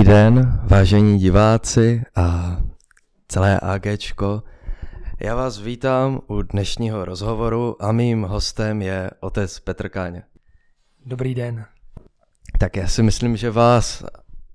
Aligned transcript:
Dobrý 0.00 0.12
den, 0.12 0.60
vážení 0.64 1.18
diváci 1.18 2.02
a 2.16 2.56
celé 3.28 3.60
AGčko. 3.60 4.42
Já 5.20 5.34
vás 5.34 5.58
vítám 5.58 6.20
u 6.26 6.42
dnešního 6.42 7.04
rozhovoru 7.04 7.82
a 7.82 7.92
mým 7.92 8.22
hostem 8.22 8.82
je 8.82 9.10
otec 9.20 9.60
Petr 9.60 9.88
Káně. 9.88 10.22
Dobrý 11.06 11.34
den. 11.34 11.66
Tak 12.58 12.76
já 12.76 12.88
si 12.88 13.02
myslím, 13.02 13.36
že 13.36 13.50
vás 13.50 14.04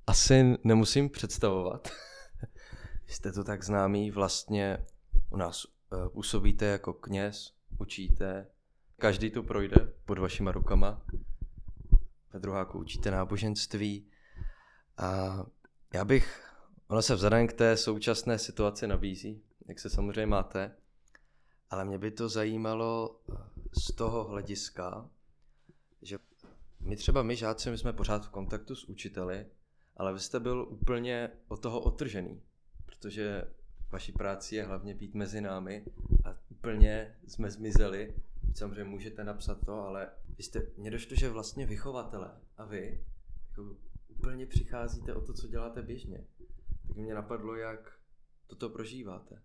asi 0.08 0.58
nemusím 0.64 1.10
představovat. 1.10 1.90
Jste 3.08 3.32
to 3.32 3.44
tak 3.44 3.64
známý, 3.64 4.12
vlastně 4.12 4.78
u 5.30 5.38
nás 5.38 5.66
uh, 5.66 6.10
působíte 6.10 6.66
jako 6.66 6.94
kněz, 6.94 7.52
učíte, 7.80 8.48
každý 9.00 9.30
tu 9.30 9.44
projde 9.44 9.94
pod 10.06 10.20
vašima 10.20 10.52
rukama. 10.52 11.02
Ve 12.34 12.40
druháku 12.40 12.80
učíte 12.80 13.12
náboženství, 13.12 14.08
a 14.98 15.40
já 15.94 16.06
bych, 16.06 16.54
ono 16.88 17.02
se 17.02 17.16
vzhledem 17.16 17.48
k 17.48 17.54
té 17.54 17.78
současné 17.78 18.40
situaci 18.40 18.88
nabízí, 18.88 19.42
jak 19.68 19.80
se 19.80 19.90
samozřejmě 19.90 20.26
máte, 20.26 20.76
ale 21.70 21.86
mě 21.86 21.98
by 21.98 22.12
to 22.12 22.30
zajímalo 22.30 23.22
z 23.78 23.96
toho 23.96 24.24
hlediska, 24.24 25.10
že 26.02 26.18
my 26.80 26.96
třeba 26.96 27.24
my 27.24 27.36
žáci, 27.36 27.72
my 27.72 27.78
jsme 27.78 27.94
pořád 27.94 28.26
v 28.26 28.30
kontaktu 28.30 28.76
s 28.76 28.84
učiteli, 28.84 29.46
ale 29.98 30.14
vy 30.14 30.20
jste 30.20 30.40
byl 30.40 30.68
úplně 30.70 31.32
od 31.48 31.60
toho 31.60 31.80
otržený, 31.80 32.42
protože 32.86 33.44
vaší 33.92 34.12
práci 34.12 34.56
je 34.56 34.64
hlavně 34.64 34.94
být 34.94 35.16
mezi 35.16 35.42
námi 35.42 35.86
a 36.26 36.36
úplně 36.50 37.16
jsme 37.28 37.52
zmizeli. 37.52 38.16
Samozřejmě 38.54 38.84
můžete 38.84 39.24
napsat 39.24 39.66
to, 39.66 39.74
ale 39.74 40.10
vy 40.38 40.44
jste, 40.44 40.62
mě 40.78 40.92
došlo, 40.92 41.16
že 41.16 41.30
vlastně 41.30 41.66
vychovatele 41.66 42.32
a 42.58 42.66
vy 42.66 43.06
jako 43.50 43.76
úplně 44.18 44.46
přicházíte 44.46 45.14
o 45.14 45.22
to, 45.22 45.34
co 45.34 45.48
děláte 45.48 45.82
běžně. 45.82 46.24
Tak 46.88 46.98
mě 46.98 47.14
napadlo, 47.14 47.56
jak 47.56 47.92
toto 48.48 48.70
prožíváte. 48.70 49.36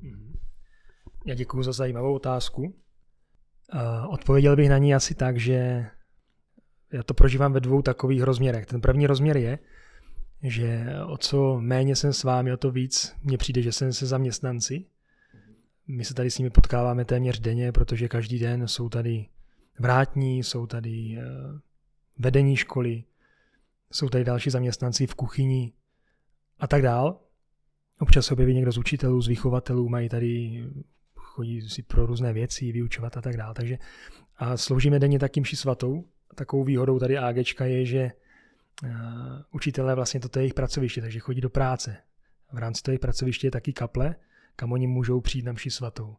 Mhm. 0.00 0.38
Já 1.26 1.34
děkuji 1.34 1.62
za 1.62 1.72
zajímavou 1.72 2.14
otázku. 2.14 2.74
Odpověděl 4.08 4.56
bych 4.56 4.68
na 4.68 4.78
ní 4.78 4.94
asi 4.94 5.14
tak, 5.14 5.38
že 5.38 5.86
já 6.92 7.02
to 7.02 7.14
prožívám 7.14 7.52
ve 7.52 7.60
dvou 7.60 7.82
takových 7.82 8.22
rozměrech. 8.22 8.66
Ten 8.66 8.80
první 8.80 9.06
rozměr 9.06 9.36
je, 9.36 9.58
že 10.42 10.86
o 11.06 11.16
co 11.18 11.60
méně 11.60 11.96
jsem 11.96 12.12
s 12.12 12.24
vámi, 12.24 12.52
o 12.52 12.56
to 12.56 12.70
víc 12.70 13.16
mně 13.22 13.38
přijde, 13.38 13.62
že 13.62 13.72
jsem 13.72 13.92
se 13.92 14.06
zaměstnanci. 14.06 14.84
My 15.86 16.04
se 16.04 16.14
tady 16.14 16.30
s 16.30 16.38
nimi 16.38 16.50
potkáváme 16.50 17.04
téměř 17.04 17.40
denně, 17.40 17.72
protože 17.72 18.08
každý 18.08 18.38
den 18.38 18.68
jsou 18.68 18.88
tady 18.88 19.26
vrátní, 19.78 20.42
jsou 20.42 20.66
tady 20.66 21.18
eh, 21.18 21.24
vedení 22.18 22.56
školy, 22.56 23.04
jsou 23.92 24.08
tady 24.08 24.24
další 24.24 24.50
zaměstnanci 24.50 25.06
v 25.06 25.14
kuchyni 25.14 25.72
a 26.58 26.66
tak 26.66 26.82
dál. 26.82 27.20
Občas 28.00 28.26
se 28.26 28.34
objeví 28.34 28.54
někdo 28.54 28.72
z 28.72 28.78
učitelů, 28.78 29.22
z 29.22 29.28
vychovatelů, 29.28 29.88
mají 29.88 30.08
tady, 30.08 30.64
chodí 31.14 31.68
si 31.68 31.82
pro 31.82 32.06
různé 32.06 32.32
věci, 32.32 32.72
vyučovat 32.72 33.16
a 33.16 33.20
tak 33.20 33.36
dále. 33.36 33.54
Takže 33.54 33.78
a 34.36 34.56
sloužíme 34.56 34.98
denně 34.98 35.18
takým 35.18 35.44
ši 35.44 35.56
svatou. 35.56 36.04
Takovou 36.34 36.64
výhodou 36.64 36.98
tady 36.98 37.18
AGčka 37.18 37.64
je, 37.64 37.86
že 37.86 38.12
uh, 38.84 38.90
učitelé 39.52 39.94
vlastně 39.94 40.20
toto 40.20 40.38
je 40.38 40.42
jejich 40.42 40.54
pracoviště, 40.54 41.00
takže 41.00 41.18
chodí 41.18 41.40
do 41.40 41.50
práce. 41.50 41.96
V 42.52 42.58
rámci 42.58 42.82
toho 42.82 42.92
jejich 42.92 43.00
pracoviště 43.00 43.46
je 43.46 43.50
taky 43.50 43.72
kaple, 43.72 44.14
kam 44.56 44.72
oni 44.72 44.86
můžou 44.86 45.20
přijít 45.20 45.44
na 45.44 45.52
mši 45.52 45.70
svatou. 45.70 46.16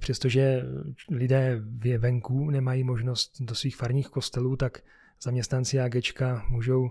Přestože 0.00 0.62
lidé 1.10 1.62
venku 1.98 2.50
nemají 2.50 2.84
možnost 2.84 3.36
do 3.40 3.54
svých 3.54 3.76
farních 3.76 4.08
kostelů, 4.08 4.56
tak 4.56 4.82
zaměstnanci 5.22 5.80
AGčka 5.80 6.46
můžou 6.48 6.90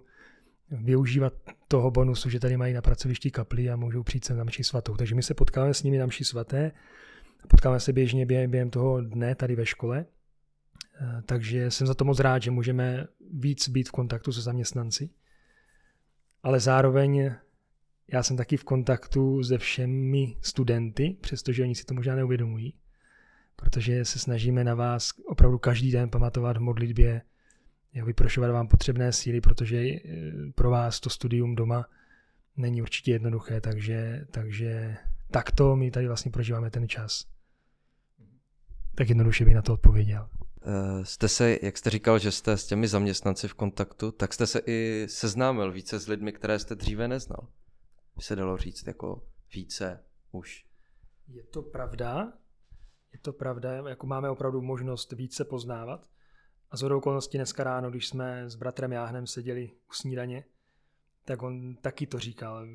využívat 0.72 1.34
toho 1.68 1.92
bonusu, 1.92 2.30
že 2.30 2.40
tady 2.40 2.58
mají 2.58 2.74
na 2.74 2.82
pracovišti 2.82 3.32
kapli 3.32 3.70
a 3.70 3.76
můžou 3.76 4.04
přijít 4.04 4.26
sem 4.26 4.38
na 4.38 4.44
mši 4.44 4.64
svatou. 4.64 4.96
Takže 4.96 5.16
my 5.16 5.24
se 5.24 5.34
potkáme 5.34 5.74
s 5.74 5.84
nimi 5.84 5.98
na 5.98 6.06
mši 6.06 6.26
svaté, 6.26 6.72
potkáme 7.48 7.80
se 7.80 7.94
běžně 7.94 8.26
během, 8.26 8.70
toho 8.70 9.02
dne 9.02 9.36
tady 9.36 9.56
ve 9.56 9.66
škole, 9.66 10.06
eh, 11.02 11.22
takže 11.26 11.72
jsem 11.72 11.88
za 11.88 11.94
to 11.94 12.06
moc 12.06 12.20
rád, 12.20 12.44
že 12.44 12.52
můžeme 12.52 13.08
víc 13.34 13.70
být 13.70 13.90
v 13.90 13.92
kontaktu 13.92 14.32
se 14.32 14.42
zaměstnanci, 14.42 15.10
ale 16.44 16.60
zároveň 16.60 17.32
já 18.14 18.24
jsem 18.24 18.38
taky 18.38 18.58
v 18.58 18.64
kontaktu 18.64 19.44
se 19.44 19.58
všemi 19.58 20.38
studenty, 20.42 21.18
přestože 21.22 21.64
oni 21.64 21.76
si 21.76 21.86
to 21.86 21.94
možná 21.94 22.16
neuvědomují, 22.16 22.74
protože 23.56 24.06
se 24.06 24.20
snažíme 24.20 24.64
na 24.64 24.76
vás 24.76 25.12
opravdu 25.26 25.58
každý 25.58 25.92
den 25.92 26.10
pamatovat 26.10 26.58
v 26.58 26.62
modlitbě, 26.62 27.22
vyprošovat 28.06 28.52
vám 28.52 28.68
potřebné 28.68 29.14
síly, 29.14 29.42
protože 29.42 29.78
eh, 29.78 30.02
pro 30.56 30.70
vás 30.70 31.00
to 31.00 31.10
studium 31.10 31.56
doma 31.56 31.86
není 32.58 32.82
určitě 32.82 33.12
jednoduché, 33.12 33.62
takže, 33.62 34.26
takže 34.32 34.98
takto 35.32 35.76
my 35.76 35.92
tady 35.92 36.08
vlastně 36.08 36.32
prožíváme 36.32 36.70
ten 36.70 36.88
čas. 36.88 37.26
Tak 38.96 39.10
jednoduše 39.10 39.46
bych 39.46 39.56
na 39.56 39.62
to 39.62 39.74
odpověděl. 39.74 40.30
Uh, 40.68 41.04
jste 41.04 41.28
se, 41.28 41.58
jak 41.62 41.78
jste 41.78 41.90
říkal, 41.90 42.20
že 42.20 42.32
jste 42.32 42.58
s 42.58 42.68
těmi 42.68 42.88
zaměstnanci 42.88 43.48
v 43.48 43.54
kontaktu, 43.54 44.12
tak 44.12 44.34
jste 44.34 44.48
se 44.48 44.62
i 44.66 45.08
seznámil 45.10 45.72
více 45.72 46.00
s 46.00 46.08
lidmi, 46.08 46.32
které 46.32 46.60
jste 46.60 46.76
dříve 46.76 47.08
neznal. 47.08 47.48
By 48.16 48.22
se 48.22 48.36
dalo 48.36 48.58
říct 48.58 48.88
jako 48.88 49.24
více 49.54 50.04
už. 50.32 50.66
Je 51.28 51.44
to 51.44 51.62
pravda, 51.62 52.34
je 53.14 53.20
to 53.20 53.34
pravda, 53.34 53.72
jako 53.90 54.08
máme 54.08 54.30
opravdu 54.30 54.62
možnost 54.62 55.12
více 55.12 55.46
poznávat. 55.46 56.10
A 56.72 56.78
z 56.78 56.84
okolností 56.84 57.38
dneska 57.38 57.64
ráno, 57.64 57.90
když 57.90 58.08
jsme 58.08 58.50
s 58.50 58.56
bratrem 58.56 58.92
Jáhnem 58.92 59.28
seděli 59.28 59.72
u 59.90 59.94
snídaně, 59.94 60.44
tak 61.26 61.44
on 61.44 61.76
taky 61.76 62.08
to 62.08 62.20
říkal. 62.20 62.68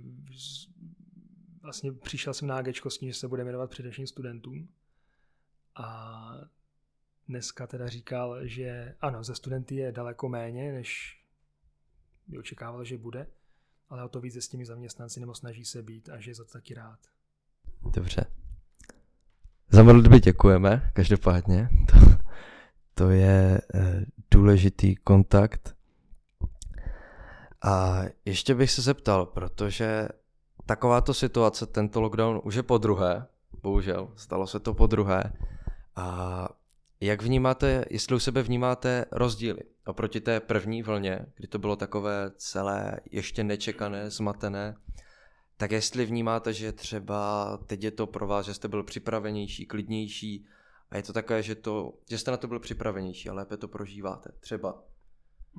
Vlastně 1.63 1.93
přišel 1.93 2.35
jsem 2.35 2.49
na 2.49 2.57
AGčko 2.57 2.91
s 2.91 2.99
tím, 2.99 3.09
že 3.09 3.19
se 3.19 3.29
bude 3.29 3.45
jmenovat 3.45 3.71
především 3.71 4.07
studentům. 4.07 4.69
A 5.75 6.35
dneska 7.29 7.67
teda 7.67 7.89
říkal, 7.89 8.47
že 8.47 8.95
ano, 9.01 9.25
ze 9.25 9.35
studenty 9.35 9.75
je 9.77 9.93
daleko 9.93 10.29
méně, 10.29 10.73
než 10.73 11.21
by 12.27 12.39
očekával, 12.39 12.85
že 12.85 12.99
bude, 12.99 13.27
ale 13.89 14.05
o 14.05 14.09
to 14.09 14.21
víc 14.21 14.37
s 14.37 14.49
těmi 14.49 14.67
zaměstnanci 14.67 15.21
nebo 15.21 15.35
snaží 15.35 15.65
se 15.65 15.83
být 15.83 16.09
a 16.09 16.21
že 16.21 16.31
je 16.31 16.35
za 16.35 16.45
to 16.45 16.51
taky 16.51 16.75
rád. 16.75 16.99
Dobře. 17.95 18.25
Za 19.69 19.83
modlitby 19.83 20.21
děkujeme, 20.21 20.91
každopádně. 20.95 21.69
To 21.93 22.02
to 22.95 23.11
je 23.11 23.61
eh, 23.75 24.05
důležitý 24.31 24.97
kontakt. 24.97 25.77
A 27.63 28.03
ještě 28.25 28.55
bych 28.55 28.71
se 28.71 28.83
zeptal, 28.83 29.27
protože 29.27 30.09
takováto 30.67 31.15
situace, 31.15 31.67
tento 31.67 32.01
lockdown 32.01 32.41
už 32.45 32.55
je 32.55 32.63
po 32.63 32.79
druhé, 32.79 33.27
bohužel, 33.63 34.09
stalo 34.17 34.47
se 34.47 34.61
to 34.61 34.75
po 34.75 34.87
druhé. 34.87 35.33
A 35.97 36.49
jak 37.01 37.23
vnímáte, 37.23 37.85
jestli 37.91 38.17
u 38.17 38.19
sebe 38.19 38.43
vnímáte 38.43 39.05
rozdíly 39.13 39.61
oproti 39.87 40.21
té 40.21 40.41
první 40.41 40.83
vlně, 40.83 41.27
kdy 41.37 41.49
to 41.49 41.59
bylo 41.59 41.77
takové 41.77 42.31
celé 42.37 43.01
ještě 43.11 43.45
nečekané, 43.45 44.11
zmatené, 44.11 44.75
tak 45.57 45.71
jestli 45.71 46.07
vnímáte, 46.07 46.53
že 46.53 46.73
třeba 46.73 47.57
teď 47.67 47.85
je 47.85 47.91
to 47.91 48.07
pro 48.07 48.27
vás, 48.27 48.47
že 48.47 48.55
jste 48.55 48.69
byl 48.69 48.83
připravenější, 48.83 49.67
klidnější, 49.67 50.47
a 50.93 50.97
je 50.97 51.03
to 51.03 51.13
takové, 51.13 51.43
že, 51.43 51.55
to, 51.55 51.93
že 52.11 52.19
jste 52.19 52.31
na 52.31 52.37
to 52.37 52.49
byl 52.49 52.61
připravenější 52.61 53.29
a 53.29 53.33
lépe 53.33 53.57
to 53.57 53.69
prožíváte. 53.69 54.31
Třeba. 54.41 54.85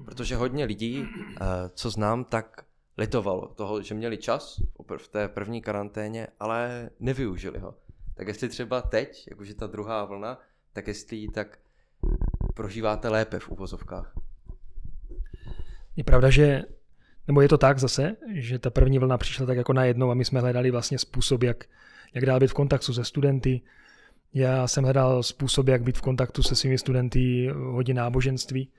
Protože 0.05 0.35
hodně 0.35 0.65
lidí, 0.65 1.03
eh, 1.05 1.45
co 1.73 1.89
znám, 1.89 2.23
tak 2.23 2.65
litovalo 2.97 3.47
toho, 3.47 3.81
že 3.81 3.95
měli 3.95 4.17
čas 4.17 4.61
v 4.97 5.07
té 5.07 5.27
první 5.27 5.61
karanténě, 5.61 6.27
ale 6.39 6.89
nevyužili 6.99 7.59
ho. 7.59 7.75
Tak 8.15 8.27
jestli 8.27 8.49
třeba 8.49 8.81
teď, 8.81 9.27
jakože 9.29 9.55
ta 9.55 9.67
druhá 9.67 10.05
vlna, 10.05 10.39
tak 10.73 10.87
jestli 10.87 11.17
ji 11.17 11.27
tak 11.27 11.59
prožíváte 12.53 13.09
lépe 13.09 13.39
v 13.39 13.49
uvozovkách. 13.49 14.13
Je 15.95 16.03
pravda, 16.03 16.29
že, 16.29 16.61
nebo 17.27 17.41
je 17.41 17.49
to 17.49 17.57
tak 17.57 17.79
zase, 17.79 18.15
že 18.33 18.59
ta 18.59 18.69
první 18.69 18.99
vlna 18.99 19.17
přišla 19.17 19.45
tak 19.45 19.57
jako 19.57 19.73
najednou 19.73 20.11
a 20.11 20.13
my 20.13 20.25
jsme 20.25 20.39
hledali 20.39 20.71
vlastně 20.71 20.97
způsob, 20.97 21.43
jak, 21.43 21.65
jak 22.13 22.25
dál 22.25 22.39
být 22.39 22.47
v 22.47 22.53
kontaktu 22.53 22.93
se 22.93 23.03
studenty, 23.03 23.61
já 24.33 24.67
jsem 24.67 24.83
hledal 24.83 25.23
způsob, 25.23 25.67
jak 25.67 25.83
být 25.83 25.97
v 25.97 26.01
kontaktu 26.01 26.43
se 26.43 26.55
svými 26.55 26.77
studenty 26.77 27.49
hodin 27.53 27.97
náboženství. 27.97 28.71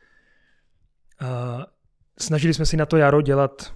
A 1.21 1.59
snažili 2.19 2.55
jsme 2.55 2.67
si 2.67 2.77
na 2.77 2.87
to 2.87 2.97
jaro 2.97 3.23
dělat 3.23 3.75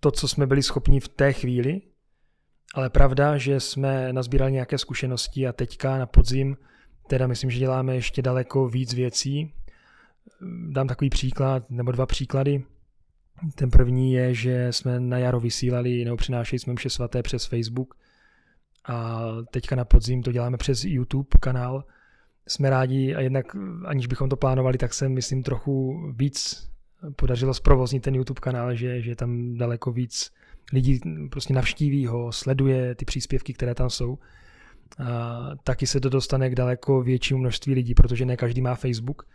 to, 0.00 0.10
co 0.10 0.28
jsme 0.28 0.46
byli 0.46 0.62
schopni 0.62 1.00
v 1.00 1.08
té 1.08 1.32
chvíli, 1.32 1.80
ale 2.74 2.90
pravda, 2.90 3.38
že 3.38 3.60
jsme 3.60 4.12
nazbírali 4.12 4.52
nějaké 4.52 4.78
zkušenosti 4.78 5.48
a 5.48 5.52
teďka 5.52 5.98
na 5.98 6.06
podzim, 6.06 6.56
teda 7.06 7.26
myslím, 7.26 7.50
že 7.50 7.58
děláme 7.58 7.94
ještě 7.94 8.22
daleko 8.22 8.68
víc 8.68 8.94
věcí. 8.94 9.52
Dám 10.70 10.88
takový 10.88 11.10
příklad, 11.10 11.70
nebo 11.70 11.92
dva 11.92 12.06
příklady. 12.06 12.64
Ten 13.54 13.70
první 13.70 14.12
je, 14.12 14.34
že 14.34 14.72
jsme 14.72 15.00
na 15.00 15.18
jaro 15.18 15.40
vysílali, 15.40 16.04
nebo 16.04 16.16
přinášeli 16.16 16.58
jsme 16.58 16.72
mše 16.72 16.90
svaté 16.90 17.22
přes 17.22 17.44
Facebook– 17.44 17.94
a 18.88 19.26
teďka 19.50 19.76
na 19.76 19.84
podzim 19.84 20.22
to 20.22 20.32
děláme 20.32 20.56
přes 20.56 20.84
YouTube 20.84 21.28
kanál. 21.40 21.84
Jsme 22.46 22.70
rádi 22.70 23.14
a 23.14 23.20
jednak, 23.20 23.56
aniž 23.84 24.06
bychom 24.06 24.28
to 24.28 24.36
plánovali, 24.36 24.78
tak 24.78 24.94
se 24.94 25.08
myslím 25.08 25.42
trochu 25.42 26.02
víc 26.16 26.68
podařilo 27.16 27.54
zprovoznit 27.54 28.02
ten 28.02 28.14
YouTube 28.14 28.40
kanál, 28.40 28.74
že, 28.74 29.02
že 29.02 29.16
tam 29.16 29.54
daleko 29.54 29.92
víc 29.92 30.32
lidí 30.72 31.00
prostě 31.30 31.54
navštíví 31.54 32.06
ho, 32.06 32.32
sleduje 32.32 32.94
ty 32.94 33.04
příspěvky, 33.04 33.52
které 33.52 33.74
tam 33.74 33.90
jsou. 33.90 34.18
A 34.98 35.40
taky 35.64 35.86
se 35.86 36.00
to 36.00 36.08
dostane 36.08 36.50
k 36.50 36.54
daleko 36.54 37.02
většímu 37.02 37.40
množství 37.40 37.74
lidí, 37.74 37.94
protože 37.94 38.24
ne 38.24 38.36
každý 38.36 38.60
má 38.60 38.74
Facebook. 38.74 39.28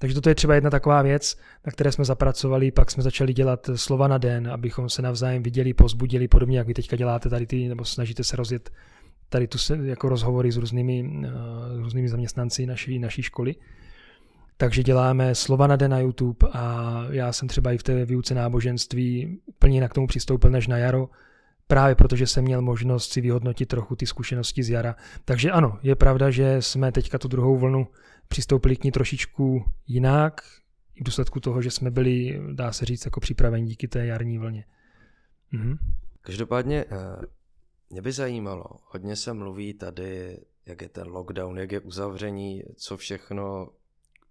Takže 0.00 0.14
toto 0.14 0.28
je 0.28 0.34
třeba 0.34 0.54
jedna 0.54 0.70
taková 0.70 1.02
věc, 1.02 1.36
na 1.66 1.72
které 1.72 1.92
jsme 1.92 2.04
zapracovali, 2.04 2.70
pak 2.70 2.90
jsme 2.90 3.02
začali 3.02 3.32
dělat 3.32 3.70
slova 3.74 4.08
na 4.08 4.18
den, 4.18 4.48
abychom 4.48 4.88
se 4.88 5.02
navzájem 5.02 5.42
viděli, 5.42 5.74
pozbudili, 5.74 6.28
podobně 6.28 6.58
jak 6.58 6.66
vy 6.66 6.74
teďka 6.74 6.96
děláte 6.96 7.28
tady 7.28 7.46
ty, 7.46 7.68
nebo 7.68 7.84
snažíte 7.84 8.24
se 8.24 8.36
rozjet 8.36 8.70
tady 9.28 9.48
tu 9.48 9.58
se, 9.58 9.78
jako 9.82 10.08
rozhovory 10.08 10.52
s 10.52 10.56
různými, 10.56 11.02
uh, 11.02 11.82
různými 11.82 12.08
zaměstnanci 12.08 12.66
naší, 12.66 12.98
naší 12.98 13.22
školy. 13.22 13.54
Takže 14.56 14.82
děláme 14.82 15.34
slova 15.34 15.66
na 15.66 15.76
den 15.76 15.90
na 15.90 15.98
YouTube 15.98 16.48
a 16.52 17.04
já 17.10 17.32
jsem 17.32 17.48
třeba 17.48 17.72
i 17.72 17.78
v 17.78 17.82
té 17.82 18.04
výuce 18.04 18.34
náboženství 18.34 19.38
úplně 19.46 19.76
jinak 19.76 19.90
k 19.90 19.94
tomu 19.94 20.06
přistoupil 20.06 20.50
než 20.50 20.66
na 20.66 20.76
jaro, 20.76 21.08
právě 21.66 21.94
protože 21.94 22.26
jsem 22.26 22.44
měl 22.44 22.62
možnost 22.62 23.12
si 23.12 23.20
vyhodnotit 23.20 23.68
trochu 23.68 23.96
ty 23.96 24.06
zkušenosti 24.06 24.62
z 24.62 24.70
jara. 24.70 24.96
Takže 25.24 25.50
ano, 25.50 25.78
je 25.82 25.96
pravda, 25.96 26.30
že 26.30 26.62
jsme 26.62 26.92
teďka 26.92 27.18
tu 27.18 27.28
druhou 27.28 27.58
vlnu 27.58 27.86
přistoupili 28.30 28.76
k 28.76 28.84
ní 28.84 28.90
trošičku 28.90 29.64
jinak, 29.86 30.40
i 30.94 31.00
v 31.00 31.04
důsledku 31.04 31.40
toho, 31.40 31.62
že 31.62 31.70
jsme 31.70 31.90
byli, 31.90 32.40
dá 32.52 32.72
se 32.72 32.84
říct, 32.84 33.04
jako 33.04 33.20
připraveni 33.20 33.66
díky 33.66 33.88
té 33.88 34.06
jarní 34.06 34.38
vlně. 34.38 34.64
Mhm. 35.52 35.78
Každopádně 36.20 36.84
eh, 36.90 37.26
mě 37.90 38.02
by 38.02 38.12
zajímalo, 38.12 38.64
hodně 38.84 39.16
se 39.16 39.32
mluví 39.32 39.74
tady, 39.74 40.40
jak 40.66 40.82
je 40.82 40.88
ten 40.88 41.08
lockdown, 41.08 41.58
jak 41.58 41.72
je 41.72 41.80
uzavření, 41.80 42.62
co 42.76 42.96
všechno 42.96 43.68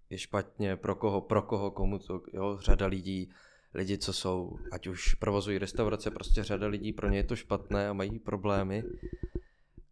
je 0.09 0.17
špatně, 0.17 0.75
pro 0.75 0.95
koho, 0.95 1.21
pro 1.21 1.41
koho, 1.41 1.71
komu 1.71 1.99
to, 1.99 2.21
jo, 2.33 2.57
řada 2.61 2.85
lidí, 2.85 3.29
lidi, 3.73 3.97
co 3.97 4.13
jsou, 4.13 4.59
ať 4.71 4.87
už 4.87 5.13
provozují 5.13 5.57
restaurace, 5.57 6.11
prostě 6.11 6.43
řada 6.43 6.67
lidí, 6.67 6.93
pro 6.93 7.09
ně 7.09 7.17
je 7.17 7.23
to 7.23 7.35
špatné 7.35 7.89
a 7.89 7.93
mají 7.93 8.19
problémy. 8.19 8.83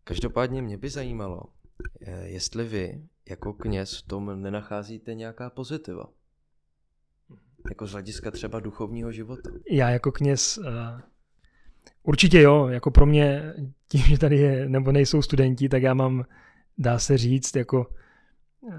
Každopádně 0.04 0.62
mě 0.62 0.78
by 0.78 0.90
zajímalo, 0.90 1.44
eh, 2.02 2.28
jestli 2.28 2.64
vy 2.64 3.02
jako 3.30 3.54
kněz 3.54 3.98
v 3.98 4.08
tom 4.08 4.42
nenacházíte 4.42 5.16
nějaká 5.16 5.50
pozitiva. 5.50 6.10
Jako 7.70 7.88
z 7.88 7.92
hlediska 7.92 8.32
třeba 8.32 8.60
duchovního 8.60 9.12
života. 9.12 9.50
Já 9.72 9.90
jako 9.90 10.12
kněz 10.12 10.58
uh, 10.58 10.66
určitě 12.04 12.42
jo, 12.42 12.68
jako 12.68 12.92
pro 12.92 13.06
mě 13.06 13.54
tím, 13.88 14.02
že 14.02 14.18
tady 14.18 14.38
je, 14.38 14.70
nebo 14.70 14.92
nejsou 14.92 15.22
studenti, 15.22 15.70
tak 15.70 15.84
já 15.84 15.94
mám, 15.94 16.26
dá 16.78 17.00
se 17.00 17.18
říct, 17.18 17.56
jako 17.56 17.88
uh, 18.62 18.74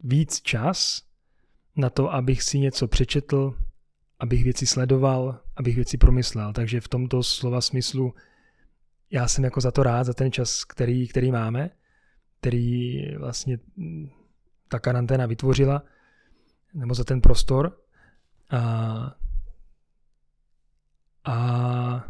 víc 0.00 0.40
čas 0.40 1.02
na 1.76 1.90
to, 1.90 2.12
abych 2.12 2.42
si 2.42 2.58
něco 2.58 2.88
přečetl, 2.88 3.58
abych 4.18 4.44
věci 4.44 4.66
sledoval, 4.66 5.40
abych 5.56 5.74
věci 5.74 5.98
promyslel. 5.98 6.52
Takže 6.52 6.80
v 6.80 6.88
tomto 6.88 7.22
slova 7.22 7.60
smyslu 7.60 8.14
já 9.10 9.28
jsem 9.28 9.44
jako 9.44 9.60
za 9.60 9.70
to 9.70 9.82
rád, 9.82 10.04
za 10.04 10.14
ten 10.14 10.32
čas, 10.32 10.64
který, 10.64 11.08
který 11.08 11.32
máme, 11.32 11.70
který 12.40 13.02
vlastně 13.16 13.58
ta 14.68 14.78
karanténa 14.78 15.26
vytvořila, 15.26 15.82
nebo 16.74 16.94
za 16.94 17.04
ten 17.04 17.20
prostor. 17.20 17.76
A, 18.50 19.16
a 21.24 22.06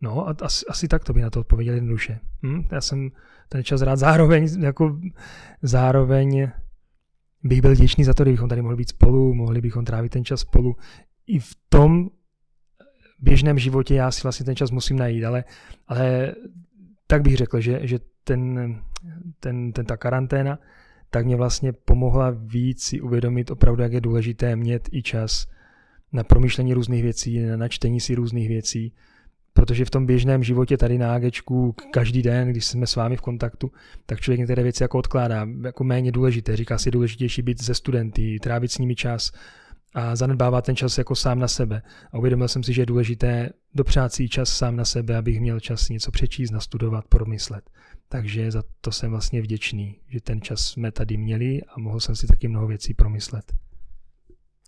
no, 0.00 0.28
asi, 0.42 0.66
asi 0.66 0.88
tak 0.88 1.04
to 1.04 1.12
by 1.12 1.22
na 1.22 1.30
to 1.30 1.40
odpověděl 1.40 1.74
jednoduše. 1.74 2.20
Hm? 2.42 2.62
Já 2.72 2.80
jsem 2.80 3.10
ten 3.48 3.64
čas 3.64 3.82
rád 3.82 3.96
zároveň, 3.96 4.48
jako 4.60 5.00
zároveň 5.62 6.50
bych 7.42 7.60
byl 7.60 7.72
vděčný 7.72 8.04
za 8.04 8.14
to, 8.14 8.24
kdybychom 8.24 8.48
tady 8.48 8.62
mohli 8.62 8.76
být 8.76 8.88
spolu, 8.88 9.34
mohli 9.34 9.60
bychom 9.60 9.84
trávit 9.84 10.12
ten 10.12 10.24
čas 10.24 10.40
spolu. 10.40 10.76
I 11.26 11.38
v 11.38 11.56
tom 11.68 12.10
běžném 13.18 13.58
životě 13.58 13.94
já 13.94 14.10
si 14.10 14.22
vlastně 14.22 14.46
ten 14.46 14.56
čas 14.56 14.70
musím 14.70 14.98
najít, 14.98 15.24
ale, 15.24 15.44
ale 15.86 16.34
tak 17.06 17.22
bych 17.22 17.36
řekl, 17.36 17.60
že, 17.60 17.86
že 17.86 17.98
ten, 18.26 18.76
ten, 19.40 19.72
ten, 19.72 19.86
ta 19.86 19.96
karanténa 19.96 20.58
tak 21.10 21.26
mě 21.26 21.36
vlastně 21.36 21.72
pomohla 21.72 22.30
víc 22.30 22.82
si 22.82 23.00
uvědomit 23.00 23.50
opravdu, 23.50 23.82
jak 23.82 23.92
je 23.92 24.00
důležité 24.00 24.56
mít 24.56 24.88
i 24.92 25.02
čas 25.02 25.46
na 26.12 26.24
promýšlení 26.24 26.74
různých 26.74 27.02
věcí, 27.02 27.38
na 27.56 27.68
čtení 27.68 28.00
si 28.00 28.14
různých 28.14 28.48
věcí, 28.48 28.92
protože 29.52 29.84
v 29.84 29.90
tom 29.90 30.06
běžném 30.06 30.42
životě 30.42 30.76
tady 30.76 30.98
na 30.98 31.14
AGčku 31.14 31.74
každý 31.92 32.22
den, 32.22 32.48
když 32.48 32.64
jsme 32.64 32.86
s 32.86 32.96
vámi 32.96 33.16
v 33.16 33.20
kontaktu, 33.20 33.72
tak 34.06 34.20
člověk 34.20 34.38
některé 34.38 34.62
věci 34.62 34.82
jako 34.84 34.98
odkládá, 34.98 35.48
jako 35.64 35.84
méně 35.84 36.12
důležité. 36.12 36.56
Říká 36.56 36.78
si, 36.78 36.90
důležitější 36.90 37.42
být 37.42 37.62
ze 37.62 37.74
studenty, 37.74 38.38
trávit 38.42 38.72
s 38.72 38.78
nimi 38.78 38.94
čas 38.94 39.32
a 39.96 40.16
zanedbávat 40.16 40.64
ten 40.64 40.76
čas 40.76 40.98
jako 40.98 41.14
sám 41.14 41.38
na 41.38 41.48
sebe. 41.48 41.82
A 42.12 42.18
uvědomil 42.18 42.48
jsem 42.48 42.62
si, 42.62 42.72
že 42.72 42.82
je 42.82 42.86
důležité 42.86 43.50
dopřát 43.74 44.12
si 44.12 44.28
čas 44.28 44.48
sám 44.56 44.76
na 44.76 44.84
sebe, 44.84 45.16
abych 45.16 45.40
měl 45.40 45.60
čas 45.60 45.88
něco 45.88 46.10
přečíst, 46.10 46.50
nastudovat, 46.50 47.08
promyslet. 47.08 47.70
Takže 48.08 48.50
za 48.50 48.62
to 48.80 48.92
jsem 48.92 49.10
vlastně 49.10 49.42
vděčný, 49.42 50.00
že 50.08 50.20
ten 50.20 50.40
čas 50.40 50.60
jsme 50.60 50.92
tady 50.92 51.16
měli 51.16 51.62
a 51.62 51.80
mohl 51.80 52.00
jsem 52.00 52.16
si 52.16 52.26
taky 52.26 52.48
mnoho 52.48 52.66
věcí 52.66 52.94
promyslet. 52.94 53.52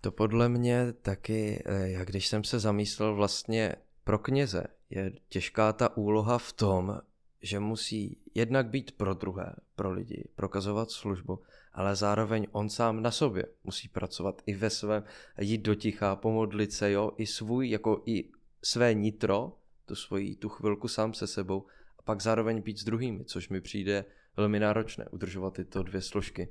To 0.00 0.10
podle 0.12 0.48
mě 0.48 0.92
taky, 0.92 1.62
eh, 1.66 1.88
jak 1.88 2.08
když 2.08 2.26
jsem 2.26 2.44
se 2.44 2.58
zamýšlel 2.58 3.14
vlastně 3.14 3.74
pro 4.04 4.18
kněze, 4.18 4.64
je 4.90 5.12
těžká 5.28 5.72
ta 5.72 5.96
úloha 5.96 6.38
v 6.38 6.52
tom, 6.52 6.98
že 7.42 7.60
musí 7.60 8.18
jednak 8.34 8.66
být 8.66 8.92
pro 8.92 9.14
druhé, 9.14 9.54
pro 9.76 9.92
lidi, 9.92 10.24
prokazovat 10.34 10.90
službu, 10.90 11.40
ale 11.72 11.96
zároveň 11.96 12.46
on 12.52 12.68
sám 12.68 13.02
na 13.02 13.10
sobě 13.10 13.44
musí 13.64 13.88
pracovat 13.88 14.42
i 14.46 14.54
ve 14.54 14.70
svém, 14.70 15.04
jít 15.40 15.62
do 15.62 15.74
ticha, 15.74 16.16
pomodlit 16.16 16.72
se, 16.72 16.90
jo, 16.90 17.12
i 17.16 17.26
svůj, 17.26 17.70
jako 17.70 18.02
i 18.06 18.30
své 18.62 18.94
nitro, 18.94 19.52
tu 19.86 19.94
svoji, 19.94 20.36
tu 20.36 20.48
chvilku 20.48 20.88
sám 20.88 21.14
se 21.14 21.26
sebou 21.26 21.66
a 21.98 22.02
pak 22.02 22.22
zároveň 22.22 22.62
být 22.62 22.78
s 22.78 22.84
druhými, 22.84 23.24
což 23.24 23.48
mi 23.48 23.60
přijde 23.60 24.04
velmi 24.36 24.60
náročné, 24.60 25.06
udržovat 25.08 25.54
tyto 25.54 25.82
dvě 25.82 26.02
složky. 26.02 26.48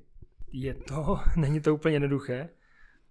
Je 0.52 0.74
to, 0.74 1.20
není 1.36 1.62
to 1.62 1.76
úplně 1.76 1.96
jednoduché. 1.96 2.50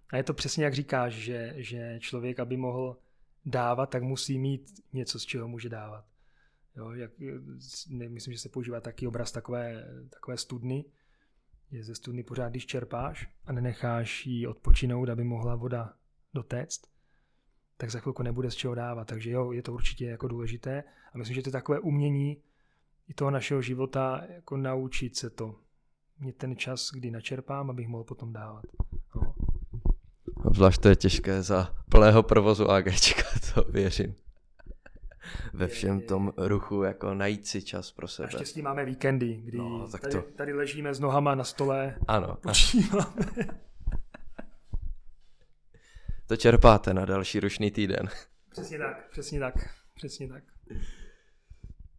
A 0.09 0.17
je 0.17 0.23
to 0.23 0.33
přesně 0.33 0.63
jak 0.63 0.73
říkáš, 0.73 1.13
že, 1.13 1.53
že 1.57 1.97
člověk, 1.99 2.39
aby 2.39 2.57
mohl 2.57 2.97
dávat, 3.45 3.85
tak 3.85 4.03
musí 4.03 4.39
mít 4.39 4.83
něco, 4.93 5.19
z 5.19 5.25
čeho 5.25 5.47
může 5.47 5.69
dávat. 5.69 6.05
Jo, 6.75 6.91
jak, 6.91 7.11
ne, 7.89 8.09
myslím, 8.09 8.33
že 8.33 8.39
se 8.39 8.49
používá 8.49 8.81
taky 8.81 9.07
obraz 9.07 9.31
takové, 9.31 9.85
takové 10.09 10.37
studny, 10.37 10.85
je 11.71 11.83
ze 11.83 11.95
studny 11.95 12.23
pořád, 12.23 12.49
když 12.49 12.65
čerpáš 12.65 13.29
a 13.45 13.51
nenecháš 13.51 14.25
ji 14.25 14.47
odpočinout, 14.47 15.09
aby 15.09 15.23
mohla 15.23 15.55
voda 15.55 15.93
dotéct, 16.33 16.81
tak 17.77 17.91
za 17.91 17.99
chvilku 17.99 18.23
nebude 18.23 18.51
z 18.51 18.55
čeho 18.55 18.75
dávat. 18.75 19.07
Takže 19.07 19.31
jo, 19.31 19.51
je 19.51 19.61
to 19.61 19.73
určitě 19.73 20.05
jako 20.05 20.27
důležité 20.27 20.83
a 21.13 21.17
myslím, 21.17 21.35
že 21.35 21.41
to 21.41 21.49
je 21.49 21.51
takové 21.51 21.79
umění 21.79 22.37
i 23.07 23.13
toho 23.13 23.31
našeho 23.31 23.61
života, 23.61 24.23
jako 24.29 24.57
naučit 24.57 25.15
se 25.15 25.29
to. 25.29 25.55
Mít 26.19 26.37
ten 26.37 26.55
čas, 26.55 26.91
kdy 26.93 27.11
načerpám, 27.11 27.69
abych 27.69 27.87
mohl 27.87 28.03
potom 28.03 28.33
dávat. 28.33 28.65
No. 29.15 29.35
Obzvlášť 30.43 30.81
to 30.81 30.89
je 30.89 30.95
těžké 30.95 31.43
za 31.43 31.75
plného 31.91 32.23
provozu 32.23 32.71
AGčka, 32.71 33.23
to 33.53 33.63
věřím. 33.71 34.15
Ve 35.53 35.67
všem 35.67 36.01
tom 36.01 36.33
ruchu, 36.37 36.83
jako 36.83 37.13
najít 37.13 37.47
si 37.47 37.61
čas 37.61 37.91
pro 37.91 38.07
sebe. 38.07 38.25
Naštěstí 38.25 38.61
máme 38.61 38.85
víkendy, 38.85 39.41
kdy 39.43 39.57
no, 39.57 39.87
tak 39.91 40.01
tady, 40.01 40.13
to... 40.13 40.21
tady 40.21 40.53
ležíme 40.53 40.93
s 40.93 40.99
nohama 40.99 41.35
na 41.35 41.43
stole, 41.43 41.97
ano. 42.07 42.37
To 46.27 46.37
čerpáte 46.37 46.93
na 46.93 47.05
další 47.05 47.39
rušný 47.39 47.71
týden. 47.71 48.09
Přesně 48.49 48.77
tak, 48.77 49.09
přesně 49.09 49.39
tak, 49.39 49.53
přesně 49.95 50.27
tak. 50.27 50.43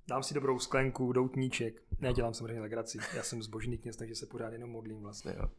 Dám 0.08 0.22
si 0.22 0.34
dobrou 0.34 0.58
sklenku, 0.58 1.12
doutníček. 1.12 1.82
Ne, 2.00 2.12
dělám 2.12 2.34
samozřejmě 2.34 2.60
legraci. 2.60 2.98
Já 3.16 3.22
jsem 3.22 3.42
zbožný 3.42 3.78
kněz, 3.78 3.96
takže 3.96 4.14
se 4.14 4.26
pořád 4.26 4.52
jenom 4.52 4.70
modlím 4.70 5.00
vlastně. 5.00 5.34
Jo. 5.36 5.50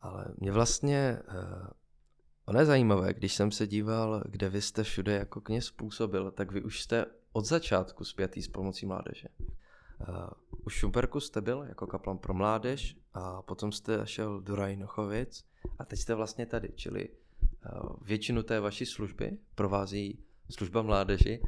Ale 0.00 0.26
mě 0.36 0.52
vlastně, 0.52 1.18
uh, 1.28 1.68
ono 2.46 2.58
je 2.58 2.66
zajímavé, 2.66 3.14
když 3.14 3.34
jsem 3.34 3.50
se 3.50 3.66
díval, 3.66 4.22
kde 4.28 4.48
vy 4.48 4.62
jste 4.62 4.82
všude 4.82 5.12
jako 5.12 5.40
kněz 5.40 5.70
působil, 5.70 6.30
tak 6.30 6.52
vy 6.52 6.62
už 6.62 6.82
jste 6.82 7.06
od 7.32 7.44
začátku 7.44 8.04
spjatý 8.04 8.42
s 8.42 8.48
pomocí 8.48 8.86
mládeže. 8.86 9.28
Už 10.64 10.74
v 10.74 10.78
Šumperku 10.78 11.20
jste 11.20 11.40
byl 11.40 11.62
jako 11.68 11.86
kaplan 11.86 12.18
pro 12.18 12.34
mládež 12.34 12.96
a 13.14 13.42
potom 13.42 13.72
jste 13.72 14.00
šel 14.04 14.40
do 14.40 14.56
Rajnochovic 14.56 15.44
a 15.78 15.84
teď 15.84 15.98
jste 15.98 16.14
vlastně 16.14 16.46
tady, 16.46 16.72
čili 16.74 17.08
uh, 17.08 17.96
většinu 18.02 18.42
té 18.42 18.60
vaší 18.60 18.86
služby 18.86 19.38
provází 19.54 20.24
služba 20.50 20.82
mládeži. 20.82 21.42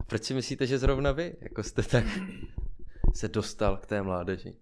A 0.00 0.04
proč 0.04 0.24
si 0.24 0.34
myslíte, 0.34 0.66
že 0.66 0.78
zrovna 0.78 1.12
vy, 1.12 1.36
jako 1.40 1.62
jste 1.62 1.82
tak 1.82 2.04
se 3.14 3.28
dostal 3.28 3.76
k 3.76 3.86
té 3.86 4.02
mládeži? 4.02 4.56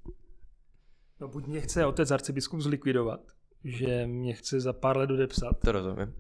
No 1.21 1.29
buď 1.29 1.47
mě 1.47 1.61
chce 1.61 1.87
otec 1.87 2.11
arcibiskup 2.11 2.61
zlikvidovat, 2.61 3.21
že 3.67 4.07
mě 4.07 4.35
chce 4.35 4.61
za 4.61 4.73
pár 4.73 4.97
let 4.97 5.11
odepsat. 5.11 5.61
To 5.65 5.73
rozumím. 5.73 6.15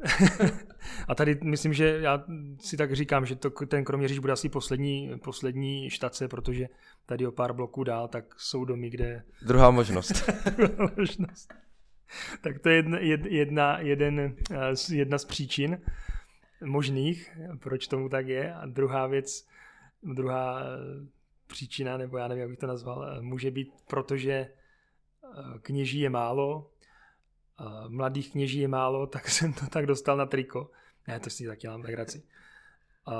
a 1.08 1.14
tady 1.14 1.38
myslím, 1.42 1.72
že 1.72 1.98
já 2.02 2.24
si 2.60 2.76
tak 2.76 2.92
říkám, 2.92 3.26
že 3.26 3.36
to, 3.36 3.50
ten 3.50 3.84
Kroměříž 3.84 4.18
bude 4.18 4.32
asi 4.32 4.48
poslední, 4.48 5.10
poslední 5.24 5.90
štace, 5.90 6.28
protože 6.28 6.68
tady 7.06 7.26
o 7.26 7.32
pár 7.32 7.52
bloků 7.52 7.84
dál, 7.84 8.08
tak 8.08 8.24
jsou 8.36 8.64
domy, 8.64 8.90
kde... 8.90 9.22
Druhá 9.46 9.70
možnost. 9.70 10.30
Druhá 10.56 10.90
možnost. 10.96 11.54
Tak 12.40 12.58
to 12.58 12.68
je 12.68 12.76
jedna, 12.76 12.98
jedna, 13.28 13.78
jeden, 13.78 14.36
eh, 14.50 14.94
jedna 14.94 15.18
z 15.18 15.24
příčin 15.24 15.80
možných, 16.64 17.38
proč 17.58 17.86
tomu 17.86 18.08
tak 18.08 18.28
je. 18.28 18.54
A 18.54 18.66
druhá 18.66 19.06
věc, 19.06 19.48
druhá 20.02 20.60
eh, 20.60 20.66
příčina, 21.46 21.96
nebo 21.96 22.18
já 22.18 22.28
nevím, 22.28 22.40
jak 22.40 22.50
bych 22.50 22.58
to 22.58 22.66
nazval, 22.66 23.04
eh, 23.04 23.22
může 23.22 23.50
být, 23.50 23.72
protože 23.88 24.48
kněží 25.62 26.00
je 26.00 26.10
málo, 26.10 26.70
mladých 27.88 28.32
kněží 28.32 28.58
je 28.58 28.68
málo, 28.68 29.06
tak 29.06 29.28
jsem 29.28 29.52
to 29.52 29.66
tak 29.66 29.86
dostal 29.86 30.16
na 30.16 30.26
triko. 30.26 30.70
Ne, 31.08 31.20
to 31.20 31.30
si 31.30 31.46
tak 31.46 31.58
dělám 31.58 31.80
legraci. 31.80 32.22
A, 33.06 33.14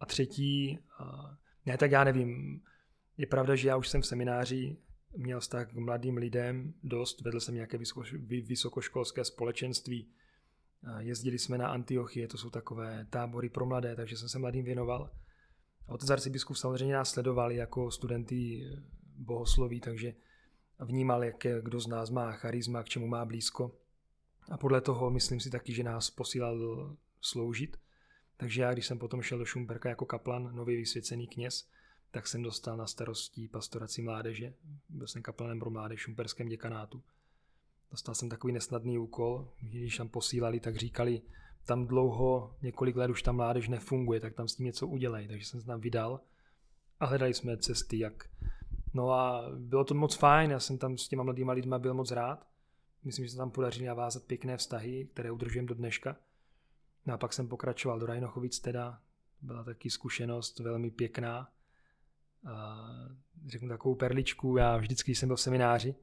a 0.00 0.06
třetí, 0.06 0.78
a, 0.98 1.36
ne, 1.66 1.78
tak 1.78 1.90
já 1.90 2.04
nevím. 2.04 2.60
Je 3.16 3.26
pravda, 3.26 3.56
že 3.56 3.68
já 3.68 3.76
už 3.76 3.88
jsem 3.88 4.02
v 4.02 4.06
semináři 4.06 4.76
měl 5.16 5.40
vztah 5.40 5.68
k 5.68 5.72
mladým 5.72 6.16
lidem 6.16 6.74
dost, 6.82 7.20
vedl 7.20 7.40
jsem 7.40 7.54
nějaké 7.54 7.78
vysokoškolské 8.28 9.24
společenství, 9.24 10.08
jezdili 10.98 11.38
jsme 11.38 11.58
na 11.58 11.68
Antiochie, 11.68 12.28
to 12.28 12.38
jsou 12.38 12.50
takové 12.50 13.06
tábory 13.10 13.48
pro 13.48 13.66
mladé, 13.66 13.96
takže 13.96 14.16
jsem 14.16 14.28
se 14.28 14.38
mladým 14.38 14.64
věnoval. 14.64 15.10
Otec 15.86 16.10
arcibiskup 16.10 16.56
samozřejmě 16.56 16.94
nás 16.94 17.10
sledovali 17.10 17.56
jako 17.56 17.90
studenty 17.90 18.70
bohosloví, 19.16 19.80
takže 19.80 20.14
vnímal, 20.84 21.24
jak 21.24 21.46
kdo 21.62 21.80
z 21.80 21.86
nás 21.86 22.10
má 22.10 22.32
charisma, 22.32 22.82
k 22.82 22.88
čemu 22.88 23.06
má 23.06 23.24
blízko. 23.24 23.72
A 24.50 24.56
podle 24.56 24.80
toho 24.80 25.10
myslím 25.10 25.40
si 25.40 25.50
taky, 25.50 25.72
že 25.72 25.82
nás 25.82 26.10
posílal 26.10 26.96
sloužit. 27.20 27.76
Takže 28.36 28.62
já, 28.62 28.72
když 28.72 28.86
jsem 28.86 28.98
potom 28.98 29.22
šel 29.22 29.38
do 29.38 29.44
Šumperka 29.44 29.88
jako 29.88 30.06
kaplan, 30.06 30.56
nově 30.56 30.76
vysvěcený 30.76 31.26
kněz, 31.26 31.68
tak 32.10 32.26
jsem 32.26 32.42
dostal 32.42 32.76
na 32.76 32.86
starostí 32.86 33.48
pastorací 33.48 34.02
mládeže. 34.02 34.54
Byl 34.88 35.06
jsem 35.06 35.22
kaplanem 35.22 35.60
pro 35.60 35.70
mládež 35.70 36.00
v 36.00 36.02
šumperském 36.02 36.48
děkanátu. 36.48 37.02
Dostal 37.90 38.14
jsem 38.14 38.28
takový 38.28 38.52
nesnadný 38.52 38.98
úkol, 38.98 39.48
když 39.60 39.96
tam 39.96 40.08
posílali, 40.08 40.60
tak 40.60 40.76
říkali, 40.76 41.22
tam 41.64 41.86
dlouho, 41.86 42.56
několik 42.62 42.96
let 42.96 43.10
už 43.10 43.22
ta 43.22 43.32
mládež 43.32 43.68
nefunguje, 43.68 44.20
tak 44.20 44.34
tam 44.34 44.48
s 44.48 44.54
tím 44.54 44.66
něco 44.66 44.86
udělej. 44.86 45.28
Takže 45.28 45.46
jsem 45.46 45.60
se 45.60 45.66
tam 45.66 45.80
vydal 45.80 46.20
a 47.00 47.06
hledali 47.06 47.34
jsme 47.34 47.56
cesty, 47.56 47.98
jak 47.98 48.30
No 48.98 49.12
a 49.12 49.44
bylo 49.58 49.84
to 49.84 49.94
moc 49.94 50.14
fajn, 50.14 50.50
já 50.50 50.60
jsem 50.60 50.78
tam 50.78 50.98
s 50.98 51.08
těma 51.08 51.22
mladýma 51.22 51.52
lidma 51.52 51.78
byl 51.78 51.94
moc 51.94 52.10
rád. 52.10 52.46
Myslím, 53.04 53.24
že 53.24 53.30
se 53.30 53.36
tam 53.36 53.50
podařilo 53.50 53.86
navázat 53.86 54.24
pěkné 54.24 54.56
vztahy, 54.56 55.08
které 55.12 55.30
udržujeme 55.30 55.68
do 55.68 55.74
dneška. 55.74 56.16
No 57.06 57.14
a 57.14 57.18
pak 57.18 57.32
jsem 57.32 57.48
pokračoval 57.48 57.98
do 57.98 58.06
Rajnochovic 58.06 58.60
teda. 58.60 58.98
Byla 59.42 59.64
taky 59.64 59.90
zkušenost 59.90 60.58
velmi 60.58 60.90
pěkná. 60.90 61.48
A 62.46 62.86
řeknu 63.46 63.68
takovou 63.68 63.94
perličku, 63.94 64.56
já 64.56 64.76
vždycky, 64.76 65.14
jsem 65.14 65.28
byl 65.28 65.36
v 65.36 65.40
semináři, 65.40 65.94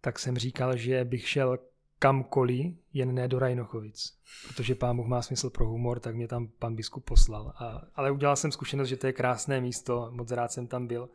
tak 0.00 0.18
jsem 0.18 0.38
říkal, 0.38 0.76
že 0.76 1.04
bych 1.04 1.28
šel 1.28 1.58
kamkoliv, 1.98 2.76
jen 2.92 3.14
ne 3.14 3.28
do 3.28 3.38
Rajnochovic. 3.38 4.18
Protože 4.48 4.74
pán 4.74 4.96
Bůh 4.96 5.06
má 5.06 5.22
smysl 5.22 5.50
pro 5.50 5.68
humor, 5.68 6.00
tak 6.00 6.14
mě 6.14 6.28
tam 6.28 6.48
pan 6.48 6.76
biskup 6.76 7.04
poslal. 7.04 7.52
A, 7.56 7.82
ale 7.94 8.10
udělal 8.10 8.36
jsem 8.36 8.52
zkušenost, 8.52 8.88
že 8.88 8.96
to 8.96 9.06
je 9.06 9.12
krásné 9.12 9.60
místo, 9.60 10.08
moc 10.10 10.30
rád 10.30 10.52
jsem 10.52 10.66
tam 10.66 10.86
byl. 10.86 11.10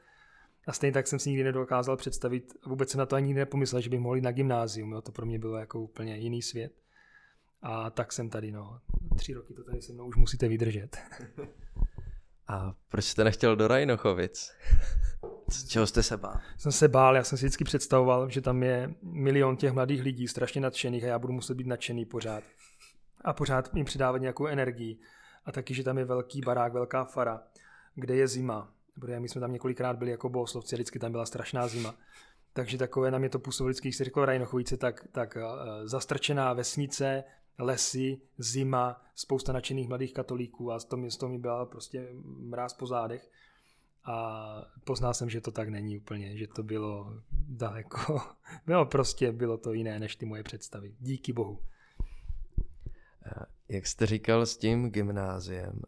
A 0.68 0.74
stejně 0.74 0.94
tak 0.94 1.08
jsem 1.08 1.20
si 1.20 1.30
nikdy 1.30 1.44
nedokázal 1.44 1.98
představit, 1.98 2.54
vůbec 2.66 2.90
jsem 2.90 3.00
na 3.00 3.06
to 3.06 3.16
ani 3.16 3.28
nikdy 3.28 3.40
nepomyslel, 3.40 3.82
že 3.82 3.90
bych 3.90 4.00
mohl 4.00 4.16
jít 4.16 4.22
na 4.22 4.32
gymnázium. 4.32 4.92
Jo? 4.92 5.02
To 5.02 5.12
pro 5.12 5.26
mě 5.26 5.40
bylo 5.40 5.58
jako 5.58 5.80
úplně 5.80 6.18
jiný 6.18 6.42
svět. 6.42 6.74
A 7.62 7.90
tak 7.90 8.14
jsem 8.14 8.30
tady, 8.30 8.52
no. 8.52 8.80
Tři 9.18 9.34
roky 9.34 9.54
to 9.54 9.64
tady 9.64 9.82
se 9.82 9.94
mnou 9.94 10.06
už 10.06 10.16
musíte 10.16 10.48
vydržet. 10.48 10.98
A 12.48 12.74
proč 12.88 13.06
jste 13.06 13.24
nechtěl 13.24 13.56
do 13.56 13.68
Rajnochovic? 13.68 14.52
Z 15.50 15.68
čeho 15.68 15.88
jste 15.88 16.04
se 16.04 16.18
bál? 16.18 16.40
Jsem 16.58 16.72
se 16.72 16.88
bál, 16.88 17.16
já 17.16 17.24
jsem 17.24 17.38
si 17.38 17.46
vždycky 17.46 17.64
představoval, 17.64 18.30
že 18.30 18.42
tam 18.42 18.64
je 18.64 18.94
milion 19.02 19.58
těch 19.58 19.72
mladých 19.72 20.02
lidí, 20.02 20.28
strašně 20.28 20.62
nadšených 20.62 21.04
a 21.04 21.08
já 21.08 21.20
budu 21.20 21.34
muset 21.34 21.54
být 21.54 21.68
nadšený 21.68 22.06
pořád. 22.06 22.44
A 23.22 23.34
pořád 23.34 23.76
jim 23.76 23.86
přidávat 23.86 24.18
nějakou 24.18 24.48
energii. 24.48 25.00
A 25.46 25.52
taky, 25.52 25.74
že 25.74 25.84
tam 25.84 25.98
je 25.98 26.06
velký 26.06 26.42
barák, 26.42 26.74
velká 26.74 27.06
fara, 27.06 27.44
kde 27.96 28.16
je 28.16 28.28
zima 28.28 28.74
protože 29.00 29.20
my 29.20 29.30
jsme 29.30 29.42
tam 29.42 29.54
několikrát 29.54 29.98
byli 29.98 30.12
jako 30.12 30.30
bohoslovci, 30.30 30.76
vždycky 30.76 31.00
tam 31.00 31.12
byla 31.12 31.26
strašná 31.26 31.68
zima. 31.68 31.96
Takže 32.54 32.78
takové 32.78 33.12
na 33.12 33.18
mě 33.18 33.30
to 33.30 33.40
působilo 33.40 33.70
vždycky, 33.70 33.88
když 33.88 33.96
se 33.96 34.04
řekl 34.04 34.26
Rajnochovice, 34.26 34.78
tak, 34.78 35.08
tak 35.12 35.36
uh, 35.36 35.42
zastrčená 35.86 36.54
vesnice, 36.54 37.24
lesy, 37.60 38.22
zima, 38.38 39.02
spousta 39.16 39.54
nadšených 39.54 39.88
mladých 39.88 40.14
katolíků 40.14 40.72
a 40.72 40.80
z 40.80 40.86
toho, 40.86 41.08
toho 41.20 41.32
mi 41.32 41.38
byla 41.38 41.66
prostě 41.66 42.10
mráz 42.24 42.74
po 42.74 42.88
zádech. 42.88 43.32
A 44.04 44.46
poznal 44.84 45.14
jsem, 45.14 45.30
že 45.30 45.42
to 45.42 45.52
tak 45.52 45.70
není 45.70 45.98
úplně, 45.98 46.38
že 46.38 46.48
to 46.48 46.64
bylo 46.64 47.22
daleko, 47.32 48.22
no 48.68 48.86
prostě 48.86 49.32
bylo 49.32 49.58
to 49.58 49.74
jiné 49.74 50.00
než 50.00 50.16
ty 50.16 50.26
moje 50.26 50.44
představy. 50.44 50.96
Díky 51.00 51.34
bohu. 51.34 51.60
Eh, 53.26 53.46
jak 53.70 53.88
jste 53.88 54.06
říkal 54.06 54.46
s 54.46 54.58
tím 54.58 54.90
gymnáziem, 54.90 55.82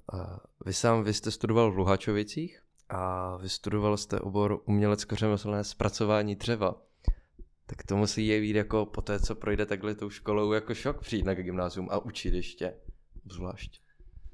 vy 0.65 0.74
sám, 0.74 1.03
vy 1.03 1.13
jste 1.13 1.32
studoval 1.32 1.72
v 1.72 1.77
Luhačovicích? 1.77 2.62
A 2.91 3.38
vystudoval 3.38 3.98
jste 3.98 4.19
obor 4.19 4.62
umělecko-řemeslné 4.65 5.63
zpracování 5.63 6.36
dřeva, 6.36 6.81
tak 7.65 7.83
to 7.83 7.98
musí 7.98 8.27
je 8.27 8.41
být 8.41 8.55
jako 8.55 8.86
po 8.86 9.01
té, 9.01 9.19
co 9.19 9.36
projde 9.36 9.65
takhle 9.65 9.95
tou 9.95 10.10
školou, 10.10 10.51
jako 10.51 10.75
šok 10.75 11.00
přijít 11.00 11.25
na 11.25 11.33
gymnázium 11.33 11.88
a 11.91 12.00
učit 12.00 12.33
ještě, 12.33 12.74
zvlášť. 13.31 13.81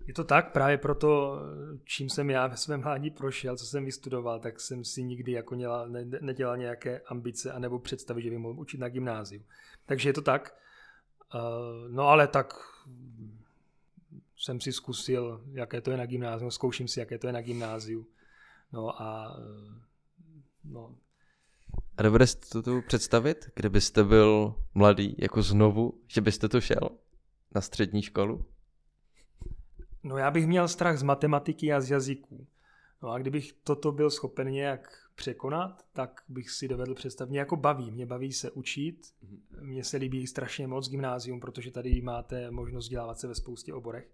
Je 0.08 0.14
to 0.14 0.24
tak, 0.24 0.52
právě 0.52 0.78
proto, 0.78 1.40
čím 1.84 2.10
jsem 2.10 2.30
já 2.30 2.48
ve 2.48 2.58
svém 2.58 2.82
mládí 2.82 3.10
prošel, 3.10 3.58
co 3.58 3.66
jsem 3.66 3.86
vystudoval, 3.86 4.40
tak 4.40 4.60
jsem 4.60 4.84
si 4.84 5.04
nikdy 5.04 5.32
jako 5.32 5.56
dělal, 5.56 5.90
ne, 5.90 6.06
nedělal 6.22 6.58
nějaké 6.58 7.00
ambice 7.00 7.52
anebo 7.52 7.80
představy, 7.80 8.22
že 8.22 8.30
bych 8.30 8.40
mohl 8.40 8.60
učit 8.60 8.78
na 8.78 8.90
gymnáziu. 8.90 9.42
Takže 9.86 10.10
je 10.10 10.14
to 10.14 10.22
tak. 10.22 10.58
Uh, 11.36 11.92
no 11.92 12.04
ale 12.04 12.28
tak 12.28 12.54
jsem 14.38 14.62
si 14.62 14.74
zkusil, 14.74 15.42
jaké 15.52 15.82
to 15.82 15.92
je 15.92 15.98
na 15.98 16.06
gymnáziu, 16.06 16.52
zkouším 16.52 16.88
si, 16.88 17.00
jaké 17.00 17.18
to 17.18 17.28
je 17.28 17.34
na 17.34 17.42
gymnáziu. 17.42 18.08
No 18.74 19.02
a 19.02 19.38
no. 20.64 20.96
A 21.98 22.04
dovedete 22.04 22.48
to 22.52 22.64
tu 22.64 22.82
představit, 22.88 23.50
kdybyste 23.56 24.04
byl 24.04 24.56
mladý, 24.74 25.16
jako 25.18 25.42
znovu, 25.42 26.02
že 26.08 26.22
byste 26.22 26.50
to 26.50 26.62
šel 26.62 26.90
na 27.56 27.62
střední 27.62 28.02
školu? 28.02 28.46
No 30.04 30.18
já 30.18 30.32
bych 30.32 30.48
měl 30.48 30.68
strach 30.68 30.98
z 30.98 31.04
matematiky 31.04 31.74
a 31.74 31.82
z 31.82 31.92
jazyků. 31.92 32.48
No 33.04 33.10
a 33.10 33.20
kdybych 33.20 33.54
toto 33.64 33.92
byl 33.92 34.10
schopen 34.10 34.50
nějak 34.50 35.10
překonat, 35.16 35.86
tak 35.94 36.22
bych 36.30 36.50
si 36.50 36.68
dovedl 36.68 36.96
představit. 36.96 37.30
Mě 37.30 37.40
jako 37.40 37.56
baví, 37.56 37.92
mě 37.92 38.06
baví 38.06 38.34
se 38.34 38.52
učit, 38.52 39.14
mně 39.62 39.84
se 39.84 39.98
líbí 39.98 40.28
strašně 40.28 40.68
moc 40.68 40.90
gymnázium, 40.90 41.40
protože 41.40 41.72
tady 41.72 42.02
máte 42.02 42.52
možnost 42.52 42.86
vzdělávat 42.86 43.20
se 43.20 43.28
ve 43.28 43.36
spoustě 43.36 43.74
oborech. 43.74 44.10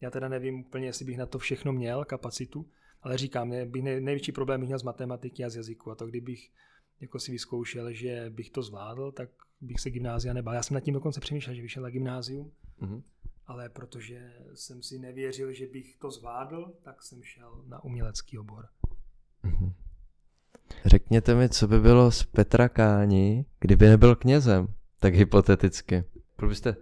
Já 0.00 0.10
teda 0.10 0.28
nevím 0.28 0.60
úplně, 0.60 0.86
jestli 0.86 1.04
bych 1.04 1.18
na 1.18 1.26
to 1.26 1.38
všechno 1.38 1.72
měl 1.72 2.04
kapacitu, 2.04 2.70
ale 3.02 3.18
říkám, 3.18 3.48
ne, 3.48 3.66
bych 3.66 3.82
nej, 3.82 4.00
největší 4.00 4.32
problém 4.32 4.60
bych 4.60 4.68
měl 4.68 4.78
z 4.78 4.82
matematiky 4.82 5.44
a 5.44 5.50
z 5.50 5.56
jazyku 5.56 5.90
a 5.90 5.94
to 5.94 6.06
kdybych 6.06 6.50
jako 7.00 7.18
si 7.18 7.32
vyzkoušel, 7.32 7.92
že 7.92 8.26
bych 8.30 8.50
to 8.50 8.62
zvládl, 8.62 9.12
tak 9.12 9.28
bych 9.60 9.80
se 9.80 9.90
gymnázia 9.90 10.34
nebál. 10.34 10.54
Já 10.54 10.62
jsem 10.62 10.74
nad 10.74 10.80
tím 10.80 10.94
dokonce 10.94 11.20
přemýšlel, 11.20 11.56
že 11.56 11.62
vyšel 11.62 11.82
na 11.82 11.90
gymnázium, 11.90 12.52
mm-hmm. 12.82 13.02
ale 13.46 13.68
protože 13.68 14.32
jsem 14.54 14.82
si 14.82 14.98
nevěřil, 14.98 15.52
že 15.52 15.66
bych 15.66 15.96
to 15.96 16.10
zvládl, 16.10 16.72
tak 16.82 17.02
jsem 17.02 17.22
šel 17.22 17.64
na 17.66 17.84
umělecký 17.84 18.38
obor. 18.38 18.66
Mm-hmm. 19.44 19.72
Řekněte 20.84 21.34
mi, 21.34 21.48
co 21.48 21.68
by 21.68 21.80
bylo 21.80 22.10
z 22.10 22.24
Petra 22.24 22.68
Káni, 22.68 23.46
kdyby 23.60 23.88
nebyl 23.88 24.16
knězem, 24.16 24.74
tak 24.98 25.14
hypoteticky. 25.14 26.04
Co 26.40 26.46
byste, 26.46 26.72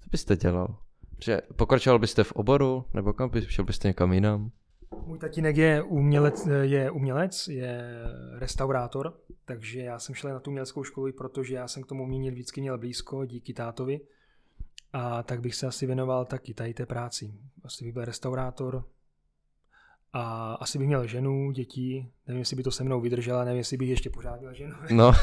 co 0.00 0.10
byste 0.10 0.36
dělal? 0.36 0.78
Že 1.24 1.40
pokračoval 1.56 1.98
byste 1.98 2.24
v 2.24 2.32
oboru, 2.32 2.84
nebo 2.94 3.12
kam 3.12 3.30
by, 3.30 3.46
šel 3.46 3.64
byste 3.64 3.88
někam 3.88 4.12
jinam? 4.12 4.50
Můj 5.06 5.18
tatínek 5.18 5.56
je 5.56 5.82
umělec, 5.82 6.48
je 6.62 6.90
umělec, 6.90 7.48
je 7.48 7.84
restaurátor, 8.38 9.20
takže 9.44 9.80
já 9.80 9.98
jsem 9.98 10.14
šel 10.14 10.30
na 10.30 10.40
tu 10.40 10.50
uměleckou 10.50 10.84
školu, 10.84 11.12
protože 11.12 11.54
já 11.54 11.68
jsem 11.68 11.82
k 11.82 11.86
tomu 11.86 12.02
umění 12.02 12.30
vždycky 12.30 12.60
měl 12.60 12.78
blízko 12.78 13.24
díky 13.24 13.54
tátovi. 13.54 14.00
A 14.92 15.22
tak 15.22 15.40
bych 15.40 15.54
se 15.54 15.66
asi 15.66 15.86
věnoval 15.86 16.24
taky 16.24 16.54
tady 16.54 16.74
té 16.74 16.86
práci. 16.86 17.34
Asi 17.64 17.84
bych 17.84 17.92
byl 17.92 18.04
restaurátor 18.04 18.84
a 20.12 20.54
asi 20.54 20.78
bych 20.78 20.86
měl 20.86 21.06
ženu, 21.06 21.50
děti, 21.50 22.10
nevím, 22.26 22.38
jestli 22.38 22.56
by 22.56 22.62
to 22.62 22.70
se 22.70 22.84
mnou 22.84 23.00
vydržela, 23.00 23.44
nevím, 23.44 23.58
jestli 23.58 23.76
bych 23.76 23.88
ještě 23.88 24.10
pořád 24.10 24.40
měl 24.40 24.54
ženu. 24.54 24.74
No. 24.90 25.12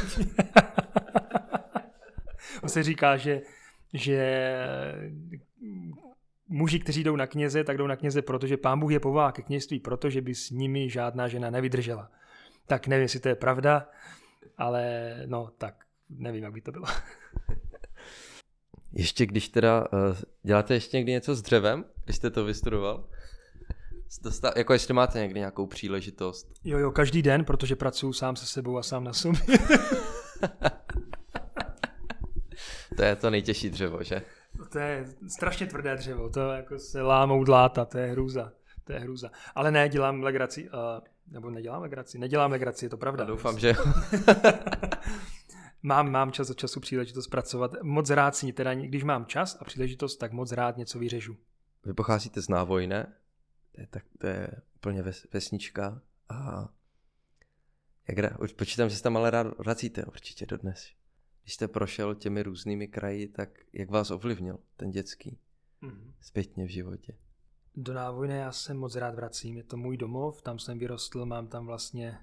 On 2.64 2.70
se 2.70 2.84
říká, 2.84 3.18
že, 3.18 3.42
že 3.94 4.56
muži, 6.62 6.80
kteří 6.80 7.04
jdou 7.04 7.16
na 7.16 7.28
kněze, 7.28 7.64
tak 7.64 7.78
jdou 7.78 7.88
na 7.88 7.96
kněze, 7.96 8.22
protože 8.22 8.58
pán 8.58 8.80
Bůh 8.80 8.92
je 8.92 9.00
povolá 9.00 9.32
ke 9.32 9.42
kněžství, 9.42 9.80
protože 9.80 10.22
by 10.22 10.36
s 10.36 10.50
nimi 10.50 10.90
žádná 10.90 11.28
žena 11.28 11.50
nevydržela. 11.50 12.12
Tak 12.68 12.88
nevím, 12.88 13.02
jestli 13.02 13.20
to 13.20 13.30
je 13.30 13.36
pravda, 13.36 13.90
ale 14.58 15.14
no 15.26 15.50
tak 15.58 15.76
nevím, 16.10 16.44
jak 16.44 16.54
by 16.54 16.62
to 16.62 16.72
bylo. 16.72 16.86
ještě 18.94 19.26
když 19.26 19.50
teda, 19.50 19.88
uh, 19.94 20.18
děláte 20.44 20.74
ještě 20.74 20.98
někdy 20.98 21.12
něco 21.12 21.36
s 21.36 21.42
dřevem, 21.42 21.86
když 22.06 22.16
jste 22.16 22.30
to 22.30 22.46
vystudoval? 22.46 23.10
Dostal, 24.24 24.54
jako 24.56 24.74
jestli 24.74 24.94
máte 24.94 25.20
někdy 25.20 25.40
nějakou 25.40 25.68
příležitost. 25.68 26.54
Jo, 26.64 26.78
jo, 26.78 26.92
každý 26.92 27.22
den, 27.22 27.46
protože 27.46 27.76
pracuji 27.76 28.14
sám 28.14 28.36
se 28.36 28.46
sebou 28.46 28.78
a 28.78 28.84
sám 28.84 29.04
na 29.04 29.14
sobě. 29.14 29.42
to 32.98 33.04
je 33.04 33.16
to 33.16 33.30
nejtěžší 33.30 33.70
dřevo, 33.70 34.04
že? 34.04 34.22
To 34.70 34.80
je 34.80 35.06
strašně 35.28 35.68
tvrdé 35.68 35.96
dřevo, 35.96 36.30
to 36.30 36.40
jako 36.40 36.80
se 36.80 37.02
lámou 37.02 37.44
dláta, 37.44 37.86
to 37.86 37.98
je 37.98 38.12
hrůza. 38.12 38.52
To 38.84 38.94
je 38.94 39.00
hrůza. 39.00 39.32
Ale 39.56 39.72
ne, 39.72 39.90
dělám 39.90 40.24
legraci, 40.24 40.70
uh, 40.70 40.76
nebo 41.28 41.50
nedělám 41.50 41.82
legraci, 41.82 42.20
nedělám 42.20 42.52
legraci, 42.52 42.86
je 42.86 42.90
to 42.90 42.98
pravda. 42.98 43.24
Já 43.24 43.28
doufám, 43.28 43.60
že 43.60 43.74
mám, 45.84 46.12
mám 46.12 46.32
čas 46.32 46.50
od 46.50 46.58
času 46.58 46.80
příležitost 46.80 47.28
pracovat. 47.28 47.72
Moc 47.84 48.10
rád 48.10 48.36
si, 48.36 48.54
teda 48.54 48.74
když 48.74 49.04
mám 49.04 49.26
čas 49.26 49.58
a 49.60 49.64
příležitost, 49.64 50.18
tak 50.18 50.32
moc 50.32 50.52
rád 50.52 50.78
něco 50.78 51.00
vyřežu. 51.00 51.38
Vy 51.86 51.94
pocházíte 51.94 52.42
z 52.42 52.50
Návojné, 52.50 53.14
to 53.72 53.82
je, 53.82 53.88
tak, 53.88 54.04
to 54.18 54.28
je 54.28 54.48
úplně 54.76 55.02
ves, 55.02 55.28
vesnička 55.34 56.02
a 56.30 56.70
jak, 58.08 58.38
počítám, 58.56 58.90
že 58.90 58.96
se 58.96 59.04
tam 59.04 59.18
ale 59.18 59.30
rád 59.30 59.58
vracíte 59.58 60.06
určitě 60.06 60.46
dodnes. 60.46 60.90
Když 61.44 61.54
jste 61.54 61.68
prošel 61.68 62.16
těmi 62.16 62.44
různými 62.44 62.88
kraji, 62.88 63.28
tak 63.28 63.50
jak 63.74 63.90
vás 63.90 64.12
ovlivnil 64.12 64.60
ten 64.76 64.92
dětský 64.92 65.40
mm. 65.82 66.14
zpětně 66.20 66.66
v 66.66 66.70
životě? 66.70 67.18
Do 67.76 67.94
Návojné 67.94 68.38
já 68.38 68.52
se 68.52 68.74
moc 68.74 68.96
rád 68.96 69.16
vracím. 69.16 69.58
Je 69.58 69.64
to 69.64 69.78
můj 69.78 69.98
domov, 69.98 70.42
tam 70.42 70.60
jsem 70.60 70.80
vyrostl, 70.80 71.26
mám 71.26 71.48
tam 71.48 71.66
vlastně 71.66 72.18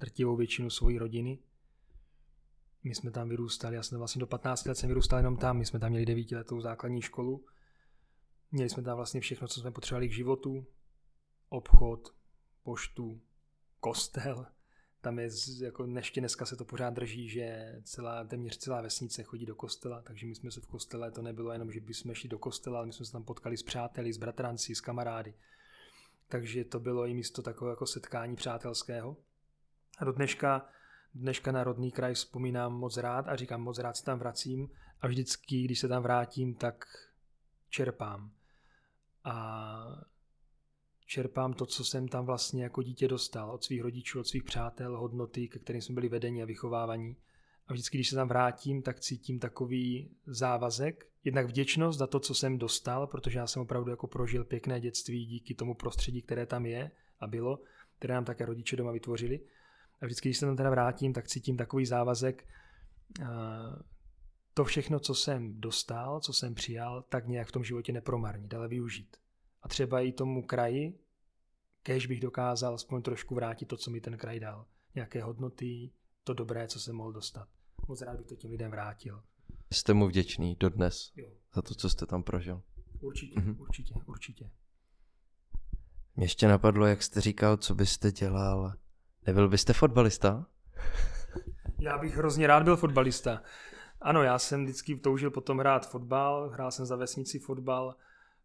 drtivou 0.00 0.36
většinu 0.36 0.70
svojí 0.70 0.98
rodiny. 0.98 1.38
My 2.84 2.94
jsme 2.94 3.10
tam 3.10 3.28
vyrůstali, 3.28 3.76
já 3.76 3.82
jsem 3.82 3.98
vlastně 3.98 4.20
do 4.20 4.26
15 4.26 4.64
let 4.64 4.74
jsem 4.74 4.88
vyrůstal 4.88 5.18
jenom 5.18 5.36
tam, 5.36 5.58
my 5.58 5.66
jsme 5.66 5.78
tam 5.78 5.90
měli 5.90 6.06
9 6.06 6.30
letou 6.30 6.60
základní 6.60 7.02
školu. 7.02 7.44
Měli 8.52 8.70
jsme 8.70 8.82
tam 8.82 8.96
vlastně 8.96 9.20
všechno, 9.20 9.48
co 9.48 9.60
jsme 9.60 9.70
potřebovali 9.70 10.08
k 10.08 10.12
životu. 10.12 10.66
Obchod, 11.48 12.14
poštu, 12.62 13.20
kostel, 13.80 14.46
tam 15.00 15.18
je, 15.18 15.28
jako 15.62 15.86
ještě 15.86 16.20
dneska 16.20 16.46
se 16.46 16.56
to 16.56 16.64
pořád 16.64 16.94
drží, 16.94 17.28
že 17.28 17.76
celá, 17.84 18.24
téměř 18.24 18.56
celá 18.56 18.80
vesnice 18.80 19.22
chodí 19.22 19.46
do 19.46 19.54
kostela, 19.54 20.02
takže 20.02 20.26
my 20.26 20.34
jsme 20.34 20.50
se 20.50 20.60
v 20.60 20.66
kostele, 20.66 21.10
to 21.10 21.22
nebylo 21.22 21.52
jenom, 21.52 21.72
že 21.72 21.80
bychom 21.80 22.14
šli 22.14 22.28
do 22.28 22.38
kostela, 22.38 22.78
ale 22.78 22.86
my 22.86 22.92
jsme 22.92 23.06
se 23.06 23.12
tam 23.12 23.24
potkali 23.24 23.56
s 23.56 23.62
přáteli, 23.62 24.12
s 24.12 24.16
bratranci, 24.16 24.74
s 24.74 24.80
kamarády. 24.80 25.34
Takže 26.28 26.64
to 26.64 26.80
bylo 26.80 27.06
i 27.06 27.14
místo 27.14 27.42
takového 27.42 27.72
jako 27.72 27.86
setkání 27.86 28.36
přátelského. 28.36 29.16
A 29.98 30.04
do 30.04 30.12
dneška, 30.12 30.68
dneška 31.14 31.52
na 31.52 31.64
rodný 31.64 31.92
kraj 31.92 32.14
vzpomínám 32.14 32.72
moc 32.72 32.96
rád 32.96 33.28
a 33.28 33.36
říkám, 33.36 33.62
moc 33.62 33.78
rád 33.78 33.96
se 33.96 34.04
tam 34.04 34.18
vracím 34.18 34.70
a 35.00 35.06
vždycky, 35.06 35.62
když 35.62 35.80
se 35.80 35.88
tam 35.88 36.02
vrátím, 36.02 36.54
tak 36.54 36.84
čerpám. 37.68 38.32
A 39.24 40.04
čerpám 41.10 41.52
to, 41.52 41.66
co 41.66 41.84
jsem 41.84 42.08
tam 42.08 42.26
vlastně 42.26 42.62
jako 42.62 42.82
dítě 42.82 43.08
dostal 43.08 43.50
od 43.50 43.64
svých 43.64 43.82
rodičů, 43.82 44.20
od 44.20 44.26
svých 44.26 44.44
přátel, 44.44 44.98
hodnoty, 44.98 45.48
ke 45.48 45.58
kterým 45.58 45.82
jsme 45.82 45.94
byli 45.94 46.08
vedeni 46.08 46.42
a 46.42 46.46
vychovávaní. 46.46 47.16
A 47.66 47.72
vždycky, 47.72 47.96
když 47.96 48.08
se 48.08 48.16
tam 48.16 48.28
vrátím, 48.28 48.82
tak 48.82 49.00
cítím 49.00 49.38
takový 49.38 50.10
závazek, 50.26 51.06
jednak 51.24 51.46
vděčnost 51.46 51.98
za 51.98 52.06
to, 52.06 52.20
co 52.20 52.34
jsem 52.34 52.58
dostal, 52.58 53.06
protože 53.06 53.38
já 53.38 53.46
jsem 53.46 53.62
opravdu 53.62 53.90
jako 53.90 54.06
prožil 54.06 54.44
pěkné 54.44 54.80
dětství 54.80 55.26
díky 55.26 55.54
tomu 55.54 55.74
prostředí, 55.74 56.22
které 56.22 56.46
tam 56.46 56.66
je 56.66 56.90
a 57.20 57.26
bylo, 57.26 57.58
které 57.98 58.14
nám 58.14 58.24
také 58.24 58.46
rodiče 58.46 58.76
doma 58.76 58.92
vytvořili. 58.92 59.40
A 60.00 60.06
vždycky, 60.06 60.28
když 60.28 60.38
se 60.38 60.46
tam 60.46 60.56
teda 60.56 60.70
vrátím, 60.70 61.12
tak 61.12 61.28
cítím 61.28 61.56
takový 61.56 61.86
závazek, 61.86 62.48
to 64.54 64.64
všechno, 64.64 65.00
co 65.00 65.14
jsem 65.14 65.60
dostal, 65.60 66.20
co 66.20 66.32
jsem 66.32 66.54
přijal, 66.54 67.02
tak 67.02 67.26
nějak 67.26 67.48
v 67.48 67.52
tom 67.52 67.64
životě 67.64 67.92
nepromarnit, 67.92 68.54
ale 68.54 68.68
využít 68.68 69.16
a 69.62 69.68
třeba 69.68 70.00
i 70.00 70.12
tomu 70.12 70.42
kraji, 70.42 70.98
kež 71.82 72.06
bych 72.06 72.20
dokázal 72.20 72.74
aspoň 72.74 73.02
trošku 73.02 73.34
vrátit 73.34 73.66
to, 73.66 73.76
co 73.76 73.90
mi 73.90 74.00
ten 74.00 74.16
kraj 74.16 74.40
dal. 74.40 74.66
Nějaké 74.94 75.22
hodnoty, 75.22 75.90
to 76.24 76.34
dobré, 76.34 76.68
co 76.68 76.80
jsem 76.80 76.96
mohl 76.96 77.12
dostat. 77.12 77.48
Moc 77.88 78.02
rád 78.02 78.16
bych 78.16 78.26
to 78.26 78.36
těm 78.36 78.50
lidem 78.50 78.70
vrátil. 78.70 79.22
Jste 79.72 79.94
mu 79.94 80.08
vděčný 80.08 80.56
dodnes 80.60 81.12
jo. 81.16 81.28
za 81.54 81.62
to, 81.62 81.74
co 81.74 81.90
jste 81.90 82.06
tam 82.06 82.22
prožil. 82.22 82.62
Určitě, 83.00 83.40
mhm. 83.40 83.60
určitě, 83.60 83.94
určitě. 84.06 84.50
Mě 86.16 86.24
ještě 86.24 86.48
napadlo, 86.48 86.86
jak 86.86 87.02
jste 87.02 87.20
říkal, 87.20 87.56
co 87.56 87.74
byste 87.74 88.12
dělal. 88.12 88.72
Nebyl 89.26 89.48
byste 89.48 89.72
fotbalista? 89.72 90.46
Já 91.78 91.98
bych 91.98 92.16
hrozně 92.16 92.46
rád 92.46 92.62
byl 92.62 92.76
fotbalista. 92.76 93.42
Ano, 94.00 94.22
já 94.22 94.38
jsem 94.38 94.64
vždycky 94.64 94.96
toužil 94.96 95.30
potom 95.30 95.58
hrát 95.58 95.90
fotbal, 95.90 96.48
hrál 96.48 96.70
jsem 96.70 96.86
za 96.86 96.96
vesnici 96.96 97.38
fotbal, 97.38 97.94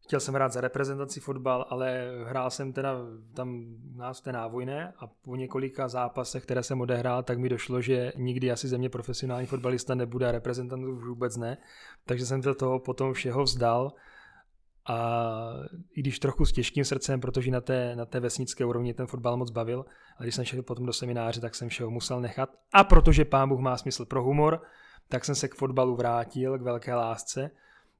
Chtěl 0.05 0.19
jsem 0.19 0.33
hrát 0.33 0.51
za 0.51 0.61
reprezentaci 0.61 1.19
fotbal, 1.19 1.65
ale 1.69 2.11
hrál 2.25 2.49
jsem 2.49 2.73
teda 2.73 2.95
tam 3.33 3.65
nás 3.95 4.19
v 4.19 4.23
té 4.23 4.31
návojné 4.31 4.93
a 4.99 5.07
po 5.07 5.35
několika 5.35 5.87
zápasech, 5.87 6.43
které 6.43 6.63
jsem 6.63 6.81
odehrál, 6.81 7.23
tak 7.23 7.37
mi 7.37 7.49
došlo, 7.49 7.81
že 7.81 8.13
nikdy 8.15 8.51
asi 8.51 8.67
ze 8.67 8.77
mě 8.77 8.89
profesionální 8.89 9.47
fotbalista 9.47 9.95
nebude 9.95 10.27
a 10.27 10.31
reprezentant 10.31 10.83
vůbec 10.83 11.37
ne. 11.37 11.57
Takže 12.05 12.25
jsem 12.25 12.41
to 12.41 12.55
toho 12.55 12.79
potom 12.79 13.13
všeho 13.13 13.43
vzdal 13.43 13.93
a 14.87 15.29
i 15.95 15.99
když 15.99 16.19
trochu 16.19 16.45
s 16.45 16.51
těžkým 16.51 16.85
srdcem, 16.85 17.21
protože 17.21 17.51
na 17.51 17.61
té, 17.61 17.95
na 17.95 18.05
té 18.05 18.19
vesnické 18.19 18.65
úrovni 18.65 18.93
ten 18.93 19.07
fotbal 19.07 19.37
moc 19.37 19.51
bavil, 19.51 19.85
a 20.17 20.23
když 20.23 20.35
jsem 20.35 20.45
šel 20.45 20.63
potom 20.63 20.85
do 20.85 20.93
semináře, 20.93 21.41
tak 21.41 21.55
jsem 21.55 21.69
všeho 21.69 21.91
musel 21.91 22.21
nechat. 22.21 22.49
A 22.73 22.83
protože 22.83 23.25
pán 23.25 23.49
Bůh 23.49 23.59
má 23.59 23.77
smysl 23.77 24.05
pro 24.05 24.23
humor, 24.23 24.61
tak 25.09 25.25
jsem 25.25 25.35
se 25.35 25.47
k 25.47 25.55
fotbalu 25.55 25.95
vrátil, 25.95 26.59
k 26.59 26.61
velké 26.61 26.95
lásce. 26.95 27.51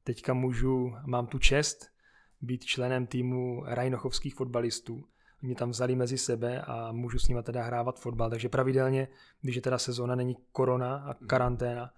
Teďka 0.04 0.34
můžu, 0.34 0.94
mám 1.06 1.28
tu 1.28 1.40
čest 1.40 1.95
být 2.42 2.66
členem 2.66 3.08
týmu 3.08 3.64
rajnochovských 3.66 4.36
fotbalistů. 4.36 5.04
Mě 5.42 5.56
tam 5.56 5.70
vzali 5.70 5.96
mezi 5.96 6.18
sebe 6.18 6.62
a 6.62 6.92
můžu 6.92 7.20
s 7.20 7.28
nimi 7.28 7.44
teda 7.44 7.64
hrávat 7.64 8.00
fotbal. 8.00 8.30
Takže 8.30 8.50
pravidelně, 8.50 9.08
když 9.42 9.56
je 9.56 9.62
teda 9.62 9.78
sezóna, 9.78 10.16
není 10.16 10.38
korona 10.52 10.96
a 10.96 11.08
mhm. 11.08 11.28
karanténa, 11.28 11.92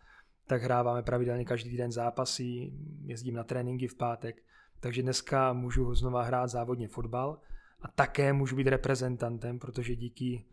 tak 0.48 0.62
hráváme 0.62 1.04
pravidelně 1.04 1.46
každý 1.46 1.70
týden 1.70 1.92
zápasy, 1.92 2.74
jezdím 3.06 3.36
na 3.36 3.44
tréninky 3.44 3.88
v 3.88 3.96
pátek. 3.96 4.44
Takže 4.80 5.02
dneska 5.02 5.54
můžu 5.54 5.96
znova 5.96 6.24
hrát 6.24 6.48
závodně 6.48 6.88
fotbal 6.88 7.40
a 7.82 7.88
také 7.88 8.34
můžu 8.34 8.56
být 8.56 8.68
reprezentantem, 8.68 9.60
protože 9.60 9.96
díky, 9.96 10.46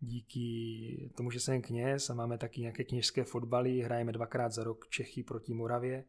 díky 0.00 1.10
tomu, 1.16 1.30
že 1.30 1.40
jsem 1.40 1.62
kněz 1.62 2.10
a 2.10 2.14
máme 2.14 2.38
taky 2.38 2.60
nějaké 2.60 2.84
kněžské 2.84 3.24
fotbaly, 3.24 3.80
hrajeme 3.80 4.12
dvakrát 4.12 4.52
za 4.52 4.64
rok 4.64 4.88
Čechy 4.88 5.22
proti 5.22 5.54
Moravě, 5.54 6.04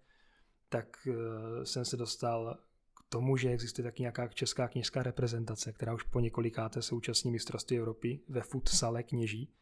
tak 0.70 1.08
eh, 1.08 1.66
jsem 1.66 1.86
se 1.86 1.98
dostal 1.98 2.58
tomu, 3.10 3.38
že 3.38 3.50
existuje 3.50 3.84
taky 3.84 4.04
nějaká 4.04 4.28
česká 4.28 4.68
kněžská 4.68 5.04
reprezentace, 5.04 5.74
která 5.74 5.94
už 5.94 6.04
po 6.04 6.20
několikáté 6.20 6.82
současní 6.82 7.32
mistrovství 7.32 7.78
Evropy 7.78 8.20
ve 8.30 8.42
futsale 8.42 9.04
kněží. 9.04 9.54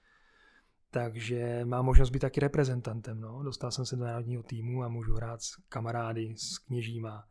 Takže 0.92 1.66
mám 1.66 1.86
možnost 1.86 2.10
být 2.10 2.20
taky 2.20 2.40
reprezentantem. 2.40 3.22
No. 3.22 3.44
Dostal 3.44 3.72
jsem 3.72 3.86
se 3.86 3.96
do 3.96 4.04
národního 4.04 4.44
týmu 4.44 4.84
a 4.84 4.88
můžu 4.88 5.14
hrát 5.14 5.42
s 5.42 5.56
kamarády, 5.70 6.36
s 6.38 6.58
kněžíma, 6.58 7.28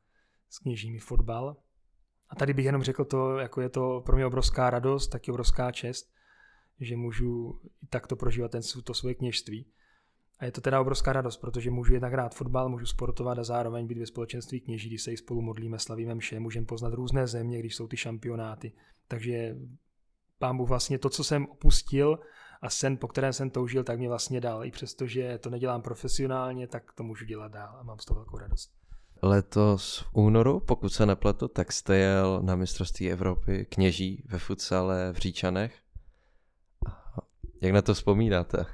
s 0.49 0.59
kněžími 0.59 0.99
fotbal. 0.99 1.57
A 2.29 2.37
tady 2.37 2.55
bych 2.55 2.65
jenom 2.65 2.83
řekl 2.83 3.05
to, 3.05 3.39
jako 3.39 3.61
je 3.61 3.69
to 3.69 4.03
pro 4.07 4.17
mě 4.17 4.27
obrovská 4.27 4.71
radost, 4.71 5.09
taky 5.09 5.31
obrovská 5.31 5.73
čest, 5.73 6.13
že 6.81 6.97
můžu 6.97 7.61
takto 7.91 8.17
prožívat 8.17 8.51
ten, 8.51 8.63
to 8.85 8.95
svoje 8.95 9.15
kněžství. 9.15 9.67
A 10.39 10.45
je 10.45 10.53
to 10.53 10.61
teda 10.61 10.81
obrovská 10.81 11.13
radost, 11.13 11.37
protože 11.37 11.71
můžu 11.71 11.95
jednak 11.95 12.13
hrát 12.13 12.35
fotbal, 12.35 12.69
můžu 12.69 12.87
sportovat 12.87 13.39
a 13.39 13.45
zároveň 13.45 13.87
být 13.87 13.99
ve 13.99 14.07
společenství 14.07 14.61
kněží, 14.61 14.89
když 14.89 15.03
se 15.03 15.13
i 15.13 15.17
spolu 15.17 15.43
modlíme, 15.43 15.79
slavíme 15.79 16.15
mše, 16.15 16.41
můžeme 16.41 16.67
poznat 16.67 16.93
různé 16.93 17.27
země, 17.27 17.59
když 17.59 17.77
jsou 17.77 17.89
ty 17.89 17.97
šampionáty. 17.97 18.73
Takže 19.09 19.57
pán 20.39 20.57
Bůh 20.57 20.69
vlastně 20.69 20.99
to, 20.99 21.11
co 21.11 21.25
jsem 21.25 21.47
opustil 21.47 22.19
a 22.63 22.71
sen, 22.71 22.97
po 22.97 23.09
kterém 23.09 23.33
jsem 23.33 23.51
toužil, 23.51 23.85
tak 23.85 23.99
mě 23.99 24.09
vlastně 24.09 24.41
dal. 24.41 24.65
I 24.65 24.71
přesto, 24.71 25.07
že 25.07 25.39
to 25.39 25.51
nedělám 25.51 25.83
profesionálně, 25.83 26.67
tak 26.67 26.93
to 26.93 27.03
můžu 27.03 27.25
dělat 27.25 27.53
dál 27.53 27.77
a 27.81 27.83
mám 27.83 27.99
z 27.99 28.05
toho 28.05 28.21
velkou 28.21 28.39
radost. 28.39 28.71
Letos 29.23 29.99
v 29.99 30.09
únoru, 30.13 30.61
pokud 30.61 30.89
se 30.89 31.07
nepletu, 31.07 31.49
tak 31.49 31.73
jste 31.73 31.97
jel 31.97 32.43
na 32.43 32.57
mistrovství 32.57 33.11
Evropy 33.11 33.67
kněží 33.71 34.23
ve 34.27 34.39
futsale 34.39 35.13
v 35.13 35.17
Říčanech. 35.17 35.75
Jak 37.61 37.73
na 37.73 37.83
to 37.83 37.95
vzpomínáte? 37.95 38.67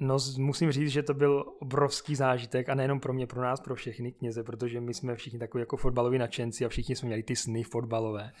No, 0.00 0.16
musím 0.38 0.72
říct, 0.72 0.90
že 0.90 1.02
to 1.02 1.14
byl 1.14 1.44
obrovský 1.58 2.14
zážitek 2.14 2.68
a 2.68 2.74
nejenom 2.74 3.00
pro 3.00 3.12
mě, 3.12 3.26
pro 3.26 3.42
nás, 3.42 3.60
pro 3.60 3.74
všechny 3.74 4.12
kněze, 4.12 4.42
protože 4.44 4.80
my 4.80 4.94
jsme 4.94 5.16
všichni 5.16 5.38
takový 5.38 5.62
jako 5.62 5.76
fotbaloví 5.76 6.18
nadšenci 6.18 6.64
a 6.64 6.68
všichni 6.68 6.96
jsme 6.96 7.06
měli 7.06 7.22
ty 7.22 7.36
sny 7.36 7.62
fotbalové. 7.62 8.32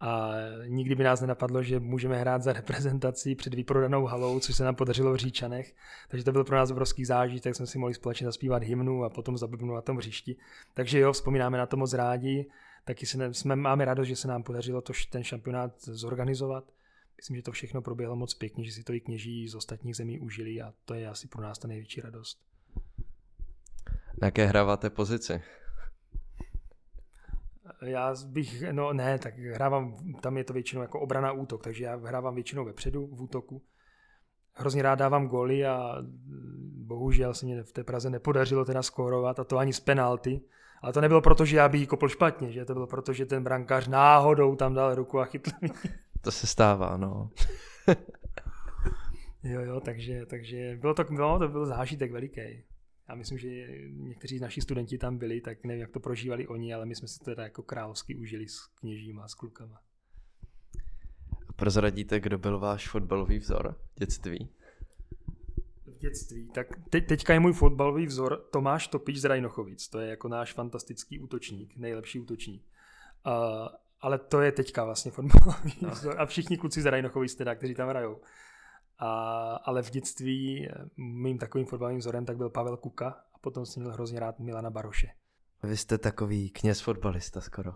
A 0.00 0.30
nikdy 0.66 0.94
by 0.94 1.04
nás 1.04 1.20
nenapadlo, 1.20 1.62
že 1.62 1.80
můžeme 1.80 2.16
hrát 2.16 2.42
za 2.42 2.52
reprezentací 2.52 3.34
před 3.34 3.54
vyprodanou 3.54 4.04
halou, 4.04 4.40
což 4.40 4.56
se 4.56 4.64
nám 4.64 4.74
podařilo 4.74 5.12
v 5.12 5.16
Říčanech. 5.16 5.74
Takže 6.08 6.24
to 6.24 6.32
byl 6.32 6.44
pro 6.44 6.56
nás 6.56 6.70
obrovský 6.70 7.04
zážitek, 7.04 7.54
jsme 7.54 7.66
si 7.66 7.78
mohli 7.78 7.94
společně 7.94 8.26
zaspívat 8.26 8.62
hymnu 8.62 9.04
a 9.04 9.10
potom 9.10 9.38
zablbnout 9.38 9.74
na 9.74 9.82
tom 9.82 9.96
hřišti. 9.96 10.36
Takže 10.74 10.98
jo, 10.98 11.12
vzpomínáme 11.12 11.58
na 11.58 11.66
to 11.66 11.76
moc 11.76 11.92
rádi. 11.92 12.46
Taky 12.84 13.06
jsme, 13.06 13.56
máme 13.56 13.84
radost, 13.84 14.06
že 14.06 14.16
se 14.16 14.28
nám 14.28 14.42
podařilo 14.42 14.80
to, 14.80 14.92
ten 15.10 15.24
šampionát 15.24 15.72
zorganizovat 15.80 16.64
myslím, 17.16 17.36
že 17.36 17.42
to 17.42 17.52
všechno 17.52 17.82
proběhlo 17.82 18.16
moc 18.16 18.34
pěkně, 18.34 18.64
že 18.64 18.72
si 18.72 18.82
to 18.82 18.92
i 18.92 19.00
kněží 19.00 19.48
z 19.48 19.54
ostatních 19.54 19.96
zemí 19.96 20.18
užili 20.18 20.62
a 20.62 20.74
to 20.84 20.94
je 20.94 21.08
asi 21.08 21.28
pro 21.28 21.42
nás 21.42 21.58
ta 21.58 21.68
největší 21.68 22.00
radost. 22.00 22.38
Na 24.22 24.26
jaké 24.26 24.46
hráváte 24.46 24.90
pozici? 24.90 25.42
Já 27.82 28.14
bych, 28.26 28.72
no 28.72 28.92
ne, 28.92 29.18
tak 29.18 29.38
hrávám, 29.38 29.96
tam 30.20 30.36
je 30.36 30.44
to 30.44 30.52
většinou 30.52 30.82
jako 30.82 31.00
obrana 31.00 31.32
útok, 31.32 31.62
takže 31.62 31.84
já 31.84 31.96
hrávám 31.96 32.34
většinou 32.34 32.64
vepředu 32.64 33.06
v 33.06 33.22
útoku. 33.22 33.62
Hrozně 34.52 34.82
rád 34.82 34.94
dávám 34.94 35.28
goly 35.28 35.66
a 35.66 35.96
bohužel 36.86 37.34
se 37.34 37.46
mě 37.46 37.62
v 37.62 37.72
té 37.72 37.84
Praze 37.84 38.10
nepodařilo 38.10 38.64
teda 38.64 38.82
skórovat 38.82 39.40
a 39.40 39.44
to 39.44 39.58
ani 39.58 39.72
z 39.72 39.80
penalty. 39.80 40.40
Ale 40.82 40.92
to 40.92 41.00
nebylo 41.00 41.20
proto, 41.20 41.44
že 41.44 41.56
já 41.56 41.68
bych 41.68 41.80
ji 41.80 41.86
kopl 41.86 42.08
špatně, 42.08 42.52
že 42.52 42.64
to 42.64 42.72
bylo 42.72 42.86
proto, 42.86 43.12
že 43.12 43.26
ten 43.26 43.44
brankář 43.44 43.88
náhodou 43.88 44.56
tam 44.56 44.74
dal 44.74 44.94
ruku 44.94 45.20
a 45.20 45.24
chytl 45.24 45.50
mě. 45.60 45.70
To 46.26 46.32
se 46.32 46.46
stává, 46.46 46.96
no. 46.96 47.30
jo, 49.42 49.60
jo, 49.60 49.80
takže, 49.80 50.26
takže 50.26 50.78
bylo 50.80 50.94
to, 50.94 51.04
no, 51.10 51.38
to 51.38 51.48
byl 51.48 51.66
zážitek 51.66 52.12
veliký. 52.12 52.62
Já 53.08 53.14
myslím, 53.14 53.38
že 53.38 53.48
někteří 53.90 54.38
naši 54.38 54.60
studenti 54.60 54.98
tam 54.98 55.18
byli, 55.18 55.40
tak 55.40 55.64
nevím, 55.64 55.80
jak 55.80 55.90
to 55.90 56.00
prožívali 56.00 56.46
oni, 56.46 56.74
ale 56.74 56.86
my 56.86 56.94
jsme 56.94 57.08
si 57.08 57.18
to 57.18 57.24
teda 57.24 57.42
jako 57.42 57.62
královsky 57.62 58.14
užili 58.14 58.48
s 58.48 58.66
kněžíma, 58.66 59.28
s 59.28 59.34
klukama. 59.34 59.80
Prozradíte, 61.56 62.20
kdo 62.20 62.38
byl 62.38 62.58
váš 62.58 62.88
fotbalový 62.88 63.38
vzor 63.38 63.76
v 63.94 63.98
dětství? 63.98 64.48
V 65.86 65.98
dětství. 65.98 66.50
Tak 66.54 66.66
teď, 66.90 67.06
teďka 67.06 67.32
je 67.32 67.40
můj 67.40 67.52
fotbalový 67.52 68.06
vzor 68.06 68.48
Tomáš 68.52 68.88
Topič 68.88 69.16
z 69.16 69.24
Rajnochovic. 69.24 69.88
To 69.88 70.00
je 70.00 70.10
jako 70.10 70.28
náš 70.28 70.52
fantastický 70.52 71.20
útočník, 71.20 71.76
nejlepší 71.76 72.20
útočník. 72.20 72.62
Ale 74.00 74.18
to 74.18 74.40
je 74.40 74.52
teďka 74.52 74.84
vlastně 74.84 75.10
fotbalový 75.10 75.74
no. 75.80 75.90
A 76.18 76.26
všichni 76.26 76.58
kluci 76.58 76.82
z 76.82 76.86
Rajnochovic 76.86 77.34
teda, 77.34 77.54
kteří 77.54 77.74
tam 77.74 77.88
hrajou. 77.88 78.20
A, 78.98 79.10
ale 79.64 79.82
v 79.82 79.90
dětství 79.90 80.68
mým 80.96 81.38
takovým 81.38 81.66
fotbalovým 81.66 81.98
vzorem 81.98 82.24
tak 82.24 82.36
byl 82.36 82.50
Pavel 82.50 82.76
Kuka 82.76 83.08
a 83.34 83.38
potom 83.40 83.66
jsem 83.66 83.82
měl 83.82 83.92
hrozně 83.92 84.20
rád 84.20 84.38
Milana 84.38 84.70
Baroše. 84.70 85.08
Vy 85.62 85.76
jste 85.76 85.98
takový 85.98 86.50
kněz 86.50 86.80
fotbalista 86.80 87.40
skoro. 87.40 87.72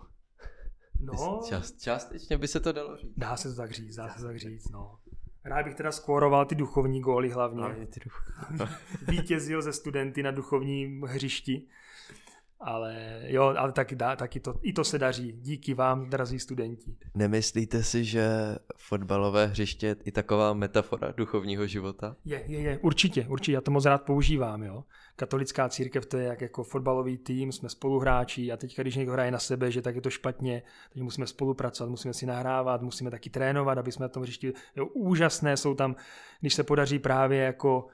No, 0.99 1.41
Část, 1.49 1.81
částečně 1.81 2.37
by 2.37 2.47
se 2.47 2.59
to 2.59 2.71
dalo 2.71 2.97
říct. 2.97 3.13
Dá 3.17 3.37
se 3.37 3.49
to 3.49 3.55
tak 3.55 3.71
říct, 3.71 3.95
dá 3.95 4.09
se 4.09 4.19
to 4.19 4.25
tak 4.25 4.39
říct, 4.39 4.69
no. 4.69 4.97
Rád 5.45 5.63
bych 5.65 5.75
teda 5.75 5.91
skóroval 5.91 6.45
ty 6.45 6.55
duchovní 6.55 7.01
góly 7.01 7.29
hlavně. 7.29 7.61
hlavně 7.61 7.87
ty 7.87 7.99
duch... 7.99 8.25
Vítězil 9.07 9.61
ze 9.61 9.73
studenty 9.73 10.23
na 10.23 10.31
duchovním 10.31 11.03
hřišti. 11.03 11.67
Ale 12.63 13.21
jo, 13.23 13.43
ale 13.43 13.71
taky, 13.71 13.95
dá, 13.95 14.15
taky 14.15 14.39
to, 14.39 14.53
i 14.61 14.73
to 14.73 14.83
se 14.83 14.99
daří. 14.99 15.31
Díky 15.31 15.73
vám, 15.73 16.09
drazí 16.09 16.39
studenti. 16.39 16.95
Nemyslíte 17.15 17.83
si, 17.83 18.05
že 18.05 18.29
fotbalové 18.77 19.47
hřiště 19.47 19.87
je 19.87 19.95
i 20.05 20.11
taková 20.11 20.53
metafora 20.53 21.13
duchovního 21.17 21.67
života? 21.67 22.15
Je, 22.25 22.43
je, 22.47 22.59
je, 22.59 22.77
určitě, 22.77 23.25
určitě, 23.29 23.51
já 23.51 23.61
to 23.61 23.71
moc 23.71 23.85
rád 23.85 24.01
používám, 24.01 24.63
jo. 24.63 24.83
Katolická 25.15 25.69
církev 25.69 26.05
to 26.05 26.17
je 26.17 26.25
jak 26.25 26.41
jako 26.41 26.63
fotbalový 26.63 27.17
tým, 27.17 27.51
jsme 27.51 27.69
spoluhráči 27.69 28.51
a 28.51 28.57
teď, 28.57 28.77
když 28.79 28.95
někdo 28.95 29.13
hraje 29.13 29.31
na 29.31 29.39
sebe, 29.39 29.71
že 29.71 29.81
tak 29.81 29.95
je 29.95 30.01
to 30.01 30.09
špatně, 30.09 30.63
takže 30.89 31.03
musíme 31.03 31.27
spolupracovat, 31.27 31.89
musíme 31.89 32.13
si 32.13 32.25
nahrávat, 32.25 32.81
musíme 32.81 33.11
taky 33.11 33.29
trénovat, 33.29 33.77
aby 33.77 33.91
jsme 33.91 34.03
na 34.03 34.09
tom 34.09 34.23
hřišti, 34.23 34.53
jo, 34.75 34.85
úžasné 34.85 35.57
jsou 35.57 35.73
tam, 35.73 35.95
když 36.41 36.53
se 36.53 36.63
podaří 36.63 36.99
právě 36.99 37.39
jako 37.39 37.87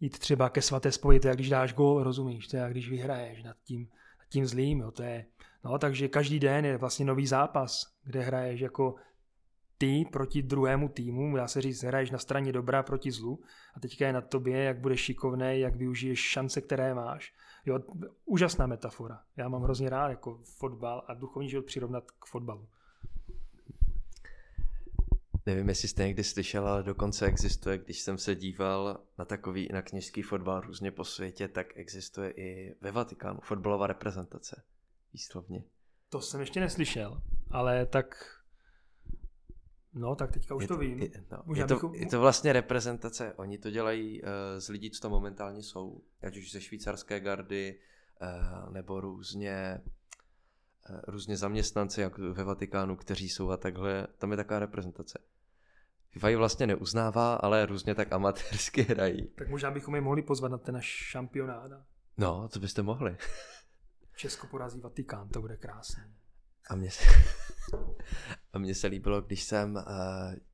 jít 0.00 0.18
třeba 0.18 0.48
ke 0.48 0.62
svaté 0.62 0.92
spojit, 0.92 1.24
jak 1.24 1.36
když 1.36 1.48
dáš 1.48 1.74
gól, 1.74 2.02
rozumíš, 2.02 2.48
to 2.48 2.56
je 2.56 2.62
jak 2.62 2.72
když 2.72 2.90
vyhraješ 2.90 3.42
nad 3.42 3.56
tím, 3.64 3.88
tím 4.28 4.46
zlým. 4.46 4.80
Jo, 4.80 4.90
to 4.90 5.02
je, 5.02 5.26
no, 5.64 5.78
takže 5.78 6.08
každý 6.08 6.40
den 6.40 6.64
je 6.64 6.76
vlastně 6.76 7.04
nový 7.04 7.26
zápas, 7.26 7.86
kde 8.04 8.20
hraješ 8.20 8.60
jako 8.60 8.94
ty 9.78 10.04
proti 10.12 10.42
druhému 10.42 10.88
týmu, 10.88 11.36
dá 11.36 11.48
se 11.48 11.60
říct, 11.60 11.82
hraješ 11.82 12.10
na 12.10 12.18
straně 12.18 12.52
dobra 12.52 12.82
proti 12.82 13.10
zlu 13.10 13.40
a 13.74 13.80
teďka 13.80 14.06
je 14.06 14.12
na 14.12 14.20
tobě, 14.20 14.64
jak 14.64 14.80
budeš 14.80 15.00
šikovný, 15.00 15.60
jak 15.60 15.76
využiješ 15.76 16.20
šance, 16.20 16.60
které 16.60 16.94
máš. 16.94 17.34
Jo, 17.66 17.78
úžasná 18.24 18.66
metafora. 18.66 19.20
Já 19.36 19.48
mám 19.48 19.62
hrozně 19.62 19.90
rád 19.90 20.08
jako 20.08 20.40
fotbal 20.44 21.04
a 21.06 21.14
duchovní 21.14 21.48
život 21.48 21.66
přirovnat 21.66 22.10
k 22.10 22.26
fotbalu. 22.26 22.68
Nevím, 25.48 25.68
jestli 25.68 25.88
jste 25.88 26.06
někdy 26.06 26.24
slyšel, 26.24 26.68
ale 26.68 26.82
dokonce 26.82 27.26
existuje, 27.26 27.78
když 27.78 28.00
jsem 28.00 28.18
se 28.18 28.34
díval 28.34 29.00
na 29.18 29.24
takový, 29.24 29.68
na 29.72 29.82
kněžský 29.82 30.22
fotbal 30.22 30.60
různě 30.60 30.90
po 30.90 31.04
světě, 31.04 31.48
tak 31.48 31.66
existuje 31.76 32.30
i 32.30 32.74
ve 32.80 32.92
Vatikánu 32.92 33.40
fotbalová 33.42 33.86
reprezentace. 33.86 34.62
Výslovně. 35.12 35.64
To 36.08 36.20
jsem 36.20 36.40
ještě 36.40 36.60
neslyšel, 36.60 37.22
ale 37.50 37.86
tak 37.86 38.34
No, 39.94 40.16
tak 40.16 40.32
teďka 40.32 40.54
už 40.54 40.62
je 40.62 40.68
to, 40.68 40.74
to 40.74 40.80
vím. 40.80 40.98
Je, 40.98 41.10
no, 41.30 41.54
je, 41.54 41.66
to, 41.66 41.74
bychom... 41.74 41.94
je 41.94 42.06
to 42.06 42.20
vlastně 42.20 42.52
reprezentace. 42.52 43.34
Oni 43.36 43.58
to 43.58 43.70
dělají 43.70 44.22
uh, 44.22 44.28
z 44.58 44.68
lidí, 44.68 44.90
co 44.90 45.00
tam 45.00 45.10
momentálně 45.10 45.62
jsou. 45.62 46.02
Ať 46.22 46.36
už 46.36 46.52
ze 46.52 46.60
švýcarské 46.60 47.20
gardy, 47.20 47.78
uh, 48.22 48.72
nebo 48.72 49.00
různě 49.00 49.80
uh, 50.90 51.00
různě 51.06 51.36
zaměstnanci 51.36 52.00
jak 52.00 52.18
ve 52.18 52.44
Vatikánu, 52.44 52.96
kteří 52.96 53.28
jsou 53.28 53.50
a 53.50 53.56
takhle. 53.56 54.06
Tam 54.18 54.30
je 54.30 54.36
taková 54.36 54.58
reprezentace. 54.58 55.18
FIFA 56.10 56.28
ji 56.28 56.36
vlastně 56.36 56.66
neuznává, 56.66 57.34
ale 57.34 57.66
různě 57.66 57.94
tak 57.94 58.12
amatérsky 58.12 58.82
hrají. 58.82 59.28
Tak 59.28 59.48
možná 59.48 59.70
bychom 59.70 59.94
je 59.94 60.00
mohli 60.00 60.22
pozvat 60.22 60.50
na 60.50 60.58
ten 60.58 60.74
náš 60.74 60.86
šampionát. 60.86 61.70
No, 62.18 62.48
to 62.48 62.60
byste 62.60 62.82
mohli. 62.82 63.16
Česko 64.16 64.46
porazí 64.46 64.80
Vatikán, 64.80 65.28
to 65.28 65.40
bude 65.40 65.56
krásné. 65.56 66.10
A 66.70 66.74
mně 66.74 66.90
se, 66.90 67.04
a 68.52 68.58
mně 68.58 68.74
se 68.74 68.86
líbilo, 68.86 69.20
když 69.20 69.42
jsem 69.42 69.74
uh, 69.74 69.82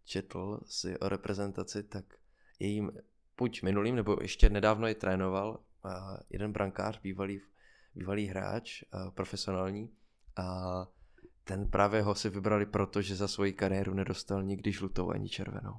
četl 0.04 0.60
si 0.66 0.98
o 0.98 1.08
reprezentaci, 1.08 1.82
tak 1.82 2.04
jejím 2.58 2.92
buď 3.38 3.62
minulým, 3.62 3.96
nebo 3.96 4.16
ještě 4.20 4.48
nedávno 4.48 4.86
je 4.86 4.94
trénoval 4.94 5.50
uh, 5.50 5.90
jeden 6.30 6.52
brankář, 6.52 7.00
bývalý, 7.00 7.40
bývalý 7.94 8.26
hráč, 8.26 8.82
uh, 8.82 9.10
profesionální. 9.10 9.90
A 10.36 10.86
ten 11.44 11.66
právě 11.66 12.02
ho 12.02 12.14
si 12.14 12.30
vybrali 12.30 12.66
proto, 12.66 13.02
že 13.02 13.16
za 13.16 13.28
svoji 13.28 13.52
kariéru 13.52 13.94
nedostal 13.94 14.42
nikdy 14.42 14.72
žlutou 14.72 15.10
ani 15.10 15.28
červenou. 15.28 15.76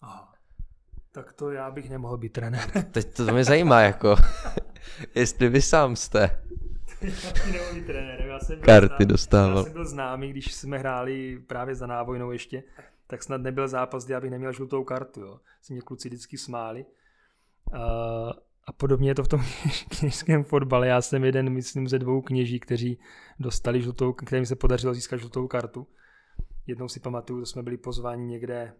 Aha. 0.00 0.34
Tak 1.12 1.32
to 1.32 1.50
já 1.50 1.70
bych 1.70 1.90
nemohl 1.90 2.16
být 2.16 2.32
trenér. 2.32 2.70
Teď 2.90 3.16
to, 3.16 3.26
to 3.26 3.32
mě 3.32 3.44
zajímá, 3.44 3.80
jako, 3.80 4.16
jestli 5.14 5.48
vy 5.48 5.62
sám 5.62 5.96
jste. 5.96 6.42
Já 7.52 7.74
být 7.74 7.86
trenér. 7.86 8.20
Já 8.20 8.40
jsem 8.40 8.60
Karty 8.60 9.06
dostával. 9.06 9.56
Já 9.56 9.62
jsem 9.64 9.72
byl 9.72 9.88
známý, 9.88 10.30
když 10.30 10.54
jsme 10.54 10.78
hráli 10.78 11.42
právě 11.46 11.74
za 11.74 11.86
návojnou 11.86 12.30
ještě, 12.30 12.62
tak 13.06 13.22
snad 13.22 13.40
nebyl 13.40 13.68
zápas, 13.68 14.04
kde 14.04 14.14
já 14.14 14.20
bych 14.20 14.30
neměl 14.30 14.52
žlutou 14.52 14.84
kartu. 14.84 15.20
Jo. 15.20 15.40
Si 15.62 15.72
mě 15.72 15.82
kluci 15.82 16.08
vždycky 16.08 16.38
smáli. 16.38 16.86
Uh, 17.72 18.32
a 18.66 18.72
podobně 18.72 19.10
je 19.10 19.14
to 19.14 19.24
v 19.24 19.28
tom 19.28 19.40
kněžském 19.98 20.44
fotbale. 20.44 20.88
Já 20.88 21.02
jsem 21.02 21.24
jeden, 21.24 21.50
myslím, 21.50 21.88
ze 21.88 21.98
dvou 21.98 22.22
kněží, 22.22 22.60
kteří 22.60 22.98
dostali 23.38 23.82
žlutou, 23.82 24.12
kterým 24.12 24.46
se 24.46 24.56
podařilo 24.56 24.94
získat 24.94 25.16
žlutou 25.16 25.48
kartu. 25.48 25.86
Jednou 26.66 26.88
si 26.88 27.00
pamatuju, 27.00 27.40
že 27.40 27.46
jsme 27.46 27.62
byli 27.62 27.76
pozváni 27.76 28.26
někde 28.26 28.74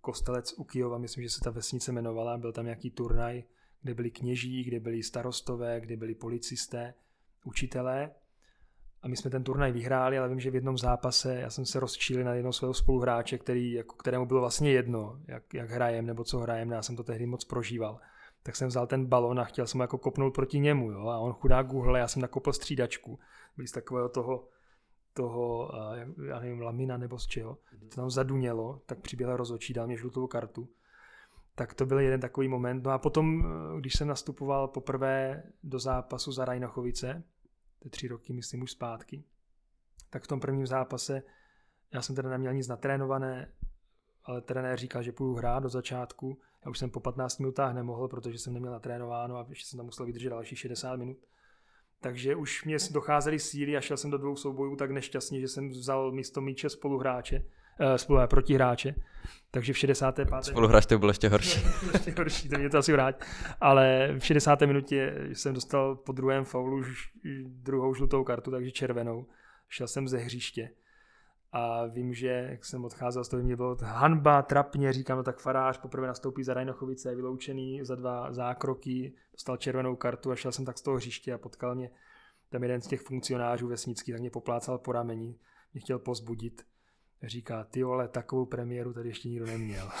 kostelec 0.00 0.54
u 0.58 0.64
Kijova, 0.64 0.98
myslím, 0.98 1.24
že 1.24 1.30
se 1.30 1.40
ta 1.40 1.50
vesnice 1.50 1.90
jmenovala, 1.90 2.38
byl 2.38 2.52
tam 2.52 2.64
nějaký 2.64 2.90
turnaj, 2.90 3.44
kde 3.82 3.94
byli 3.94 4.10
kněží, 4.10 4.64
kde 4.64 4.80
byli 4.80 5.02
starostové, 5.02 5.80
kde 5.80 5.96
byli 5.96 6.14
policisté, 6.14 6.94
učitelé. 7.44 8.10
A 9.02 9.08
my 9.08 9.16
jsme 9.16 9.30
ten 9.30 9.44
turnaj 9.44 9.72
vyhráli, 9.72 10.18
ale 10.18 10.28
vím, 10.28 10.40
že 10.40 10.50
v 10.50 10.54
jednom 10.54 10.78
zápase 10.78 11.34
já 11.34 11.50
jsem 11.50 11.66
se 11.66 11.80
rozčílil 11.80 12.24
na 12.24 12.34
jednoho 12.34 12.52
svého 12.52 12.74
spoluhráče, 12.74 13.38
který, 13.38 13.72
jako, 13.72 13.96
kterému 13.96 14.26
bylo 14.26 14.40
vlastně 14.40 14.72
jedno, 14.72 15.20
jak, 15.28 15.54
jak 15.54 15.70
hrajem 15.70 16.06
nebo 16.06 16.24
co 16.24 16.38
hrajem, 16.38 16.70
já 16.70 16.82
jsem 16.82 16.96
to 16.96 17.04
tehdy 17.04 17.26
moc 17.26 17.44
prožíval 17.44 18.00
tak 18.42 18.56
jsem 18.56 18.68
vzal 18.68 18.86
ten 18.86 19.06
balon 19.06 19.40
a 19.40 19.44
chtěl 19.44 19.66
jsem 19.66 19.80
jako 19.80 19.98
kopnout 19.98 20.34
proti 20.34 20.58
němu, 20.58 20.90
jo, 20.90 21.08
a 21.08 21.18
on 21.18 21.32
chudák 21.32 21.66
Google, 21.66 21.98
já 21.98 22.08
jsem 22.08 22.22
nakopl 22.22 22.52
střídačku, 22.52 23.18
byl 23.56 23.66
z 23.66 23.72
takového 23.72 24.08
toho, 24.08 24.48
toho, 25.14 25.70
já 26.28 26.40
nevím, 26.40 26.60
lamina 26.60 26.96
nebo 26.96 27.18
z 27.18 27.26
čeho, 27.26 27.58
to 27.88 27.96
tam 27.96 28.10
zadunělo, 28.10 28.80
tak 28.86 28.98
přiběhl 28.98 29.36
rozočí, 29.36 29.72
dal 29.72 29.86
mě 29.86 29.96
žlutou 29.96 30.26
kartu. 30.26 30.68
Tak 31.54 31.74
to 31.74 31.86
byl 31.86 32.00
jeden 32.00 32.20
takový 32.20 32.48
moment. 32.48 32.84
No 32.84 32.90
a 32.90 32.98
potom, 32.98 33.44
když 33.78 33.94
jsem 33.94 34.08
nastupoval 34.08 34.68
poprvé 34.68 35.42
do 35.62 35.78
zápasu 35.78 36.32
za 36.32 36.44
Rajnochovice, 36.44 37.22
to 37.78 37.88
tři 37.88 38.08
roky, 38.08 38.32
myslím, 38.32 38.62
už 38.62 38.70
zpátky, 38.70 39.24
tak 40.10 40.24
v 40.24 40.26
tom 40.26 40.40
prvním 40.40 40.66
zápase 40.66 41.22
já 41.92 42.02
jsem 42.02 42.16
teda 42.16 42.30
neměl 42.30 42.52
nic 42.52 42.68
natrénované, 42.68 43.52
ale 44.24 44.40
trenér 44.40 44.78
říkal, 44.78 45.02
že 45.02 45.12
půjdu 45.12 45.34
hrát 45.34 45.62
do 45.62 45.68
začátku 45.68 46.40
já 46.64 46.70
už 46.70 46.78
jsem 46.78 46.90
po 46.90 47.00
15 47.00 47.38
minutách 47.38 47.74
nemohl, 47.74 48.08
protože 48.08 48.38
jsem 48.38 48.52
neměl 48.52 48.72
natrénováno 48.72 49.36
a 49.36 49.46
ještě 49.48 49.66
jsem 49.66 49.76
tam 49.76 49.86
musel 49.86 50.06
vydržet 50.06 50.30
další 50.30 50.56
60 50.56 50.96
minut. 50.96 51.16
Takže 52.00 52.36
už 52.36 52.64
mě 52.64 52.76
docházely 52.90 53.38
síly 53.38 53.76
a 53.76 53.80
šel 53.80 53.96
jsem 53.96 54.10
do 54.10 54.18
dvou 54.18 54.36
soubojů 54.36 54.76
tak 54.76 54.90
nešťastně, 54.90 55.40
že 55.40 55.48
jsem 55.48 55.68
vzal 55.68 56.12
místo 56.12 56.40
míče 56.40 56.68
spoluhráče, 56.68 57.44
uh, 57.80 57.94
spolu, 57.94 58.20
eh, 58.20 58.26
protihráče. 58.26 58.94
Takže 59.50 59.72
v 59.72 59.78
65. 59.78 60.28
Spoluhráč 60.44 60.86
to 60.86 60.98
byl 60.98 61.08
ještě 61.08 61.28
horší. 61.28 61.60
ještě 61.92 62.14
horší, 62.18 62.48
to 62.48 62.58
mě 62.58 62.70
to 62.70 62.78
asi 62.78 62.92
vrát. 62.92 63.24
Ale 63.60 64.14
v 64.18 64.26
60. 64.26 64.60
minutě 64.60 65.14
jsem 65.32 65.54
dostal 65.54 65.96
po 65.96 66.12
druhém 66.12 66.44
faulu 66.44 66.82
druhou 67.46 67.94
žlutou 67.94 68.24
kartu, 68.24 68.50
takže 68.50 68.70
červenou. 68.70 69.26
Šel 69.68 69.88
jsem 69.88 70.08
ze 70.08 70.18
hřiště 70.18 70.70
a 71.52 71.86
vím, 71.86 72.14
že 72.14 72.46
jak 72.50 72.64
jsem 72.64 72.84
odcházel 72.84 73.24
z 73.24 73.28
toho, 73.28 73.42
mě 73.42 73.56
bylo 73.56 73.76
hanba, 73.82 74.42
trapně, 74.42 74.92
říkám, 74.92 75.18
no 75.18 75.24
tak 75.24 75.38
farář 75.38 75.78
poprvé 75.78 76.06
nastoupí 76.06 76.44
za 76.44 76.54
Rajnochovice, 76.54 77.10
je 77.10 77.16
vyloučený 77.16 77.84
za 77.84 77.94
dva 77.94 78.32
zákroky, 78.32 79.14
dostal 79.32 79.56
červenou 79.56 79.96
kartu 79.96 80.30
a 80.30 80.36
šel 80.36 80.52
jsem 80.52 80.64
tak 80.64 80.78
z 80.78 80.82
toho 80.82 80.96
hřiště 80.96 81.34
a 81.34 81.38
potkal 81.38 81.74
mě 81.74 81.90
tam 82.48 82.62
jeden 82.62 82.80
z 82.80 82.86
těch 82.86 83.00
funkcionářů 83.00 83.68
vesnických, 83.68 84.14
tak 84.14 84.20
mě 84.20 84.30
poplácal 84.30 84.78
po 84.78 84.92
rameni, 84.92 85.38
mě 85.72 85.80
chtěl 85.80 85.98
pozbudit. 85.98 86.62
Říká, 87.22 87.64
ty 87.64 87.82
ale 87.82 88.08
takovou 88.08 88.46
premiéru 88.46 88.92
tady 88.92 89.08
ještě 89.08 89.28
nikdo 89.28 89.46
neměl. 89.46 89.88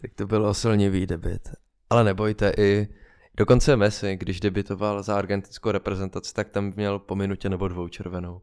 tak 0.00 0.14
to 0.14 0.26
bylo 0.26 0.54
silnivý 0.54 1.06
debit. 1.06 1.48
Ale 1.90 2.04
nebojte, 2.04 2.52
i 2.58 2.88
dokonce 3.36 3.76
Messi, 3.76 4.16
když 4.16 4.40
debitoval 4.40 5.02
za 5.02 5.16
argentinskou 5.16 5.70
reprezentaci, 5.70 6.34
tak 6.34 6.48
tam 6.48 6.72
měl 6.76 6.98
po 6.98 7.14
minutě 7.14 7.48
nebo 7.48 7.68
dvou 7.68 7.88
červenou. 7.88 8.42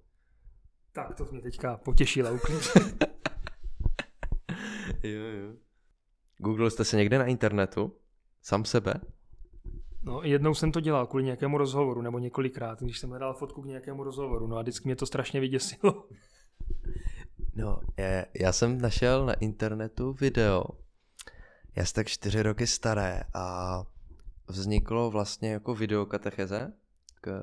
Tak 0.96 1.16
to 1.16 1.26
mě 1.32 1.42
teďka 1.42 1.78
potěšila 1.78 2.32
úplně. 2.32 2.60
jo, 5.04 5.22
jo. 5.22 5.54
Google 6.38 6.72
jste 6.72 6.86
se 6.86 6.98
někde 6.98 7.18
na 7.18 7.26
internetu? 7.26 7.98
Sam 8.42 8.66
sebe? 8.66 8.94
No, 10.04 10.22
jednou 10.24 10.54
jsem 10.54 10.72
to 10.72 10.80
dělal 10.80 11.08
kvůli 11.08 11.24
nějakému 11.24 11.58
rozhovoru, 11.58 12.02
nebo 12.02 12.20
několikrát, 12.20 12.82
když 12.82 13.00
jsem 13.00 13.10
hledal 13.10 13.34
fotku 13.34 13.62
k 13.62 13.66
nějakému 13.66 14.04
rozhovoru, 14.04 14.48
no 14.48 14.58
a 14.58 14.62
vždycky 14.62 14.88
mě 14.88 14.96
to 14.96 15.06
strašně 15.06 15.40
vyděsilo. 15.40 16.08
No, 17.58 17.80
je, 17.98 18.26
já 18.40 18.52
jsem 18.52 18.82
našel 18.82 19.26
na 19.26 19.34
internetu 19.34 20.14
video, 20.14 20.64
já 21.76 21.86
jsem 21.86 21.94
tak 21.94 22.08
čtyři 22.08 22.42
roky 22.42 22.68
staré 22.68 23.22
a 23.34 23.84
vzniklo 24.48 25.12
vlastně 25.12 25.52
jako 25.52 25.76
videokatecheze 25.76 26.74
k, 27.22 27.42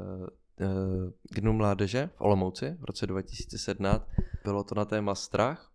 k 1.31 1.41
Dnu 1.41 1.53
mládeže 1.53 2.11
v 2.17 2.21
Olomouci 2.21 2.77
v 2.81 2.85
roce 2.85 3.07
2017. 3.07 4.09
Bylo 4.45 4.65
to 4.65 4.75
na 4.75 4.85
téma 4.85 5.15
strach 5.15 5.73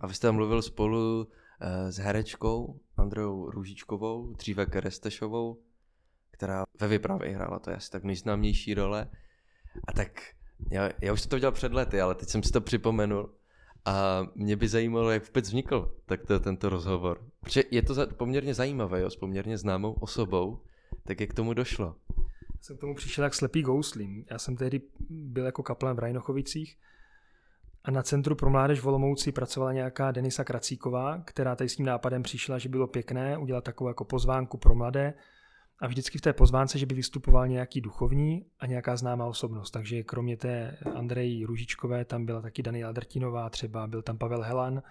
a 0.00 0.06
vy 0.06 0.14
jste 0.14 0.26
tam 0.28 0.34
mluvil 0.34 0.62
spolu 0.62 1.28
eh, 1.60 1.92
s 1.92 1.98
herečkou 1.98 2.80
Andreou 2.96 3.50
Růžičkovou, 3.50 4.32
dříve 4.32 4.66
Kerestešovou, 4.66 5.60
která 6.30 6.64
ve 6.80 6.88
vypravě 6.88 7.34
hrála, 7.34 7.58
to 7.58 7.70
je 7.70 7.76
asi 7.76 7.90
tak 7.90 8.04
nejznámější 8.04 8.74
role. 8.74 9.10
A 9.88 9.92
tak 9.92 10.20
já, 10.70 10.90
já 11.02 11.12
už 11.12 11.20
jsem 11.20 11.30
to 11.30 11.38
dělal 11.38 11.52
před 11.52 11.72
lety, 11.72 12.00
ale 12.00 12.14
teď 12.14 12.28
jsem 12.28 12.42
si 12.42 12.52
to 12.52 12.60
připomenul. 12.60 13.34
A 13.84 14.26
mě 14.34 14.56
by 14.56 14.68
zajímalo, 14.68 15.10
jak 15.10 15.26
vůbec 15.26 15.48
vznikl 15.48 15.96
tak 16.06 16.26
to, 16.26 16.40
tento 16.40 16.68
rozhovor. 16.68 17.30
Protože 17.40 17.62
je 17.70 17.82
to 17.82 17.94
za, 17.94 18.06
poměrně 18.06 18.54
zajímavé, 18.54 19.00
jo, 19.00 19.10
s 19.10 19.16
poměrně 19.16 19.58
známou 19.58 19.92
osobou. 19.92 20.60
Tak 21.06 21.20
jak 21.20 21.30
k 21.30 21.34
tomu 21.34 21.54
došlo? 21.54 21.96
Jsem 22.60 22.76
k 22.76 22.80
tomu 22.80 22.94
přišel 22.94 23.24
jak 23.24 23.34
slepý 23.34 23.62
gouslím. 23.62 24.24
Já 24.30 24.38
jsem 24.38 24.56
tehdy 24.56 24.80
byl 25.10 25.46
jako 25.46 25.62
kaplan 25.62 25.96
v 25.96 25.98
Rajnochovicích 25.98 26.78
a 27.84 27.90
na 27.90 28.02
Centru 28.02 28.34
pro 28.34 28.50
mládež 28.50 28.80
v 28.80 28.86
Olomouci 28.86 29.32
pracovala 29.32 29.72
nějaká 29.72 30.10
Denisa 30.10 30.44
Kracíková, 30.44 31.22
která 31.24 31.56
tady 31.56 31.68
s 31.68 31.76
tím 31.76 31.86
nápadem 31.86 32.22
přišla, 32.22 32.58
že 32.58 32.68
bylo 32.68 32.86
pěkné 32.86 33.38
udělat 33.38 33.64
takovou 33.64 33.88
jako 33.88 34.04
pozvánku 34.04 34.58
pro 34.58 34.74
mladé, 34.74 35.14
a 35.80 35.86
vždycky 35.86 36.18
v 36.18 36.20
té 36.20 36.32
pozvánce, 36.32 36.78
že 36.78 36.86
by 36.86 36.94
vystupoval 36.94 37.48
nějaký 37.48 37.80
duchovní 37.80 38.46
a 38.58 38.66
nějaká 38.66 38.96
známá 38.96 39.24
osobnost. 39.24 39.70
Takže 39.70 40.02
kromě 40.02 40.36
té 40.36 40.76
Andreji 40.94 41.44
Ružičkové 41.44 42.04
tam 42.04 42.26
byla 42.26 42.40
taky 42.40 42.62
Daniela 42.62 42.92
Drtinová, 42.92 43.50
třeba 43.50 43.86
byl 43.86 44.02
tam 44.02 44.18
Pavel 44.18 44.42
Helan 44.42 44.82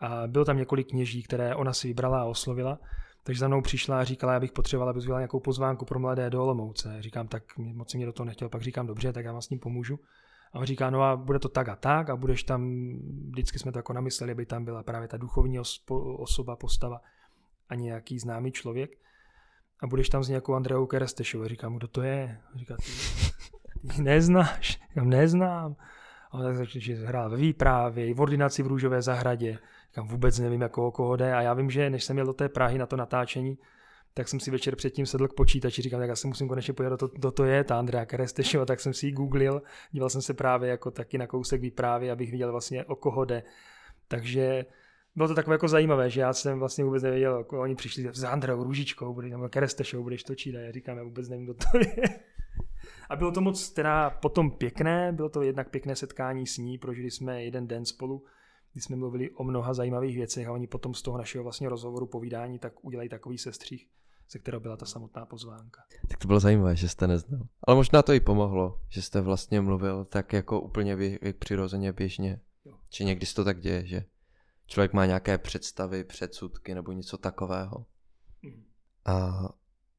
a 0.00 0.26
bylo 0.26 0.44
tam 0.44 0.56
několik 0.56 0.88
kněží, 0.88 1.22
které 1.22 1.54
ona 1.54 1.72
si 1.72 1.88
vybrala 1.88 2.20
a 2.20 2.24
oslovila. 2.24 2.78
Takže 3.26 3.40
za 3.40 3.48
mnou 3.48 3.62
přišla 3.62 4.00
a 4.00 4.04
říkala, 4.04 4.32
já 4.32 4.40
bych 4.40 4.52
potřebovala, 4.52 4.90
aby 4.90 5.00
udělala 5.00 5.20
nějakou 5.20 5.40
pozvánku 5.40 5.84
pro 5.84 5.98
mladé 5.98 6.30
do 6.30 6.42
Olomouce. 6.42 6.96
Říkám, 7.00 7.28
tak 7.28 7.42
moc 7.56 7.94
mě 7.94 8.06
do 8.06 8.12
toho 8.12 8.26
nechtěl, 8.26 8.48
pak 8.48 8.62
říkám, 8.62 8.86
dobře, 8.86 9.12
tak 9.12 9.24
já 9.24 9.32
vám 9.32 9.42
s 9.42 9.50
ním 9.50 9.60
pomůžu. 9.60 9.98
A 10.52 10.58
on 10.58 10.64
říká, 10.64 10.90
no 10.90 11.02
a 11.02 11.16
bude 11.16 11.38
to 11.38 11.48
tak 11.48 11.68
a 11.68 11.76
tak 11.76 12.10
a 12.10 12.16
budeš 12.16 12.42
tam, 12.42 12.90
vždycky 13.30 13.58
jsme 13.58 13.72
to 13.72 13.78
jako 13.78 13.92
namysleli, 13.92 14.32
aby 14.32 14.46
tam 14.46 14.64
byla 14.64 14.82
právě 14.82 15.08
ta 15.08 15.16
duchovní 15.16 15.58
osoba, 16.16 16.56
postava 16.56 17.00
a 17.68 17.74
nějaký 17.74 18.18
známý 18.18 18.52
člověk 18.52 18.90
a 19.80 19.86
budeš 19.86 20.08
tam 20.08 20.24
s 20.24 20.28
nějakou 20.28 20.54
Andreou 20.54 20.86
Kerestešovou. 20.86 21.48
Říkám, 21.48 21.76
kdo 21.76 21.88
to 21.88 22.02
je? 22.02 22.40
Říká, 22.54 22.76
ty, 22.76 22.92
ty 23.94 24.02
neznáš? 24.02 24.80
Říkám, 24.88 25.08
neznám. 25.08 25.76
A 26.30 26.34
on 26.34 26.42
tak 26.42 26.56
začne, 26.56 26.80
že 26.80 26.94
hrál 26.94 27.30
ve 27.30 27.36
výprávě, 27.36 28.14
v 28.14 28.20
ordinaci 28.20 28.62
v 28.62 28.66
Růžové 28.66 29.02
zahradě. 29.02 29.58
Říkám, 29.94 30.08
vůbec 30.08 30.38
nevím, 30.38 30.60
jako 30.60 30.86
o 30.86 30.90
koho 30.90 31.16
jde. 31.16 31.34
A 31.34 31.42
já 31.42 31.54
vím, 31.54 31.70
že 31.70 31.90
než 31.90 32.04
jsem 32.04 32.16
jel 32.16 32.26
do 32.26 32.32
té 32.32 32.48
Prahy 32.48 32.78
na 32.78 32.86
to 32.86 32.96
natáčení, 32.96 33.58
tak 34.14 34.28
jsem 34.28 34.40
si 34.40 34.50
večer 34.50 34.76
předtím 34.76 35.06
sedl 35.06 35.28
k 35.28 35.34
počítači, 35.34 35.82
říkám, 35.82 36.00
tak 36.00 36.08
já 36.08 36.16
se 36.16 36.26
musím 36.26 36.48
konečně 36.48 36.74
podívat, 36.74 37.00
kdo 37.00 37.08
to, 37.08 37.30
to 37.32 37.44
je, 37.44 37.64
ta 37.64 37.78
Andrea 37.78 38.06
Kerestešova, 38.06 38.66
tak 38.66 38.80
jsem 38.80 38.94
si 38.94 39.06
ji 39.06 39.12
googlil, 39.12 39.62
díval 39.90 40.10
jsem 40.10 40.22
se 40.22 40.34
právě 40.34 40.70
jako 40.70 40.90
taky 40.90 41.18
na 41.18 41.26
kousek 41.26 41.60
výprávy, 41.60 42.10
abych 42.10 42.30
viděl 42.30 42.50
vlastně 42.52 42.84
o 42.84 42.96
koho 42.96 43.24
jde. 43.24 43.42
Takže 44.08 44.64
bylo 45.16 45.28
to 45.28 45.34
takové 45.34 45.54
jako 45.54 45.68
zajímavé, 45.68 46.10
že 46.10 46.20
já 46.20 46.32
jsem 46.32 46.58
vlastně 46.58 46.84
vůbec 46.84 47.02
nevěděl, 47.02 47.38
jako 47.38 47.60
oni 47.60 47.74
přišli 47.74 48.08
s 48.12 48.24
Andreou 48.24 48.64
Růžičkou, 48.64 49.14
budeš 49.14 49.30
tam 49.30 49.48
Kerestešou, 49.48 50.02
budeš 50.02 50.24
točit 50.24 50.56
a 50.56 50.60
já 50.60 50.72
říkám, 50.72 50.96
já 50.96 51.04
vůbec 51.04 51.28
nevím, 51.28 51.44
kdo 51.44 51.54
to 51.54 51.78
je. 51.78 52.20
A 53.08 53.16
bylo 53.16 53.32
to 53.32 53.40
moc 53.40 53.70
teda 53.70 54.10
potom 54.10 54.50
pěkné, 54.50 55.12
bylo 55.12 55.28
to 55.28 55.42
jednak 55.42 55.70
pěkné 55.70 55.96
setkání 55.96 56.46
s 56.46 56.58
ní, 56.58 56.78
prožili 56.78 57.10
jsme 57.10 57.44
jeden 57.44 57.66
den 57.66 57.84
spolu, 57.84 58.24
kdy 58.74 58.80
jsme 58.80 58.96
mluvili 58.96 59.30
o 59.30 59.44
mnoha 59.44 59.74
zajímavých 59.74 60.16
věcech 60.16 60.48
a 60.48 60.52
oni 60.52 60.66
potom 60.66 60.94
z 60.94 61.02
toho 61.02 61.18
našeho 61.18 61.44
vlastně 61.44 61.68
rozhovoru, 61.68 62.06
povídání, 62.06 62.58
tak 62.58 62.84
udělají 62.84 63.08
takový 63.08 63.38
sestřih, 63.38 63.88
ze 64.30 64.38
kterého 64.38 64.60
byla 64.60 64.76
ta 64.76 64.86
samotná 64.86 65.26
pozvánka. 65.26 65.82
Tak 66.08 66.18
to 66.18 66.26
bylo 66.26 66.40
zajímavé, 66.40 66.76
že 66.76 66.88
jste 66.88 67.06
neznal. 67.06 67.40
Ale 67.62 67.76
možná 67.76 68.02
to 68.02 68.12
i 68.12 68.20
pomohlo, 68.20 68.80
že 68.88 69.02
jste 69.02 69.20
vlastně 69.20 69.60
mluvil 69.60 70.04
tak 70.04 70.32
jako 70.32 70.60
úplně 70.60 70.96
bě- 70.96 71.34
přirozeně 71.38 71.92
běžně. 71.92 72.40
Jo. 72.64 72.74
Či 72.88 73.04
někdy 73.04 73.26
se 73.26 73.34
to 73.34 73.44
tak 73.44 73.60
děje, 73.60 73.86
že 73.86 74.04
člověk 74.66 74.92
má 74.92 75.06
nějaké 75.06 75.38
představy, 75.38 76.04
předsudky 76.04 76.74
nebo 76.74 76.92
něco 76.92 77.18
takového. 77.18 77.86
Hmm. 78.42 78.64
A 79.04 79.48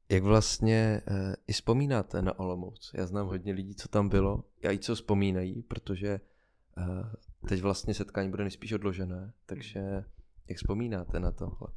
jak 0.08 0.22
vlastně 0.22 1.02
e, 1.06 1.36
i 1.46 1.52
vzpomínáte 1.52 2.22
na 2.22 2.38
Olomouc? 2.38 2.90
Já 2.94 3.06
znám 3.06 3.26
hodně 3.26 3.52
lidí, 3.52 3.74
co 3.74 3.88
tam 3.88 4.08
bylo, 4.08 4.44
já 4.62 4.72
i 4.72 4.78
co 4.78 4.94
vzpomínají, 4.94 5.62
protože 5.62 6.20
teď 7.48 7.62
vlastně 7.62 7.94
setkání 7.94 8.30
bude 8.30 8.44
nejspíš 8.44 8.72
odložené, 8.72 9.32
takže 9.46 9.80
jak 10.48 10.56
vzpomínáte 10.56 11.20
na 11.20 11.32
tohle? 11.32 11.68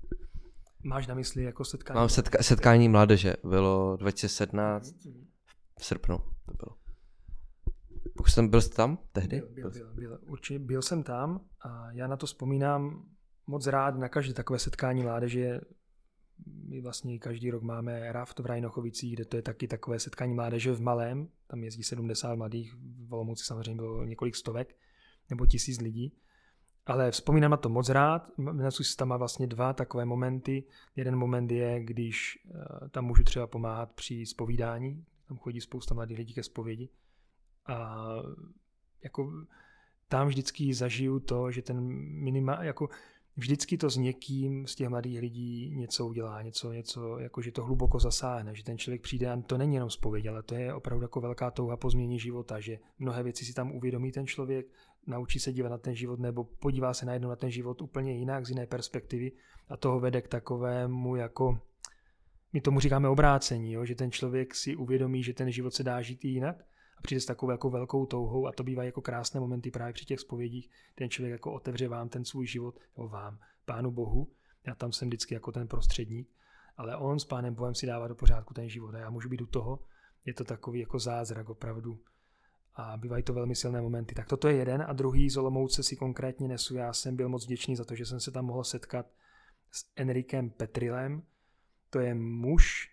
Máš 0.84 1.08
na 1.08 1.16
mysli 1.16 1.44
jako 1.44 1.66
setkání? 1.66 1.98
Mám 1.98 2.08
setka- 2.08 2.42
setkání 2.42 2.90
mládeže, 2.90 3.34
bylo 3.44 3.98
2017 3.98 4.96
v 5.80 5.86
srpnu 5.86 6.18
to 6.46 6.54
bylo. 6.54 6.78
Pokud 8.18 8.30
jsem 8.30 8.48
byl 8.48 8.62
tam 8.62 8.98
tehdy? 9.12 9.40
Byl, 9.40 9.50
byl, 9.50 9.72
byl, 9.72 9.94
byl, 9.94 10.20
určitě 10.22 10.60
byl 10.60 10.82
jsem 10.82 11.04
tam 11.04 11.42
a 11.62 11.92
já 11.92 12.08
na 12.08 12.18
to 12.18 12.26
vzpomínám 12.26 13.06
moc 13.48 13.68
rád 13.68 13.96
na 13.96 14.10
každé 14.10 14.34
takové 14.34 14.60
setkání 14.60 15.04
mládeže. 15.04 15.62
My 16.46 16.82
vlastně 16.82 17.20
každý 17.20 17.52
rok 17.52 17.64
máme 17.64 18.12
Raft 18.12 18.40
v 18.40 18.46
Rajnochovicích, 18.46 19.16
kde 19.16 19.26
to 19.26 19.36
je 19.36 19.42
taky 19.42 19.68
takové 19.68 20.00
setkání 20.00 20.34
mládeže 20.34 20.72
v 20.72 20.82
Malém. 20.82 21.28
Tam 21.48 21.64
jezdí 21.64 21.84
70 21.84 22.36
mladých, 22.36 22.76
v 23.08 23.14
Olomouci 23.14 23.44
samozřejmě 23.46 23.76
bylo 23.76 24.06
několik 24.06 24.36
stovek 24.36 24.76
nebo 25.30 25.46
tisíc 25.46 25.82
lidí. 25.82 26.14
Ale 26.86 27.12
vzpomínám 27.12 27.52
na 27.52 27.58
to 27.58 27.70
moc 27.70 27.90
rád. 27.90 28.28
Dnes 28.38 28.80
už 28.80 28.96
tam 28.96 29.08
má 29.08 29.18
vlastně 29.18 29.48
dva 29.48 29.74
takové 29.74 30.06
momenty. 30.06 30.64
Jeden 30.96 31.16
moment 31.16 31.52
je, 31.52 31.84
když 31.84 32.40
eh, 32.46 32.90
tam 32.90 33.06
můžu 33.06 33.24
třeba 33.24 33.48
pomáhat 33.48 33.92
při 33.92 34.26
spovídání. 34.26 35.06
Tam 35.28 35.38
chodí 35.38 35.62
spousta 35.62 35.96
mladých 35.96 36.18
lidí 36.18 36.34
ke 36.34 36.44
zpovědi. 36.44 36.90
A 37.68 38.06
jako 39.04 39.32
tam 40.08 40.28
vždycky 40.28 40.74
zažiju 40.74 41.20
to, 41.20 41.52
že 41.52 41.62
ten 41.62 41.80
minima, 42.24 42.64
jako 42.64 42.90
vždycky 43.38 43.78
to 43.78 43.90
s 43.90 43.98
někým 43.98 44.68
z 44.68 44.76
těch 44.76 44.90
mladých 44.90 45.20
lidí 45.20 45.76
něco 45.76 46.08
udělá, 46.08 46.42
něco, 46.42 46.74
něco, 46.74 47.20
jako 47.20 47.42
že 47.42 47.52
to 47.52 47.64
hluboko 47.64 48.00
zasáhne, 48.00 48.56
že 48.56 48.64
ten 48.64 48.78
člověk 48.78 49.02
přijde 49.02 49.32
a 49.32 49.42
to 49.42 49.58
není 49.58 49.76
jenom 49.76 49.90
zpověď, 49.90 50.26
ale 50.26 50.44
to 50.44 50.56
je 50.56 50.74
opravdu 50.74 51.04
jako 51.04 51.22
velká 51.22 51.52
touha 51.52 51.78
po 51.78 51.90
změně 51.90 52.20
života, 52.20 52.60
že 52.60 52.80
mnohé 53.00 53.24
věci 53.24 53.46
si 53.46 53.54
tam 53.54 53.72
uvědomí 53.72 54.12
ten 54.12 54.28
člověk, 54.28 54.68
naučí 55.08 55.40
se 55.40 55.54
dívat 55.54 55.70
na 55.70 55.78
ten 55.78 55.96
život 55.96 56.20
nebo 56.20 56.44
podívá 56.44 56.94
se 56.94 57.06
najednou 57.06 57.30
na 57.30 57.36
ten 57.36 57.52
život 57.52 57.82
úplně 57.82 58.18
jinak, 58.18 58.46
z 58.46 58.50
jiné 58.50 58.68
perspektivy 58.68 59.32
a 59.70 59.78
toho 59.78 60.00
vede 60.00 60.22
k 60.22 60.28
takovému 60.28 61.16
jako, 61.16 61.60
my 62.54 62.62
tomu 62.62 62.80
říkáme 62.80 63.10
obrácení, 63.10 63.74
jo? 63.74 63.86
že 63.86 63.96
ten 63.96 64.12
člověk 64.12 64.56
si 64.56 64.76
uvědomí, 64.76 65.24
že 65.24 65.34
ten 65.34 65.52
život 65.52 65.74
se 65.74 65.84
dá 65.84 66.02
žít 66.02 66.26
jinak 66.26 66.66
a 66.98 67.02
přijde 67.02 67.22
s 67.22 67.26
takovou 67.26 67.52
jako 67.52 67.70
velkou 67.70 68.06
touhou 68.06 68.48
a 68.48 68.52
to 68.52 68.64
bývá 68.64 68.84
jako 68.84 69.02
krásné 69.02 69.40
momenty 69.40 69.72
právě 69.72 69.94
při 69.94 70.06
těch 70.06 70.20
spovědích, 70.20 70.70
ten 70.96 71.10
člověk 71.10 71.32
jako 71.32 71.54
otevře 71.54 71.88
vám 71.88 72.10
ten 72.10 72.26
svůj 72.26 72.48
život, 72.48 72.80
nebo 72.98 73.10
vám, 73.10 73.40
Pánu 73.66 73.92
Bohu, 73.92 74.32
já 74.68 74.76
tam 74.76 74.92
jsem 74.92 75.08
vždycky 75.08 75.34
jako 75.34 75.52
ten 75.52 75.68
prostředník, 75.68 76.30
ale 76.78 76.98
on 76.98 77.20
s 77.20 77.26
Pánem 77.26 77.54
Bohem 77.54 77.76
si 77.76 77.86
dává 77.86 78.08
do 78.08 78.16
pořádku 78.16 78.54
ten 78.54 78.70
život 78.70 78.96
a 78.96 79.00
já 79.00 79.10
můžu 79.10 79.30
být 79.30 79.42
u 79.42 79.46
toho, 79.46 79.80
je 80.26 80.34
to 80.34 80.44
takový 80.44 80.80
jako 80.80 81.00
zázrak 81.00 81.50
opravdu 81.50 82.00
a 82.76 82.98
bývají 82.98 83.24
to 83.24 83.34
velmi 83.34 83.56
silné 83.56 83.82
momenty. 83.82 84.16
Tak 84.16 84.28
toto 84.28 84.48
je 84.48 84.56
jeden 84.56 84.86
a 84.88 84.94
druhý 84.94 85.30
z 85.30 85.38
Olomouce 85.38 85.84
si 85.84 85.96
konkrétně 85.96 86.48
nesu. 86.48 86.76
Já 86.76 86.94
jsem 86.94 87.16
byl 87.16 87.30
moc 87.30 87.46
vděčný 87.46 87.76
za 87.76 87.86
to, 87.86 87.96
že 87.96 88.06
jsem 88.06 88.20
se 88.20 88.32
tam 88.32 88.46
mohl 88.46 88.64
setkat 88.64 89.06
s 89.72 89.86
Enrikem 89.96 90.50
Petrilem. 90.50 91.22
To 91.90 92.00
je 92.00 92.14
muž, 92.16 92.92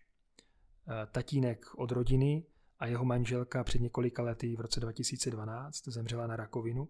eh, 0.89 1.07
tatínek 1.13 1.67
od 1.77 1.93
rodiny, 1.93 2.45
a 2.79 2.87
jeho 2.87 3.05
manželka 3.05 3.65
před 3.65 3.81
několika 3.81 4.23
lety 4.23 4.57
v 4.57 4.61
roce 4.61 4.81
2012 4.81 5.89
zemřela 5.89 6.27
na 6.27 6.37
rakovinu. 6.37 6.89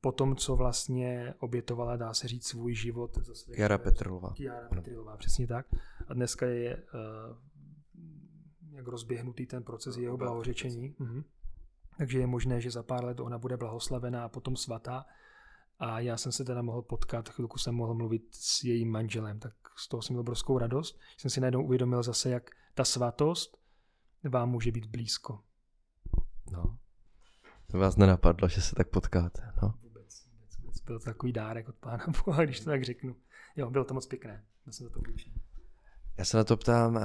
Po 0.00 0.12
tom, 0.12 0.36
co 0.36 0.56
vlastně 0.56 1.34
obětovala, 1.38 1.96
dá 1.96 2.14
se 2.14 2.28
říct, 2.28 2.46
svůj 2.46 2.74
život. 2.74 3.18
Kiara 3.54 3.78
Petrilová. 3.78 4.32
Kiara 4.32 4.68
Petrilová, 4.68 5.16
přesně 5.16 5.46
tak. 5.46 5.66
A 6.08 6.14
dneska 6.14 6.46
je 6.46 6.76
uh, 6.76 6.82
jak 8.72 8.86
rozběhnutý 8.86 9.46
ten 9.46 9.62
proces 9.62 9.96
jeho 9.96 10.16
blahořečení. 10.16 10.94
Mhm. 10.98 11.24
Takže 12.00 12.18
je 12.18 12.26
možné, 12.26 12.60
že 12.60 12.70
za 12.70 12.82
pár 12.82 13.04
let 13.04 13.20
ona 13.20 13.38
bude 13.38 13.56
blahoslavená 13.56 14.24
a 14.24 14.28
potom 14.28 14.56
svatá. 14.56 15.04
A 15.78 16.00
já 16.00 16.16
jsem 16.16 16.32
se 16.32 16.44
teda 16.44 16.62
mohl 16.62 16.82
potkat, 16.82 17.28
chvilku 17.28 17.58
jsem 17.58 17.74
mohl 17.74 17.94
mluvit 17.94 18.22
s 18.32 18.64
jejím 18.64 18.90
manželem, 18.90 19.38
tak 19.38 19.52
z 19.76 19.88
toho 19.88 20.02
jsem 20.02 20.14
měl 20.14 20.20
obrovskou 20.20 20.58
radost. 20.58 20.98
Jsem 21.16 21.30
si 21.30 21.40
najednou 21.40 21.64
uvědomil 21.64 22.02
zase, 22.02 22.30
jak 22.30 22.50
ta 22.74 22.84
svatost 22.84 23.58
vám 24.30 24.50
může 24.50 24.72
být 24.72 24.86
blízko. 24.86 25.40
No. 26.52 26.78
To 27.70 27.78
vás 27.78 27.96
nenapadlo, 27.96 28.48
že 28.48 28.62
se 28.62 28.74
tak 28.74 28.88
potkáte, 28.88 29.52
no? 29.62 29.74
Vůbec, 29.82 30.26
vůbec, 30.26 30.58
vůbec. 30.58 30.80
Byl 30.80 30.98
to 30.98 31.04
takový 31.04 31.32
dárek 31.32 31.68
od 31.68 31.76
pána 31.76 32.06
Boha, 32.26 32.44
když 32.44 32.60
to 32.60 32.70
tak 32.70 32.84
řeknu. 32.84 33.16
Jo, 33.56 33.70
bylo 33.70 33.84
to 33.84 33.94
moc 33.94 34.06
pěkné. 34.06 34.44
Byl 34.64 34.72
jsem 34.72 34.86
za 34.86 34.92
to 34.92 35.00
vděčný. 35.00 35.34
Já 36.18 36.24
se 36.24 36.36
na 36.36 36.44
to 36.44 36.56
ptám 36.56 36.96
uh, 36.96 37.02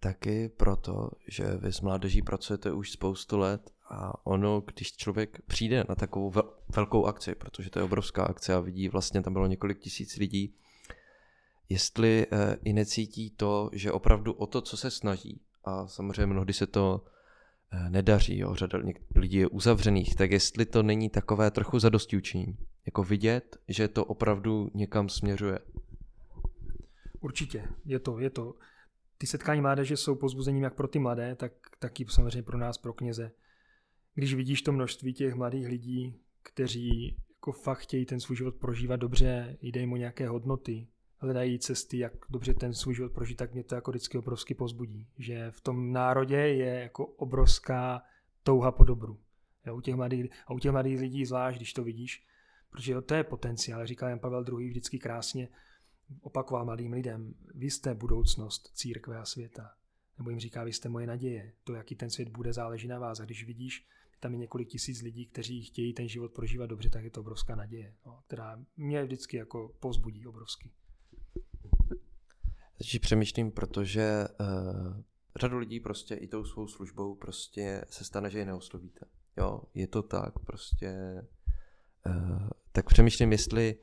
taky 0.00 0.48
proto, 0.48 1.10
že 1.28 1.56
vy 1.56 1.72
s 1.72 1.80
mládeží 1.80 2.22
pracujete 2.22 2.72
už 2.72 2.90
spoustu 2.90 3.38
let 3.38 3.70
a 3.90 4.26
ono, 4.26 4.60
když 4.60 4.96
člověk 4.96 5.40
přijde 5.46 5.84
na 5.88 5.94
takovou 5.94 6.30
vel- 6.30 6.50
velkou 6.74 7.06
akci, 7.06 7.34
protože 7.34 7.70
to 7.70 7.78
je 7.78 7.82
obrovská 7.82 8.24
akce 8.24 8.54
a 8.54 8.60
vidí, 8.60 8.88
vlastně 8.88 9.22
tam 9.22 9.32
bylo 9.32 9.46
několik 9.46 9.78
tisíc 9.78 10.16
lidí, 10.16 10.54
jestli 11.68 12.26
uh, 12.26 12.38
i 12.64 12.72
necítí 12.72 13.30
to, 13.30 13.70
že 13.72 13.92
opravdu 13.92 14.32
o 14.32 14.46
to, 14.46 14.60
co 14.60 14.76
se 14.76 14.90
snaží, 14.90 15.40
a 15.64 15.86
samozřejmě 15.86 16.26
mnohdy 16.26 16.52
se 16.52 16.66
to 16.66 17.04
uh, 17.72 17.90
nedaří, 17.90 18.38
jo, 18.38 18.54
řada 18.54 18.78
lidí 19.14 19.36
je 19.36 19.46
uzavřených, 19.46 20.16
tak 20.16 20.30
jestli 20.30 20.66
to 20.66 20.82
není 20.82 21.10
takové 21.10 21.50
trochu 21.50 21.78
zadostiučinění, 21.78 22.58
jako 22.86 23.04
vidět, 23.04 23.56
že 23.68 23.88
to 23.88 24.04
opravdu 24.04 24.70
někam 24.74 25.08
směřuje. 25.08 25.58
Určitě, 27.20 27.68
je 27.84 27.98
to, 27.98 28.18
je 28.18 28.30
to. 28.30 28.54
Ty 29.18 29.26
setkání 29.26 29.60
mládeže 29.60 29.96
jsou 29.96 30.14
pozbuzením 30.14 30.62
jak 30.62 30.74
pro 30.74 30.88
ty 30.88 30.98
mladé, 30.98 31.34
tak 31.34 31.52
taky 31.78 32.06
samozřejmě 32.08 32.42
pro 32.42 32.58
nás, 32.58 32.78
pro 32.78 32.92
kněze. 32.92 33.30
Když 34.14 34.34
vidíš 34.34 34.62
to 34.62 34.72
množství 34.72 35.12
těch 35.14 35.34
mladých 35.34 35.66
lidí, 35.66 36.14
kteří 36.42 37.16
jako 37.34 37.52
fakt 37.52 37.78
chtějí 37.78 38.06
ten 38.06 38.20
svůj 38.20 38.36
život 38.36 38.54
prožívat 38.54 38.96
dobře, 38.96 39.58
jde 39.62 39.80
jim 39.80 39.92
o 39.92 39.96
nějaké 39.96 40.28
hodnoty, 40.28 40.86
hledají 41.18 41.58
cesty, 41.58 41.98
jak 41.98 42.12
dobře 42.30 42.54
ten 42.54 42.74
svůj 42.74 42.94
život 42.94 43.12
prožít, 43.12 43.36
tak 43.36 43.54
mě 43.54 43.64
to 43.64 43.74
jako 43.74 43.90
vždycky 43.90 44.18
obrovsky 44.18 44.54
pozbudí. 44.54 45.06
Že 45.18 45.50
v 45.50 45.60
tom 45.60 45.92
národě 45.92 46.36
je 46.36 46.80
jako 46.80 47.06
obrovská 47.06 48.02
touha 48.42 48.72
po 48.72 48.84
dobru. 48.84 49.20
Jo, 49.66 49.76
u 49.76 49.80
těch 49.80 49.94
mladých, 49.94 50.30
a 50.46 50.52
u 50.52 50.58
těch 50.58 50.72
mladých 50.72 51.00
lidí 51.00 51.24
zvlášť, 51.24 51.58
když 51.58 51.72
to 51.72 51.84
vidíš, 51.84 52.26
protože 52.70 52.92
jo, 52.92 53.02
to 53.02 53.14
je 53.14 53.24
potenciál. 53.24 53.86
Říkal 53.86 54.08
Jan 54.08 54.18
Pavel 54.18 54.44
II. 54.48 54.68
vždycky 54.68 54.98
krásně, 54.98 55.48
opakoval 56.20 56.64
mladým 56.64 56.92
lidem, 56.92 57.34
vy 57.54 57.70
jste 57.70 57.94
budoucnost 57.94 58.70
církve 58.74 59.18
a 59.18 59.24
světa. 59.24 59.70
Nebo 60.18 60.30
jim 60.30 60.38
říká, 60.38 60.64
vy 60.64 60.72
jste 60.72 60.88
moje 60.88 61.06
naděje. 61.06 61.52
To, 61.64 61.74
jaký 61.74 61.94
ten 61.94 62.10
svět 62.10 62.28
bude, 62.28 62.52
záleží 62.52 62.88
na 62.88 62.98
vás. 62.98 63.20
A 63.20 63.24
když 63.24 63.46
vidíš, 63.46 63.86
tam 64.20 64.32
je 64.32 64.38
několik 64.38 64.68
tisíc 64.68 65.02
lidí, 65.02 65.26
kteří 65.26 65.62
chtějí 65.62 65.92
ten 65.94 66.08
život 66.08 66.32
prožívat 66.32 66.66
dobře, 66.66 66.90
tak 66.90 67.04
je 67.04 67.10
to 67.10 67.20
obrovská 67.20 67.54
naděje, 67.54 67.94
no, 68.06 68.22
která 68.26 68.64
mě 68.76 69.04
vždycky 69.04 69.36
jako 69.36 69.72
povzbudí 69.80 70.26
obrovsky. 70.26 70.70
Teď 72.78 73.00
přemýšlím, 73.00 73.50
protože 73.50 74.28
uh, 74.40 75.02
řadu 75.36 75.58
lidí 75.58 75.80
prostě 75.80 76.14
i 76.14 76.28
tou 76.28 76.44
svou 76.44 76.68
službou 76.68 77.14
prostě 77.14 77.84
se 77.88 78.04
stane, 78.04 78.30
že 78.30 78.38
je 78.38 78.44
neoslovíte. 78.44 79.06
Jo, 79.36 79.62
je 79.74 79.86
to 79.86 80.02
tak, 80.02 80.38
prostě. 80.38 80.92
Uh, 82.06 82.48
tak 82.72 82.86
přemýšlím, 82.86 83.32
jestli 83.32 83.76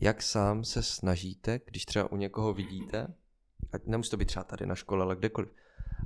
jak 0.00 0.22
sám 0.22 0.64
se 0.64 0.82
snažíte, 0.82 1.60
když 1.64 1.84
třeba 1.84 2.12
u 2.12 2.16
někoho 2.16 2.54
vidíte, 2.54 3.14
ať 3.72 3.86
nemusí 3.86 4.10
to 4.10 4.16
být 4.16 4.24
třeba 4.24 4.44
tady 4.44 4.66
na 4.66 4.74
škole, 4.74 5.02
ale 5.02 5.16
kdekoliv. 5.16 5.54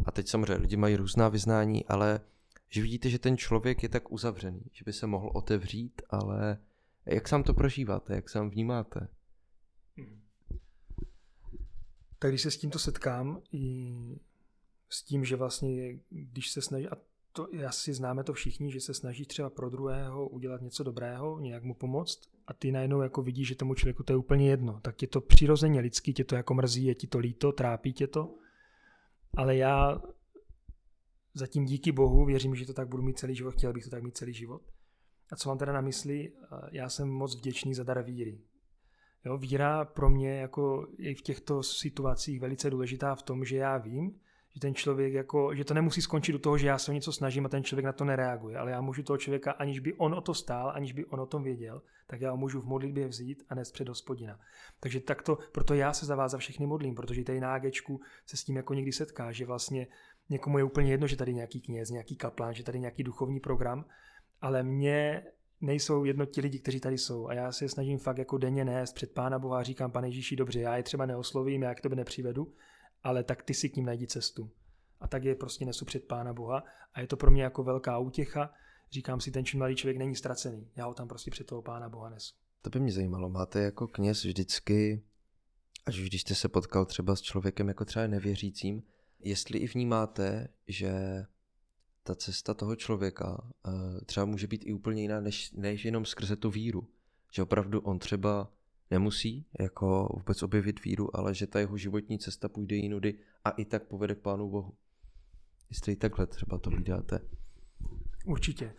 A 0.05 0.11
teď 0.11 0.29
samozřejmě 0.29 0.55
lidi 0.55 0.77
mají 0.77 0.97
různá 0.97 1.29
vyznání, 1.29 1.87
ale 1.87 2.21
že 2.68 2.83
vidíte, 2.83 3.11
že 3.11 3.18
ten 3.18 3.37
člověk 3.37 3.83
je 3.83 3.88
tak 3.88 4.12
uzavřený, 4.12 4.62
že 4.72 4.85
by 4.85 4.92
se 4.92 5.07
mohl 5.07 5.31
otevřít, 5.35 6.03
ale 6.11 6.59
jak 7.07 7.29
sám 7.29 7.42
to 7.42 7.55
prožíváte, 7.55 8.14
jak 8.14 8.29
sám 8.29 8.50
vnímáte? 8.50 9.09
Tak 12.18 12.31
když 12.31 12.42
se 12.42 12.50
s 12.50 12.57
tímto 12.57 12.79
setkám, 12.79 13.40
i 13.53 13.94
s 14.88 15.03
tím, 15.03 15.24
že 15.24 15.37
vlastně, 15.37 15.98
když 16.11 16.50
se 16.50 16.62
snaží, 16.62 16.88
a 16.88 16.96
to 17.33 17.48
asi 17.66 17.94
známe 17.94 18.24
to 18.24 18.33
všichni, 18.33 18.72
že 18.72 18.81
se 18.81 18.94
snaží 18.94 19.27
třeba 19.27 19.50
pro 19.50 19.70
druhého 19.70 20.29
udělat 20.29 20.61
něco 20.61 20.85
dobrého, 20.85 21.40
nějak 21.40 21.62
mu 21.62 21.74
pomoct 21.74 22.20
a 22.46 22.53
ty 22.53 22.72
najednou 22.72 23.03
jako 23.03 23.22
vidíš, 23.22 23.48
že 23.48 23.55
tomu 23.55 23.74
člověku 23.74 24.03
to 24.03 24.12
je 24.12 24.16
úplně 24.16 24.50
jedno. 24.50 24.81
Tak 24.81 25.03
je 25.03 25.09
to 25.09 25.20
přirozeně 25.20 25.81
lidský, 25.81 26.14
tě 26.14 26.24
to 26.24 26.37
jako 26.37 26.55
mrzí, 26.55 26.85
je 26.85 26.94
ti 26.94 27.07
to 27.07 27.18
líto, 27.18 27.53
trápí 27.53 27.92
tě 27.92 28.07
to. 28.07 28.35
Ale 29.37 29.57
já 29.57 30.03
zatím 31.35 31.64
díky 31.64 31.92
Bohu 31.92 32.25
věřím, 32.25 32.55
že 32.55 32.66
to 32.66 32.73
tak 32.73 32.88
budu 32.88 33.03
mít 33.03 33.18
celý 33.18 33.35
život, 33.35 33.51
chtěl 33.51 33.73
bych 33.73 33.85
to 33.85 33.90
tak 33.90 34.03
mít 34.03 34.16
celý 34.16 34.35
život. 34.35 34.62
A 35.33 35.37
co 35.37 35.49
mám 35.49 35.59
teda 35.59 35.73
na 35.73 35.81
mysli, 35.81 36.33
já 36.73 36.88
jsem 36.88 37.09
moc 37.09 37.37
vděčný 37.37 37.75
za 37.75 37.85
dar 37.85 38.03
víry. 38.03 38.38
Jo, 39.25 39.38
víra 39.38 39.85
pro 39.85 40.11
mě 40.11 40.37
jako 40.37 40.87
je 40.99 41.14
v 41.14 41.23
těchto 41.23 41.62
situacích 41.62 42.40
velice 42.40 42.70
důležitá 42.70 43.14
v 43.14 43.23
tom, 43.23 43.44
že 43.44 43.57
já 43.57 43.79
vím, 43.79 44.20
že 44.55 44.61
ten 44.61 44.75
člověk 44.75 45.12
jako, 45.12 45.55
že 45.55 45.64
to 45.64 45.75
nemusí 45.75 46.03
skončit 46.03 46.35
u 46.35 46.38
toho, 46.38 46.59
že 46.59 46.66
já 46.66 46.79
se 46.79 46.90
o 46.90 46.94
něco 46.94 47.12
snažím 47.12 47.47
a 47.47 47.49
ten 47.49 47.64
člověk 47.64 47.85
na 47.85 47.92
to 47.92 48.05
nereaguje, 48.05 48.57
ale 48.57 48.70
já 48.70 48.81
můžu 48.81 49.03
toho 49.03 49.16
člověka, 49.18 49.53
aniž 49.53 49.81
by 49.81 49.94
on 49.94 50.14
o 50.14 50.20
to 50.20 50.35
stál, 50.35 50.73
aniž 50.75 50.92
by 50.92 51.05
on 51.05 51.20
o 51.20 51.27
tom 51.27 51.42
věděl, 51.42 51.83
tak 52.07 52.20
já 52.20 52.31
ho 52.31 52.37
můžu 52.37 52.61
v 52.61 52.66
modlitbě 52.66 53.09
vzít 53.09 53.42
a 53.49 53.55
nést 53.55 53.73
před 53.73 53.88
hospodina. 53.88 54.40
Takže 54.81 55.01
takto, 55.01 55.38
proto 55.53 55.75
já 55.75 55.92
se 55.92 56.07
za 56.07 56.16
vás 56.16 56.33
za 56.33 56.38
všechny 56.38 56.66
modlím, 56.66 56.94
protože 56.94 57.25
tady 57.25 57.40
na 57.40 57.55
Agečku 57.55 58.01
se 58.27 58.37
s 58.37 58.44
tím 58.44 58.57
jako 58.57 58.75
někdy 58.75 58.92
setká, 58.92 59.33
že 59.33 59.47
vlastně 59.47 59.87
někomu 60.31 60.59
je 60.59 60.65
úplně 60.65 60.91
jedno, 60.91 61.07
že 61.07 61.17
tady 61.17 61.35
nějaký 61.35 61.61
kněz, 61.61 61.91
nějaký 61.91 62.17
kaplán, 62.17 62.55
že 62.55 62.63
tady 62.63 62.81
nějaký 62.81 63.03
duchovní 63.03 63.41
program, 63.41 63.85
ale 64.41 64.63
mě 64.63 65.23
nejsou 65.61 66.05
jedno 66.05 66.27
ti 66.27 66.41
lidi, 66.41 66.59
kteří 66.59 66.81
tady 66.81 66.99
jsou. 66.99 67.29
A 67.29 67.35
já 67.35 67.53
se 67.53 67.69
snažím 67.69 67.99
fakt 67.99 68.19
jako 68.19 68.39
denně 68.39 68.65
nést 68.65 68.93
před 68.93 69.13
Pána 69.13 69.39
Boha 69.39 69.63
říkám, 69.63 69.91
pane 69.91 70.09
Ježíši, 70.09 70.37
dobře, 70.37 70.61
já 70.61 70.77
je 70.77 70.83
třeba 70.83 71.07
neoslovím, 71.07 71.63
já 71.63 71.75
k 71.75 71.81
tebe 71.81 71.97
nepřivedu, 71.97 72.55
ale 73.03 73.25
tak 73.25 73.43
ty 73.43 73.55
si 73.55 73.69
k 73.69 73.77
ním 73.77 73.87
najdi 73.87 74.07
cestu. 74.07 74.51
A 75.01 75.09
tak 75.09 75.25
je 75.25 75.35
prostě 75.35 75.65
nesu 75.65 75.85
před 75.85 76.05
Pána 76.05 76.33
Boha 76.33 76.65
a 76.95 77.01
je 77.01 77.07
to 77.07 77.17
pro 77.17 77.31
mě 77.31 77.43
jako 77.43 77.63
velká 77.63 77.99
útěcha. 77.99 78.53
Říkám 78.93 79.21
si, 79.21 79.31
ten 79.31 79.45
mladý 79.57 79.77
člověk 79.77 79.99
není 79.99 80.17
ztracený. 80.17 80.69
Já 80.77 80.87
ho 80.87 80.95
tam 80.95 81.09
prostě 81.09 81.31
před 81.31 81.47
toho 81.47 81.63
Pána 81.63 81.89
Boha 81.89 82.11
nesu. 82.11 82.35
To 82.63 82.71
by 82.71 82.81
mě 82.81 82.93
zajímalo. 82.93 83.29
Máte 83.29 83.63
jako 83.63 83.89
kněz 83.89 84.25
vždycky, 84.25 85.03
až 85.87 86.01
když 86.01 86.21
jste 86.21 86.35
se 86.35 86.49
potkal 86.49 86.85
třeba 86.85 87.17
s 87.17 87.21
člověkem 87.21 87.69
jako 87.69 87.85
třeba 87.85 88.07
nevěřícím, 88.07 88.83
jestli 89.25 89.59
i 89.59 89.67
vnímáte, 89.67 90.49
že 90.69 90.93
ta 92.03 92.15
cesta 92.15 92.55
toho 92.55 92.77
člověka 92.77 93.45
uh, 93.67 94.01
třeba 94.07 94.27
může 94.27 94.47
být 94.47 94.67
i 94.67 94.73
úplně 94.73 95.03
jiná, 95.03 95.21
než, 95.21 95.53
než 95.53 95.85
jenom 95.85 96.05
skrze 96.05 96.37
tu 96.37 96.51
víru. 96.51 96.89
Že 97.33 97.43
opravdu 97.43 97.81
on 97.81 97.99
třeba 97.99 98.53
nemusí 98.91 99.47
jako 99.61 100.09
vůbec 100.17 100.43
objevit 100.43 100.85
víru, 100.85 101.17
ale 101.17 101.35
že 101.35 101.47
ta 101.47 101.61
jeho 101.61 101.77
životní 101.77 102.19
cesta 102.19 102.49
půjde 102.49 102.77
jinudy 102.77 103.19
a 103.45 103.51
i 103.51 103.65
tak 103.65 103.85
povede 103.85 104.15
k 104.15 104.19
Pánu 104.19 104.51
Bohu. 104.51 104.75
Jestli 105.71 105.93
i 105.93 105.97
takhle 105.97 106.27
třeba 106.27 106.59
to 106.59 106.71
vydáte. 106.71 107.21
Určitě. 108.27 108.75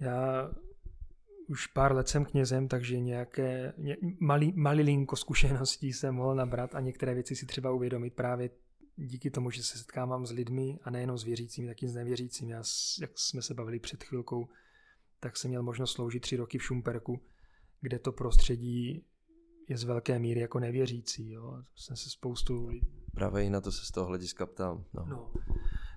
Já 0.00 0.50
už 1.48 1.66
pár 1.66 1.94
let 1.94 2.08
jsem 2.08 2.24
knězem, 2.24 2.68
takže 2.68 3.00
nějaké 3.00 3.72
ně, 3.78 3.96
malý, 4.20 4.52
malilinko 4.56 5.16
zkušeností 5.16 5.92
jsem 5.92 6.14
mohl 6.14 6.34
nabrat 6.34 6.74
a 6.74 6.80
některé 6.80 7.14
věci 7.14 7.36
si 7.36 7.46
třeba 7.46 7.70
uvědomit 7.70 8.14
právě 8.14 8.50
díky 9.06 9.30
tomu, 9.30 9.50
že 9.50 9.62
se 9.62 9.78
setkávám 9.78 10.26
s 10.26 10.30
lidmi 10.30 10.78
a 10.82 10.90
nejenom 10.90 11.18
s 11.18 11.24
věřícími, 11.24 11.68
tak 11.68 11.82
i 11.82 11.88
s 11.88 11.94
nevěřícími. 11.94 12.52
Já, 12.52 12.62
jak 13.00 13.18
jsme 13.18 13.42
se 13.42 13.54
bavili 13.54 13.78
před 13.78 14.04
chvilkou, 14.04 14.48
tak 15.20 15.36
jsem 15.36 15.48
měl 15.48 15.62
možnost 15.62 15.92
sloužit 15.92 16.20
tři 16.20 16.36
roky 16.36 16.58
v 16.58 16.62
Šumperku, 16.62 17.20
kde 17.80 17.98
to 17.98 18.12
prostředí 18.12 19.04
je 19.68 19.76
z 19.76 19.84
velké 19.84 20.18
míry 20.18 20.40
jako 20.40 20.60
nevěřící. 20.60 21.30
Jo. 21.30 21.62
Jsem 21.76 21.96
se 21.96 22.10
spoustu. 22.10 22.70
Právě 23.14 23.44
i 23.44 23.50
na 23.50 23.60
to 23.60 23.72
se 23.72 23.86
z 23.86 23.90
toho 23.90 24.06
hlediska 24.06 24.46
ptám. 24.46 24.84
No. 24.94 25.06
No. 25.08 25.32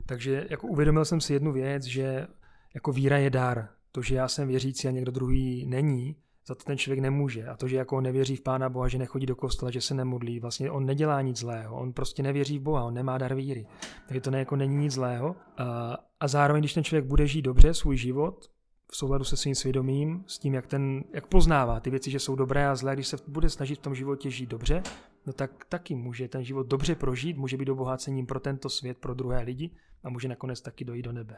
Takže 0.05 0.47
jako 0.49 0.67
uvědomil 0.67 1.05
jsem 1.05 1.21
si 1.21 1.33
jednu 1.33 1.51
věc, 1.51 1.83
že 1.83 2.27
jako 2.73 2.91
víra 2.91 3.17
je 3.17 3.29
dar. 3.29 3.69
To, 3.91 4.01
že 4.01 4.15
já 4.15 4.27
jsem 4.27 4.47
věřící 4.47 4.87
a 4.87 4.91
někdo 4.91 5.11
druhý 5.11 5.65
není, 5.65 6.15
za 6.47 6.55
to 6.55 6.63
ten 6.63 6.77
člověk 6.77 6.99
nemůže. 6.99 7.47
A 7.47 7.57
to, 7.57 7.67
že 7.67 7.75
jako 7.75 8.01
nevěří 8.01 8.35
v 8.35 8.41
Pána 8.41 8.69
Boha, 8.69 8.87
že 8.87 8.97
nechodí 8.97 9.25
do 9.25 9.35
kostela, 9.35 9.71
že 9.71 9.81
se 9.81 9.93
nemodlí, 9.93 10.39
vlastně 10.39 10.71
on 10.71 10.85
nedělá 10.85 11.21
nic 11.21 11.37
zlého. 11.37 11.75
On 11.75 11.93
prostě 11.93 12.23
nevěří 12.23 12.59
v 12.59 12.61
Boha, 12.61 12.83
on 12.83 12.93
nemá 12.93 13.17
dar 13.17 13.35
víry. 13.35 13.67
Takže 14.07 14.21
to 14.21 14.31
ne, 14.31 14.39
jako 14.39 14.55
není 14.55 14.75
nic 14.75 14.93
zlého. 14.93 15.35
A, 15.57 15.97
a 16.19 16.27
zároveň, 16.27 16.61
když 16.61 16.73
ten 16.73 16.83
člověk 16.83 17.05
bude 17.05 17.27
žít 17.27 17.41
dobře 17.41 17.73
svůj 17.73 17.97
život, 17.97 18.49
v 18.91 18.97
souladu 18.97 19.23
se 19.23 19.37
svým 19.37 19.55
svědomím, 19.55 20.23
s 20.27 20.39
tím, 20.39 20.53
jak, 20.53 20.67
ten, 20.67 21.03
jak 21.13 21.27
poznává 21.27 21.79
ty 21.79 21.89
věci, 21.89 22.11
že 22.11 22.19
jsou 22.19 22.35
dobré 22.35 22.67
a 22.67 22.75
zlé, 22.75 22.93
když 22.93 23.07
se 23.07 23.17
bude 23.27 23.49
snažit 23.49 23.79
v 23.79 23.81
tom 23.81 23.95
životě 23.95 24.31
žít 24.31 24.49
dobře, 24.49 24.83
no 25.25 25.33
tak 25.33 25.65
taky 25.65 25.95
může 25.95 26.27
ten 26.27 26.43
život 26.43 26.67
dobře 26.67 26.95
prožít, 26.95 27.37
může 27.37 27.57
být 27.57 27.69
obohacením 27.69 28.25
pro 28.25 28.39
tento 28.39 28.69
svět, 28.69 28.97
pro 28.97 29.13
druhé 29.13 29.41
lidi 29.41 29.71
a 30.03 30.09
může 30.09 30.27
nakonec 30.27 30.61
taky 30.61 30.85
dojít 30.85 31.05
do 31.05 31.11
nebe. 31.11 31.37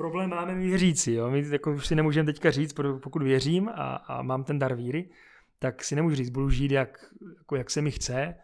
Problém 0.00 0.30
máme 0.30 0.54
my 0.54 0.66
věřící, 0.66 1.12
jo? 1.12 1.30
my 1.30 1.48
jako 1.50 1.72
už 1.72 1.86
si 1.86 1.94
nemůžeme 1.94 2.26
teďka 2.26 2.50
říct, 2.50 2.72
pokud 3.02 3.22
věřím 3.22 3.68
a, 3.68 3.94
a 3.96 4.22
mám 4.22 4.44
ten 4.44 4.58
dar 4.58 4.74
víry, 4.74 5.10
tak 5.58 5.84
si 5.84 5.96
nemůžu 5.96 6.16
říct, 6.16 6.30
budu 6.30 6.50
žít 6.50 6.70
jak, 6.70 7.14
jako 7.38 7.56
jak 7.56 7.70
se 7.70 7.82
mi 7.82 7.90
chce, 7.90 8.34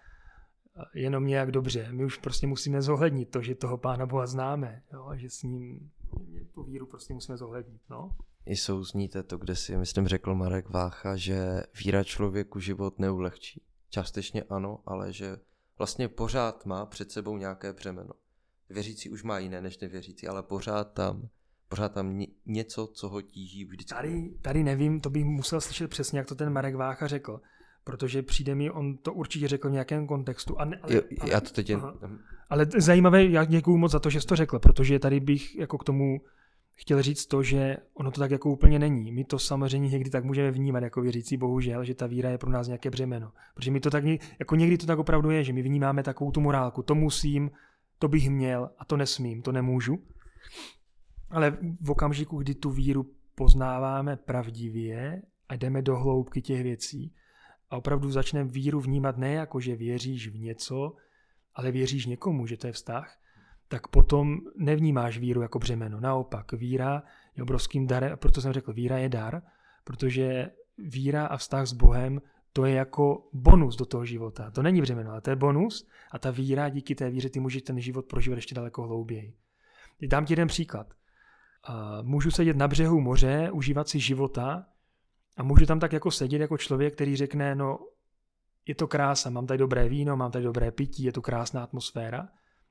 jenom 0.95 1.27
nějak 1.27 1.51
dobře. 1.51 1.89
My 1.91 2.05
už 2.05 2.19
prostě 2.19 2.47
musíme 2.47 2.83
zohlednit 2.83 3.31
to, 3.31 3.43
že 3.43 3.55
toho 3.55 3.79
Pána 3.79 4.07
Boha 4.07 4.27
známe, 4.27 4.83
jo? 4.93 5.11
že 5.15 5.31
s 5.31 5.43
ním 5.43 5.91
tu 6.55 6.63
víru 6.63 6.87
prostě 6.87 7.15
musíme 7.15 7.39
zohlednit. 7.39 7.81
No? 7.91 8.17
I 8.47 8.57
souzníte 8.57 9.23
to, 9.23 9.39
kde 9.39 9.57
si, 9.57 9.77
myslím, 9.77 10.07
řekl 10.07 10.35
Marek 10.35 10.69
Vácha, 10.69 11.17
že 11.17 11.63
víra 11.85 12.05
člověku 12.05 12.61
život 12.61 12.99
neulehčí. 12.99 13.63
Částečně 13.91 14.43
ano, 14.43 14.79
ale 14.87 15.13
že 15.13 15.37
vlastně 15.79 16.09
pořád 16.09 16.67
má 16.67 16.87
před 16.87 17.11
sebou 17.11 17.37
nějaké 17.37 17.73
břemeno. 17.73 18.13
Věřící 18.71 19.11
už 19.11 19.23
má 19.23 19.39
jiné 19.39 19.61
než 19.61 19.79
nevěřící, 19.79 20.29
ale 20.29 20.43
pořád 20.43 20.93
tam 20.93 21.29
pořád 21.69 21.93
tam 21.93 22.23
něco, 22.47 22.87
co 22.87 23.09
ho 23.09 23.23
tíží 23.23 23.64
vždycky. 23.64 23.95
Tady, 23.95 24.31
tady 24.43 24.64
nevím, 24.64 25.01
to 25.01 25.11
bych 25.11 25.25
musel 25.25 25.61
slyšet 25.61 25.91
přesně, 25.91 26.19
jak 26.19 26.29
to 26.29 26.35
ten 26.35 26.53
Marek 26.53 26.75
Vácha 26.75 27.07
řekl, 27.07 27.41
protože 27.85 28.23
přijde 28.23 28.55
mi, 28.55 28.71
on 28.71 28.97
to 28.97 29.12
určitě 29.12 29.49
řekl 29.49 29.69
v 29.69 29.73
nějakém 29.73 30.07
kontextu. 30.07 30.61
A 30.61 30.64
ne, 30.64 30.81
ale, 30.83 30.95
jo, 30.95 31.03
já 31.25 31.41
to 31.41 31.51
teď 31.51 31.71
jen... 31.71 31.83
Ale 32.51 32.67
zajímavé, 32.77 33.25
já 33.25 33.45
děkuju 33.45 33.77
moc 33.77 33.93
za 33.93 33.99
to, 33.99 34.11
že 34.11 34.21
jsi 34.21 34.27
to 34.27 34.37
řekl, 34.37 34.59
protože 34.59 34.99
tady 34.99 35.21
bych 35.21 35.57
jako 35.57 35.79
k 35.79 35.85
tomu 35.85 36.21
chtěl 36.77 37.03
říct 37.03 37.27
to, 37.27 37.43
že 37.43 37.77
ono 37.95 38.11
to 38.11 38.21
tak 38.21 38.31
jako 38.31 38.51
úplně 38.51 38.79
není. 38.79 39.12
My 39.12 39.25
to 39.25 39.39
samozřejmě 39.39 39.89
někdy 39.89 40.11
tak 40.11 40.25
můžeme 40.25 40.51
vnímat 40.51 40.83
jako 40.83 41.01
věřící, 41.01 41.37
bohužel, 41.37 41.85
že 41.85 41.95
ta 41.95 42.07
víra 42.07 42.31
je 42.31 42.39
pro 42.39 42.51
nás 42.51 42.67
nějaké 42.67 42.91
břemeno. 42.91 43.33
Protože 43.55 43.71
my 43.71 43.81
to 43.81 43.91
tak, 43.91 44.05
jako 44.39 44.57
někdy 44.57 44.79
to 44.79 44.87
tak 44.87 44.99
opravdu 44.99 45.31
je, 45.31 45.45
že 45.45 45.53
my 45.53 45.62
vnímáme 45.62 46.03
takovou 46.03 46.31
tu 46.31 46.41
morálku, 46.41 46.83
to 46.83 46.95
musím, 46.95 47.51
to 47.99 48.09
bych 48.09 48.31
měl 48.31 48.71
a 48.79 48.85
to 48.85 48.97
nesmím, 48.97 49.43
to 49.43 49.53
nemůžu. 49.53 49.99
Ale 51.31 51.59
v 51.81 51.91
okamžiku, 51.91 52.39
kdy 52.39 52.55
tu 52.55 52.70
víru 52.70 53.11
poznáváme 53.35 54.16
pravdivě 54.16 55.22
a 55.49 55.55
jdeme 55.55 55.83
do 55.83 55.97
hloubky 55.97 56.43
těch 56.43 56.62
věcí 56.62 57.14
a 57.70 57.77
opravdu 57.77 58.11
začneme 58.11 58.51
víru 58.51 58.81
vnímat 58.81 59.16
ne 59.16 59.33
jako, 59.33 59.61
že 59.61 59.77
věříš 59.77 60.29
v 60.29 60.39
něco, 60.39 60.95
ale 61.55 61.72
věříš 61.72 62.07
někomu, 62.07 62.47
že 62.47 62.57
to 62.57 62.66
je 62.66 62.72
vztah, 62.72 63.18
tak 63.68 63.89
potom 63.89 64.41
nevnímáš 64.57 65.18
víru 65.18 65.43
jako 65.43 65.59
břemeno. 65.59 66.01
Naopak, 66.01 66.53
víra 66.53 67.03
je 67.37 67.43
obrovským 67.43 67.87
darem, 67.87 68.12
a 68.12 68.16
proto 68.16 68.41
jsem 68.41 68.53
řekl, 68.53 68.72
víra 68.72 68.99
je 68.99 69.09
dar, 69.09 69.43
protože 69.85 70.51
víra 70.79 71.27
a 71.27 71.37
vztah 71.37 71.66
s 71.66 71.72
Bohem 71.72 72.22
to 72.53 72.64
je 72.64 72.74
jako 72.74 73.29
bonus 73.33 73.77
do 73.77 73.87
toho 73.87 74.05
života. 74.05 74.51
To 74.51 74.62
není 74.62 74.81
břemeno, 74.81 75.11
ale 75.11 75.20
to 75.20 75.31
je 75.31 75.37
bonus 75.37 75.89
a 76.11 76.18
ta 76.18 76.31
víra, 76.31 76.68
díky 76.68 76.95
té 76.95 77.11
víře 77.11 77.31
ty 77.31 77.41
můžeš 77.41 77.62
ten 77.62 77.81
život 77.81 78.07
prožívat 78.07 78.37
ještě 78.37 78.55
daleko 78.55 78.83
hlouběji. 78.83 79.35
Dám 80.09 80.24
ti 80.24 80.33
jeden 80.33 80.49
příklad. 80.49 80.95
Můžu 82.03 82.31
sedět 82.31 82.57
na 82.57 82.69
břehu 82.69 83.01
moře, 83.01 83.51
užívat 83.53 83.89
si 83.89 84.01
života 84.01 84.67
a 85.37 85.43
můžu 85.43 85.67
tam 85.67 85.81
tak 85.81 85.93
jako 85.93 86.11
sedět 86.11 86.41
jako 86.41 86.59
člověk, 86.59 86.95
který 86.95 87.17
řekne, 87.17 87.55
no 87.55 87.79
je 88.67 88.75
to 88.75 88.89
krása, 88.89 89.31
mám 89.31 89.47
tady 89.47 89.59
dobré 89.59 89.89
víno, 89.89 90.17
mám 90.17 90.31
tady 90.31 90.45
dobré 90.45 90.71
pití, 90.71 91.03
je 91.03 91.12
to 91.12 91.23
krásná 91.23 91.62
atmosféra, 91.62 92.29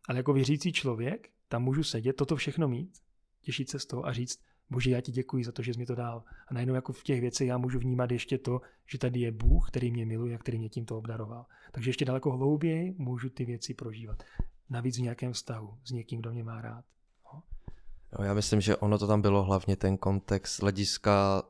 ale 0.07 0.19
jako 0.19 0.33
věřící 0.33 0.73
člověk 0.73 1.29
tam 1.47 1.63
můžu 1.63 1.83
sedět, 1.83 2.13
toto 2.13 2.35
všechno 2.35 2.67
mít, 2.67 2.97
těšit 3.41 3.69
se 3.69 3.79
z 3.79 3.85
toho 3.85 4.05
a 4.05 4.13
říct, 4.13 4.39
bože, 4.69 4.91
já 4.91 5.01
ti 5.01 5.11
děkuji 5.11 5.43
za 5.43 5.51
to, 5.51 5.61
že 5.61 5.73
jsi 5.73 5.79
mi 5.79 5.85
to 5.85 5.95
dal. 5.95 6.23
A 6.47 6.53
najednou 6.53 6.75
jako 6.75 6.93
v 6.93 7.03
těch 7.03 7.21
věcech 7.21 7.47
já 7.47 7.57
můžu 7.57 7.79
vnímat 7.79 8.11
ještě 8.11 8.37
to, 8.37 8.61
že 8.91 8.97
tady 8.97 9.19
je 9.19 9.31
Bůh, 9.31 9.67
který 9.69 9.91
mě 9.91 10.05
miluje 10.05 10.35
a 10.35 10.37
který 10.37 10.59
mě 10.59 10.69
tímto 10.69 10.97
obdaroval. 10.97 11.45
Takže 11.71 11.89
ještě 11.89 12.05
daleko 12.05 12.31
hlouběji 12.31 12.95
můžu 12.97 13.29
ty 13.29 13.45
věci 13.45 13.73
prožívat. 13.73 14.23
Navíc 14.69 14.97
v 14.97 15.01
nějakém 15.01 15.33
vztahu 15.33 15.77
s 15.83 15.91
někým, 15.91 16.19
kdo 16.19 16.31
mě 16.31 16.43
má 16.43 16.61
rád. 16.61 16.85
No, 18.19 18.25
já 18.25 18.33
myslím, 18.33 18.61
že 18.61 18.75
ono 18.75 18.97
to 18.97 19.07
tam 19.07 19.21
bylo 19.21 19.43
hlavně 19.43 19.75
ten 19.75 19.97
kontext 19.97 20.61
hlediska 20.61 21.43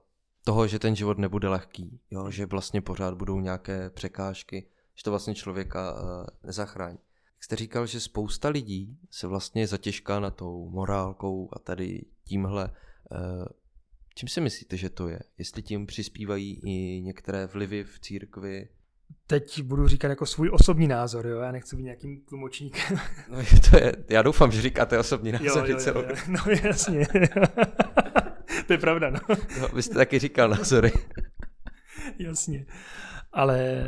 toho, 0.44 0.68
že 0.68 0.80
ten 0.80 0.96
život 0.96 1.18
nebude 1.18 1.48
lehký, 1.48 2.00
jo? 2.12 2.32
že 2.32 2.46
vlastně 2.46 2.82
pořád 2.82 3.14
budou 3.14 3.40
nějaké 3.40 3.90
překážky, 3.90 4.68
že 4.96 5.04
to 5.04 5.10
vlastně 5.10 5.36
člověka 5.36 5.94
uh, 5.94 6.00
nezachrání. 6.44 6.98
Jak 7.36 7.44
jste 7.44 7.56
říkal, 7.56 7.86
že 7.86 8.00
spousta 8.00 8.50
lidí 8.50 9.00
se 9.12 9.28
vlastně 9.28 9.68
zatěžká 9.68 10.20
na 10.20 10.30
tou 10.32 10.70
morálkou 10.70 11.50
a 11.54 11.60
tady 11.60 12.06
tímhle. 12.24 12.70
Uh, 13.12 13.46
čím 14.16 14.30
si 14.30 14.42
myslíte, 14.42 14.78
že 14.78 14.90
to 14.90 15.08
je? 15.08 15.20
Jestli 15.38 15.64
tím 15.64 15.86
přispívají 15.86 16.62
i 16.64 17.02
některé 17.02 17.46
vlivy 17.46 17.84
v 17.84 18.00
církvi, 18.00 18.70
teď 19.28 19.62
budu 19.62 19.88
říkat 19.88 20.08
jako 20.08 20.26
svůj 20.26 20.50
osobní 20.54 20.88
názor, 20.88 21.28
jo, 21.28 21.40
já 21.40 21.52
nechci 21.52 21.76
být 21.76 21.84
nějakým 21.84 22.22
tlumočníkem. 22.22 22.98
No 23.30 23.38
to 23.70 23.78
je, 23.78 23.94
já 24.10 24.22
doufám, 24.22 24.52
že 24.52 24.62
říkáte 24.62 25.00
osobní 25.00 25.32
názor. 25.32 25.70
Jo, 25.70 25.78
jo, 25.78 25.94
jo, 25.96 26.06
jo. 26.10 26.16
No 26.28 26.40
jasně. 26.64 27.08
to 28.68 28.74
je 28.74 28.78
pravda, 28.78 29.10
no. 29.10 29.20
no. 29.60 29.68
Vy 29.74 29.84
jste 29.84 29.94
taky 29.94 30.20
říkal 30.20 30.50
názory. 30.50 30.92
jasně. 32.20 32.66
Ale 33.32 33.86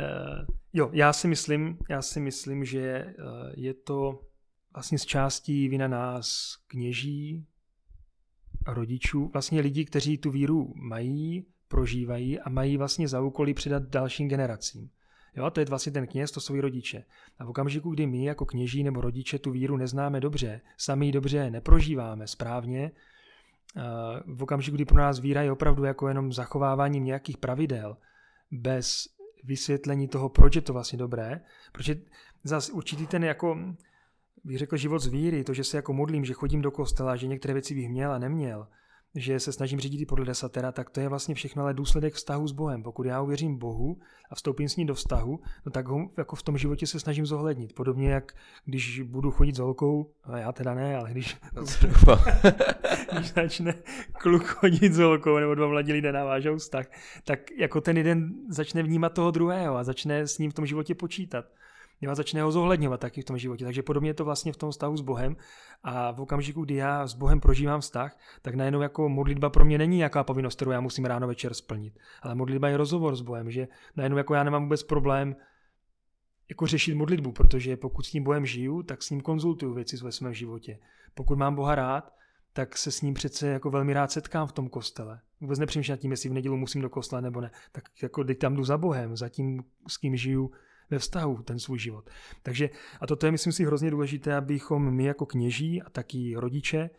jo, 0.72 0.90
já 0.92 1.12
si 1.12 1.28
myslím, 1.28 1.78
já 1.90 2.02
si 2.02 2.20
myslím, 2.20 2.64
že 2.64 2.80
eh, 2.80 3.14
je 3.54 3.74
to 3.74 4.20
vlastně 4.74 4.98
z 4.98 5.04
částí 5.04 5.68
vina 5.68 5.88
nás 5.88 6.56
kněží, 6.66 7.46
rodičů, 8.66 9.30
vlastně 9.32 9.60
lidí, 9.60 9.84
kteří 9.84 10.18
tu 10.18 10.30
víru 10.30 10.72
mají, 10.76 11.46
prožívají 11.68 12.40
a 12.40 12.48
mají 12.48 12.76
vlastně 12.76 13.08
za 13.08 13.20
úkolí 13.20 13.54
předat 13.54 13.82
dalším 13.82 14.28
generacím. 14.28 14.90
Jo, 15.36 15.50
to 15.50 15.60
je 15.60 15.66
vlastně 15.66 15.92
ten 15.92 16.06
kněz, 16.06 16.30
to 16.30 16.40
jsou 16.40 16.54
i 16.54 16.60
rodiče. 16.60 17.04
A 17.38 17.44
v 17.44 17.48
okamžiku, 17.48 17.90
kdy 17.90 18.06
my 18.06 18.24
jako 18.24 18.46
kněží 18.46 18.84
nebo 18.84 19.00
rodiče 19.00 19.38
tu 19.38 19.50
víru 19.50 19.76
neznáme 19.76 20.20
dobře, 20.20 20.60
sami 20.76 21.06
ji 21.06 21.12
dobře 21.12 21.50
neprožíváme 21.50 22.26
správně, 22.26 22.90
v 24.26 24.42
okamžiku, 24.42 24.74
kdy 24.74 24.84
pro 24.84 24.96
nás 24.96 25.18
víra 25.18 25.42
je 25.42 25.52
opravdu 25.52 25.84
jako 25.84 26.08
jenom 26.08 26.32
zachováváním 26.32 27.04
nějakých 27.04 27.36
pravidel, 27.36 27.96
bez 28.50 29.04
vysvětlení 29.44 30.08
toho, 30.08 30.28
proč 30.28 30.56
je 30.56 30.62
to 30.62 30.72
vlastně 30.72 30.98
dobré, 30.98 31.40
protože 31.72 32.00
zase 32.44 32.72
určitý 32.72 33.06
ten 33.06 33.24
jako, 33.24 33.58
bych 34.44 34.58
řekl, 34.58 34.76
život 34.76 34.98
z 34.98 35.06
víry, 35.06 35.44
to, 35.44 35.54
že 35.54 35.64
se 35.64 35.76
jako 35.76 35.92
modlím, 35.92 36.24
že 36.24 36.32
chodím 36.32 36.62
do 36.62 36.70
kostela, 36.70 37.16
že 37.16 37.26
některé 37.26 37.54
věci 37.54 37.74
bych 37.74 37.88
měl 37.88 38.12
a 38.12 38.18
neměl, 38.18 38.68
že 39.14 39.40
se 39.40 39.52
snažím 39.52 39.80
řídit 39.80 40.06
podle 40.06 40.24
desatera, 40.24 40.72
tak 40.72 40.90
to 40.90 41.00
je 41.00 41.08
vlastně 41.08 41.34
všechno 41.34 41.62
ale 41.62 41.74
důsledek 41.74 42.14
vztahu 42.14 42.48
s 42.48 42.52
Bohem. 42.52 42.82
Pokud 42.82 43.06
já 43.06 43.20
uvěřím 43.20 43.58
Bohu 43.58 43.98
a 44.30 44.34
vstoupím 44.34 44.68
s 44.68 44.76
ním 44.76 44.86
do 44.86 44.94
vztahu, 44.94 45.40
no 45.66 45.72
tak 45.72 45.88
ho 45.88 46.10
jako 46.18 46.36
v 46.36 46.42
tom 46.42 46.58
životě 46.58 46.86
se 46.86 47.00
snažím 47.00 47.26
zohlednit. 47.26 47.72
Podobně 47.72 48.10
jak 48.10 48.32
když 48.64 49.00
budu 49.00 49.30
chodit 49.30 49.56
s 49.56 49.58
holkou, 49.58 50.10
a 50.24 50.38
já 50.38 50.52
teda 50.52 50.74
ne, 50.74 50.96
ale 50.96 51.10
když, 51.10 51.36
no, 51.54 51.62
když 53.12 53.32
začne 53.32 53.74
kluk 54.12 54.44
chodit 54.44 54.92
s 54.92 54.98
holkou 54.98 55.38
nebo 55.38 55.54
dva 55.54 55.66
mladí 55.68 55.92
lidé 55.92 56.12
navážou 56.12 56.56
vztah, 56.56 56.86
tak 57.24 57.50
jako 57.58 57.80
ten 57.80 57.96
jeden 57.96 58.34
začne 58.48 58.82
vnímat 58.82 59.12
toho 59.12 59.30
druhého 59.30 59.76
a 59.76 59.84
začne 59.84 60.26
s 60.26 60.38
ním 60.38 60.50
v 60.50 60.54
tom 60.54 60.66
životě 60.66 60.94
počítat 60.94 61.44
a 62.06 62.14
začne 62.14 62.42
ho 62.42 62.52
zohledňovat 62.52 63.00
taky 63.00 63.22
v 63.22 63.24
tom 63.24 63.38
životě. 63.38 63.64
Takže 63.64 63.82
podobně 63.82 64.10
je 64.10 64.14
to 64.14 64.24
vlastně 64.24 64.52
v 64.52 64.56
tom 64.56 64.70
vztahu 64.70 64.96
s 64.96 65.00
Bohem. 65.00 65.36
A 65.82 66.12
v 66.12 66.20
okamžiku, 66.20 66.64
kdy 66.64 66.74
já 66.74 67.06
s 67.06 67.14
Bohem 67.14 67.40
prožívám 67.40 67.80
vztah, 67.80 68.18
tak 68.42 68.54
najednou 68.54 68.80
jako 68.80 69.08
modlitba 69.08 69.50
pro 69.50 69.64
mě 69.64 69.78
není 69.78 69.96
nějaká 69.96 70.24
povinnost, 70.24 70.56
kterou 70.56 70.70
já 70.70 70.80
musím 70.80 71.04
ráno 71.04 71.26
večer 71.26 71.54
splnit. 71.54 71.98
Ale 72.22 72.34
modlitba 72.34 72.68
je 72.68 72.76
rozhovor 72.76 73.16
s 73.16 73.20
Bohem, 73.20 73.50
že 73.50 73.68
najednou 73.96 74.18
jako 74.18 74.34
já 74.34 74.44
nemám 74.44 74.62
vůbec 74.62 74.82
problém 74.82 75.36
jako 76.48 76.66
řešit 76.66 76.94
modlitbu, 76.94 77.32
protože 77.32 77.76
pokud 77.76 78.06
s 78.06 78.10
tím 78.10 78.24
Bohem 78.24 78.46
žiju, 78.46 78.82
tak 78.82 79.02
s 79.02 79.10
ním 79.10 79.20
konzultuju 79.20 79.74
věci 79.74 79.96
ve 79.96 80.12
svém 80.12 80.34
životě. 80.34 80.78
Pokud 81.14 81.38
mám 81.38 81.54
Boha 81.54 81.74
rád, 81.74 82.12
tak 82.52 82.78
se 82.78 82.90
s 82.90 83.02
ním 83.02 83.14
přece 83.14 83.48
jako 83.48 83.70
velmi 83.70 83.92
rád 83.92 84.12
setkám 84.12 84.46
v 84.46 84.52
tom 84.52 84.68
kostele. 84.68 85.20
Vůbec 85.40 85.58
nepřemýšlím 85.58 85.92
nad 85.92 86.00
tím, 86.00 86.10
jestli 86.10 86.28
v 86.28 86.32
neděli 86.32 86.56
musím 86.56 86.82
do 86.82 86.90
kostela 86.90 87.20
nebo 87.20 87.40
ne. 87.40 87.50
Tak 87.72 87.84
jako 88.02 88.24
teď 88.24 88.38
tam 88.38 88.56
jdu 88.56 88.64
za 88.64 88.78
Bohem, 88.78 89.16
za 89.16 89.28
tím, 89.28 89.62
s 89.88 89.96
kým 89.96 90.16
žiju, 90.16 90.50
ve 90.90 90.98
vztahu 90.98 91.42
ten 91.42 91.58
svůj 91.58 91.78
život. 91.78 92.10
Takže 92.42 92.70
a 93.00 93.06
toto 93.06 93.26
je, 93.26 93.32
myslím 93.32 93.52
si, 93.52 93.64
hrozně 93.64 93.90
důležité, 93.90 94.34
abychom 94.34 94.90
my 94.90 95.04
jako 95.04 95.26
kněží 95.26 95.82
a 95.82 95.90
taky 95.90 96.34
rodiče 96.36 96.90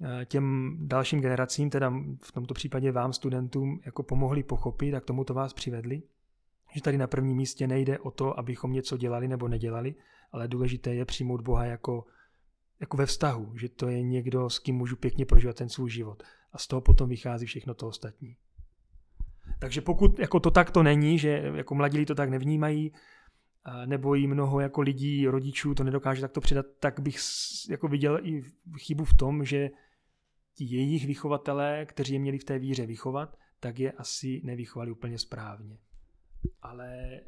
eh, 0.00 0.24
těm 0.24 0.76
dalším 0.80 1.20
generacím, 1.20 1.70
teda 1.70 1.92
v 2.22 2.32
tomto 2.32 2.54
případě 2.54 2.92
vám, 2.92 3.12
studentům, 3.12 3.80
jako 3.84 4.02
pomohli 4.02 4.42
pochopit 4.42 4.94
a 4.94 5.00
k 5.00 5.04
tomuto 5.04 5.34
vás 5.34 5.52
přivedli, 5.52 6.02
že 6.74 6.82
tady 6.82 6.98
na 6.98 7.06
prvním 7.06 7.36
místě 7.36 7.66
nejde 7.66 7.98
o 7.98 8.10
to, 8.10 8.38
abychom 8.38 8.72
něco 8.72 8.96
dělali 8.96 9.28
nebo 9.28 9.48
nedělali, 9.48 9.94
ale 10.32 10.48
důležité 10.48 10.94
je 10.94 11.04
přijmout 11.04 11.40
Boha 11.40 11.64
jako, 11.64 12.06
jako 12.80 12.96
ve 12.96 13.06
vztahu, 13.06 13.56
že 13.56 13.68
to 13.68 13.88
je 13.88 14.02
někdo, 14.02 14.50
s 14.50 14.58
kým 14.58 14.76
můžu 14.76 14.96
pěkně 14.96 15.26
prožívat 15.26 15.56
ten 15.56 15.68
svůj 15.68 15.90
život. 15.90 16.22
A 16.52 16.58
z 16.58 16.66
toho 16.66 16.80
potom 16.80 17.08
vychází 17.08 17.46
všechno 17.46 17.74
to 17.74 17.86
ostatní. 17.86 18.36
Takže 19.58 19.80
pokud 19.80 20.18
jako 20.18 20.40
to 20.40 20.50
takto 20.50 20.82
není, 20.82 21.18
že 21.18 21.28
jako 21.54 21.74
mladí 21.74 22.04
to 22.04 22.14
tak 22.14 22.30
nevnímají, 22.30 22.92
nebo 23.86 24.16
i 24.16 24.26
mnoho 24.26 24.60
jako 24.60 24.80
lidí, 24.80 25.26
rodičů 25.26 25.74
to 25.74 25.84
nedokáže 25.84 26.20
takto 26.20 26.40
předat, 26.40 26.66
tak 26.80 27.00
bych 27.00 27.16
jako 27.70 27.88
viděl 27.88 28.18
i 28.22 28.42
chybu 28.78 29.04
v 29.04 29.14
tom, 29.14 29.44
že 29.44 29.70
ti 30.54 30.64
jejich 30.64 31.06
vychovatelé, 31.06 31.86
kteří 31.86 32.12
je 32.12 32.18
měli 32.18 32.38
v 32.38 32.44
té 32.44 32.58
víře 32.58 32.86
vychovat, 32.86 33.36
tak 33.60 33.78
je 33.78 33.92
asi 33.92 34.40
nevychovali 34.44 34.90
úplně 34.90 35.18
správně. 35.18 35.78
Ale 36.62 37.20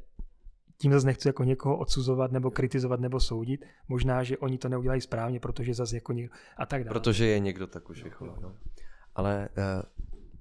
tím 0.79 0.93
zase 0.93 1.07
nechci 1.07 1.29
jako 1.29 1.45
někoho 1.45 1.79
odsuzovat 1.79 2.33
nebo 2.33 2.51
kritizovat 2.51 3.01
nebo 3.01 3.21
soudit. 3.21 3.65
Možná, 3.89 4.23
že 4.23 4.39
oni 4.39 4.59
to 4.59 4.69
neudělají 4.69 5.01
správně, 5.01 5.41
protože 5.41 5.75
zase 5.75 5.97
jako 5.97 6.13
někdo 6.13 6.35
a 6.57 6.67
tak 6.67 6.85
dále. 6.85 6.93
Protože 6.93 7.27
je 7.27 7.39
někdo 7.39 7.67
tak 7.67 7.91
už 7.91 8.03
vychová. 8.03 8.37
No. 8.41 8.57
Ale 9.15 9.49
uh, 9.49 9.83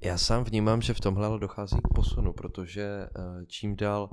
já 0.01 0.17
sám 0.17 0.43
vnímám, 0.43 0.81
že 0.81 0.93
v 0.93 0.99
tomhle 0.99 1.39
dochází 1.39 1.77
k 1.77 1.93
posunu, 1.95 2.33
protože 2.33 3.09
uh, 3.17 3.45
čím 3.47 3.75
dál 3.75 4.09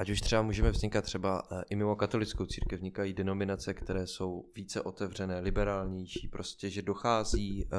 ať 0.00 0.10
už 0.10 0.20
třeba 0.20 0.42
můžeme 0.42 0.70
vznikat 0.70 1.04
třeba 1.04 1.50
uh, 1.50 1.62
i 1.70 1.76
mimo 1.76 1.96
katolickou 1.96 2.46
církev, 2.46 2.78
vznikají 2.78 3.12
denominace, 3.12 3.74
které 3.74 4.06
jsou 4.06 4.50
více 4.54 4.82
otevřené, 4.82 5.40
liberálnější, 5.40 6.28
prostě, 6.28 6.70
že 6.70 6.82
dochází, 6.82 7.64
uh, 7.64 7.70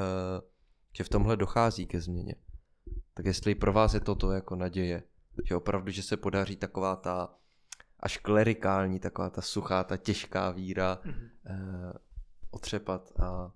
že 0.96 1.04
v 1.04 1.08
tomhle 1.08 1.36
dochází 1.36 1.86
ke 1.86 2.00
změně. 2.00 2.34
Tak 3.14 3.26
jestli 3.26 3.54
pro 3.54 3.72
vás 3.72 3.94
je 3.94 4.00
toto 4.00 4.32
jako 4.32 4.56
naděje, 4.56 5.02
že 5.48 5.56
opravdu, 5.56 5.90
že 5.90 6.02
se 6.02 6.16
podaří 6.16 6.56
taková 6.56 6.96
ta 6.96 7.34
až 8.00 8.16
klerikální, 8.16 9.00
taková 9.00 9.30
ta 9.30 9.42
suchá, 9.42 9.84
ta 9.84 9.96
těžká 9.96 10.50
víra 10.50 10.98
mm-hmm. 11.04 11.92
otřepat 12.50 13.12
a, 13.20 13.52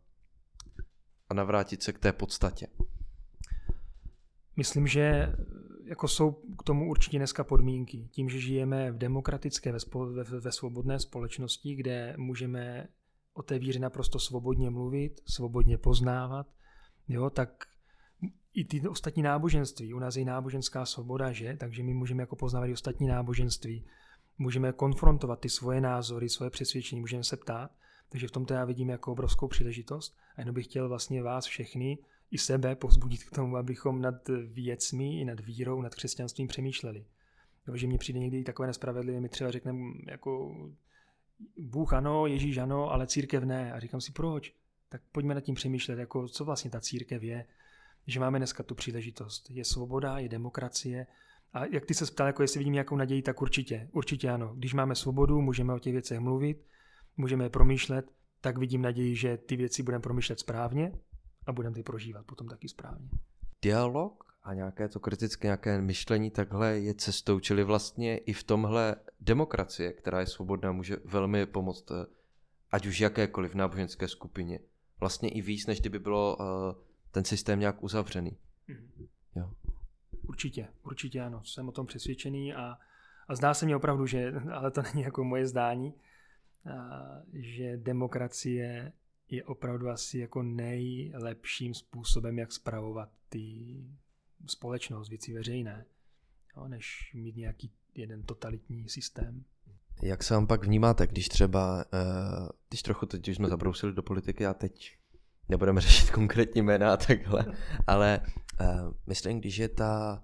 a 1.28 1.34
navrátit 1.34 1.82
se 1.82 1.92
k 1.92 1.98
té 1.98 2.12
podstatě. 2.12 2.66
Myslím, 4.56 4.86
že 4.86 5.32
jako 5.87 6.09
jsou 6.09 6.32
k 6.32 6.62
tomu 6.62 6.91
určitě 6.91 7.18
dneska 7.18 7.45
podmínky. 7.45 8.09
Tím, 8.11 8.28
že 8.28 8.41
žijeme 8.41 8.93
v 8.93 8.99
demokratické, 8.99 9.72
ve, 9.72 9.80
spo, 9.80 10.07
ve, 10.07 10.24
ve 10.24 10.53
svobodné 10.53 11.01
společnosti, 11.01 11.74
kde 11.74 12.14
můžeme 12.16 12.89
o 13.34 13.43
té 13.43 13.59
víře 13.59 13.78
naprosto 13.78 14.18
svobodně 14.18 14.70
mluvit, 14.70 15.20
svobodně 15.26 15.78
poznávat, 15.78 16.47
jo, 17.09 17.30
tak 17.30 17.64
i 18.55 18.64
ty 18.64 18.89
ostatní 18.89 19.22
náboženství. 19.22 19.95
U 19.95 19.99
nás 19.99 20.16
je 20.16 20.24
náboženská 20.24 20.87
svoboda, 20.87 21.32
že? 21.32 21.57
Takže 21.57 21.82
my 21.82 21.95
můžeme 21.95 22.22
jako 22.22 22.37
poznávat 22.37 22.68
i 22.68 22.72
ostatní 22.72 23.07
náboženství. 23.07 23.84
Můžeme 24.39 24.72
konfrontovat 24.72 25.41
ty 25.41 25.49
svoje 25.49 25.80
názory, 25.80 26.28
svoje 26.28 26.51
přesvědčení, 26.51 27.01
můžeme 27.01 27.24
se 27.24 27.37
ptát. 27.37 27.70
Takže 28.09 28.28
v 28.28 28.30
tomto 28.30 28.55
já 28.55 28.64
vidím 28.64 28.89
jako 28.89 29.12
obrovskou 29.12 29.49
příležitost. 29.49 30.16
A 30.37 30.41
jenom 30.41 30.55
bych 30.55 30.64
chtěl 30.64 30.89
vlastně 30.89 31.22
vás 31.22 31.45
všechny 31.45 31.99
i 32.30 32.38
sebe 32.38 32.76
povzbudit 32.76 33.24
k 33.24 33.34
tomu, 33.34 33.56
abychom 33.56 34.00
nad 34.00 34.28
věcmi 34.46 35.20
i 35.20 35.24
nad 35.24 35.40
vírou, 35.40 35.82
nad 35.82 35.94
křesťanstvím 35.94 36.48
přemýšleli. 36.48 37.04
Jo, 37.68 37.76
že 37.76 37.86
mně 37.86 37.98
přijde 37.98 38.18
někdy 38.18 38.44
takové 38.44 38.66
nespravedlivé, 38.66 39.20
mi 39.20 39.28
třeba 39.28 39.50
řekne 39.50 39.74
jako 40.06 40.56
Bůh 41.58 41.92
ano, 41.92 42.26
Ježíš 42.26 42.58
ano, 42.58 42.90
ale 42.92 43.06
církev 43.06 43.44
ne. 43.44 43.72
A 43.72 43.80
říkám 43.80 44.00
si, 44.00 44.12
proč? 44.12 44.54
Tak 44.88 45.02
pojďme 45.12 45.34
nad 45.34 45.40
tím 45.40 45.54
přemýšlet, 45.54 45.98
jako 45.98 46.28
co 46.28 46.44
vlastně 46.44 46.70
ta 46.70 46.80
církev 46.80 47.22
je. 47.22 47.46
Že 48.06 48.20
máme 48.20 48.38
dneska 48.38 48.62
tu 48.62 48.74
příležitost. 48.74 49.50
Je 49.50 49.64
svoboda, 49.64 50.18
je 50.18 50.28
demokracie. 50.28 51.06
A 51.52 51.64
jak 51.64 51.86
ty 51.86 51.94
se 51.94 52.06
ptal, 52.06 52.26
jako 52.26 52.42
jestli 52.42 52.58
vidím 52.58 52.72
nějakou 52.72 52.96
naději, 52.96 53.22
tak 53.22 53.42
určitě. 53.42 53.88
Určitě 53.92 54.30
ano. 54.30 54.52
Když 54.56 54.74
máme 54.74 54.94
svobodu, 54.94 55.40
můžeme 55.40 55.74
o 55.74 55.78
těch 55.78 55.92
věcech 55.92 56.18
mluvit, 56.18 56.66
můžeme 57.16 57.44
je 57.44 57.50
promýšlet, 57.50 58.12
tak 58.40 58.58
vidím 58.58 58.82
naději, 58.82 59.16
že 59.16 59.36
ty 59.36 59.56
věci 59.56 59.82
budeme 59.82 60.02
promýšlet 60.02 60.40
správně 60.40 60.92
a 61.47 61.53
budeme 61.53 61.74
ty 61.74 61.82
prožívat 61.82 62.26
potom 62.26 62.49
taky 62.49 62.68
správně. 62.68 63.09
Dialog 63.62 64.24
a 64.42 64.55
nějaké 64.55 64.88
to 64.88 65.01
kritické 65.01 65.47
nějaké 65.47 65.80
myšlení 65.80 66.30
takhle 66.30 66.78
je 66.78 66.94
cestou, 66.94 67.40
čili 67.40 67.64
vlastně 67.64 68.18
i 68.18 68.32
v 68.32 68.44
tomhle 68.44 68.97
demokracie, 69.20 69.92
která 69.92 70.20
je 70.20 70.26
svobodná, 70.26 70.72
může 70.72 70.97
velmi 71.05 71.47
pomoct 71.47 71.90
eh, 71.90 72.07
ať 72.70 72.86
už 72.86 73.01
jakékoliv 73.01 73.55
náboženské 73.55 74.09
skupině. 74.09 74.59
Vlastně 75.01 75.28
i 75.28 75.42
víc, 75.42 75.66
než 75.66 75.80
kdyby 75.80 75.99
bylo 75.99 76.36
uh, 76.36 76.47
ten 77.11 77.24
systém 77.24 77.61
nějak 77.61 77.82
uzavřený. 77.82 78.36
Mm. 78.68 79.07
Jo. 79.36 79.51
Určitě, 80.22 80.68
určitě 80.82 81.20
ano, 81.20 81.44
jsem 81.44 81.68
o 81.68 81.72
tom 81.72 81.86
přesvědčený 81.86 82.55
a, 82.55 82.76
a 83.28 83.34
zdá 83.34 83.55
se 83.55 83.66
mi 83.66 83.74
opravdu, 83.74 84.07
že, 84.07 84.32
ale 84.53 84.70
to 84.70 84.82
není 84.82 85.03
jako 85.03 85.24
moje 85.24 85.47
zdání, 85.47 85.94
a, 85.94 87.01
že 87.32 87.76
demokracie 87.76 88.92
je 89.30 89.44
opravdu 89.44 89.88
asi 89.88 90.18
jako 90.18 90.42
nejlepším 90.42 91.74
způsobem, 91.74 92.38
jak 92.38 92.52
spravovat 92.52 93.08
ty 93.28 93.76
společnost, 94.46 95.08
věci 95.08 95.32
veřejné, 95.32 95.86
jo, 96.56 96.68
než 96.68 97.12
mít 97.14 97.36
nějaký 97.36 97.70
jeden 97.94 98.22
totalitní 98.22 98.88
systém. 98.88 99.44
Jak 100.02 100.22
se 100.22 100.34
vám 100.34 100.46
pak 100.46 100.64
vnímáte, 100.64 101.06
když 101.06 101.28
třeba, 101.28 101.76
uh, 101.76 102.48
když 102.68 102.82
trochu 102.82 103.06
teď 103.06 103.28
už 103.28 103.36
jsme 103.36 103.48
zabrousili 103.48 103.92
do 103.92 104.02
politiky 104.02 104.46
a 104.46 104.54
teď 104.54 104.98
nebudeme 105.48 105.80
řešit 105.86 106.10
konkrétní 106.10 106.62
jména 106.62 106.92
a 106.92 106.96
takhle, 106.96 107.46
ale 107.86 108.20
uh, 108.60 108.92
myslím, 109.06 109.40
když 109.40 109.56
je 109.56 109.68
ta 109.68 110.22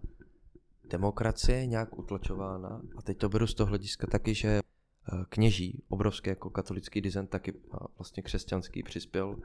demokracie 0.91 1.67
nějak 1.67 1.99
utlačována, 1.99 2.83
a 2.97 3.03
teď 3.03 3.19
to 3.19 3.29
beru 3.29 3.47
z 3.47 3.55
toho 3.55 3.69
hlediska 3.69 4.07
taky, 4.07 4.35
že 4.35 4.61
kněží, 5.29 5.83
obrovský 5.89 6.31
jako 6.31 6.51
katolický 6.51 7.01
dizent, 7.01 7.31
taky 7.31 7.53
uh, 7.53 7.79
vlastně 7.99 8.23
křesťanský 8.23 8.83
přispěl, 8.83 9.37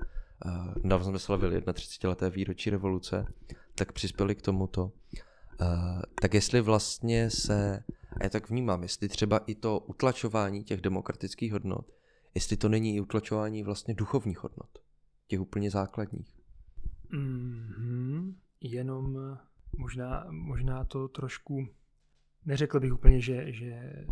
nedávno 0.83 1.05
jsme 1.05 1.19
slavili 1.19 1.61
31. 1.73 2.09
leté 2.09 2.29
výročí 2.29 2.69
revoluce, 2.69 3.25
tak 3.75 3.91
přispěli 3.91 4.35
k 4.35 4.41
tomuto. 4.41 4.91
Tak 6.21 6.33
jestli 6.33 6.61
vlastně 6.61 7.29
se, 7.29 7.83
a 8.11 8.23
já 8.23 8.29
tak 8.29 8.49
vnímám, 8.49 8.83
jestli 8.83 9.09
třeba 9.09 9.37
i 9.37 9.55
to 9.55 9.79
utlačování 9.79 10.63
těch 10.63 10.81
demokratických 10.81 11.53
hodnot, 11.53 11.91
jestli 12.35 12.57
to 12.57 12.69
není 12.69 12.95
i 12.95 13.01
utlačování 13.01 13.63
vlastně 13.63 13.93
duchovních 13.93 14.43
hodnot 14.43 14.79
těch 15.27 15.39
úplně 15.39 15.71
základních. 15.71 16.39
Mm-hmm. 17.11 18.35
Jenom 18.61 19.37
možná, 19.77 20.27
možná 20.29 20.83
to 20.83 21.07
trošku, 21.07 21.67
neřekl 22.45 22.79
bych 22.79 22.93
úplně, 22.93 23.21
že, 23.21 23.53
že 23.53 24.05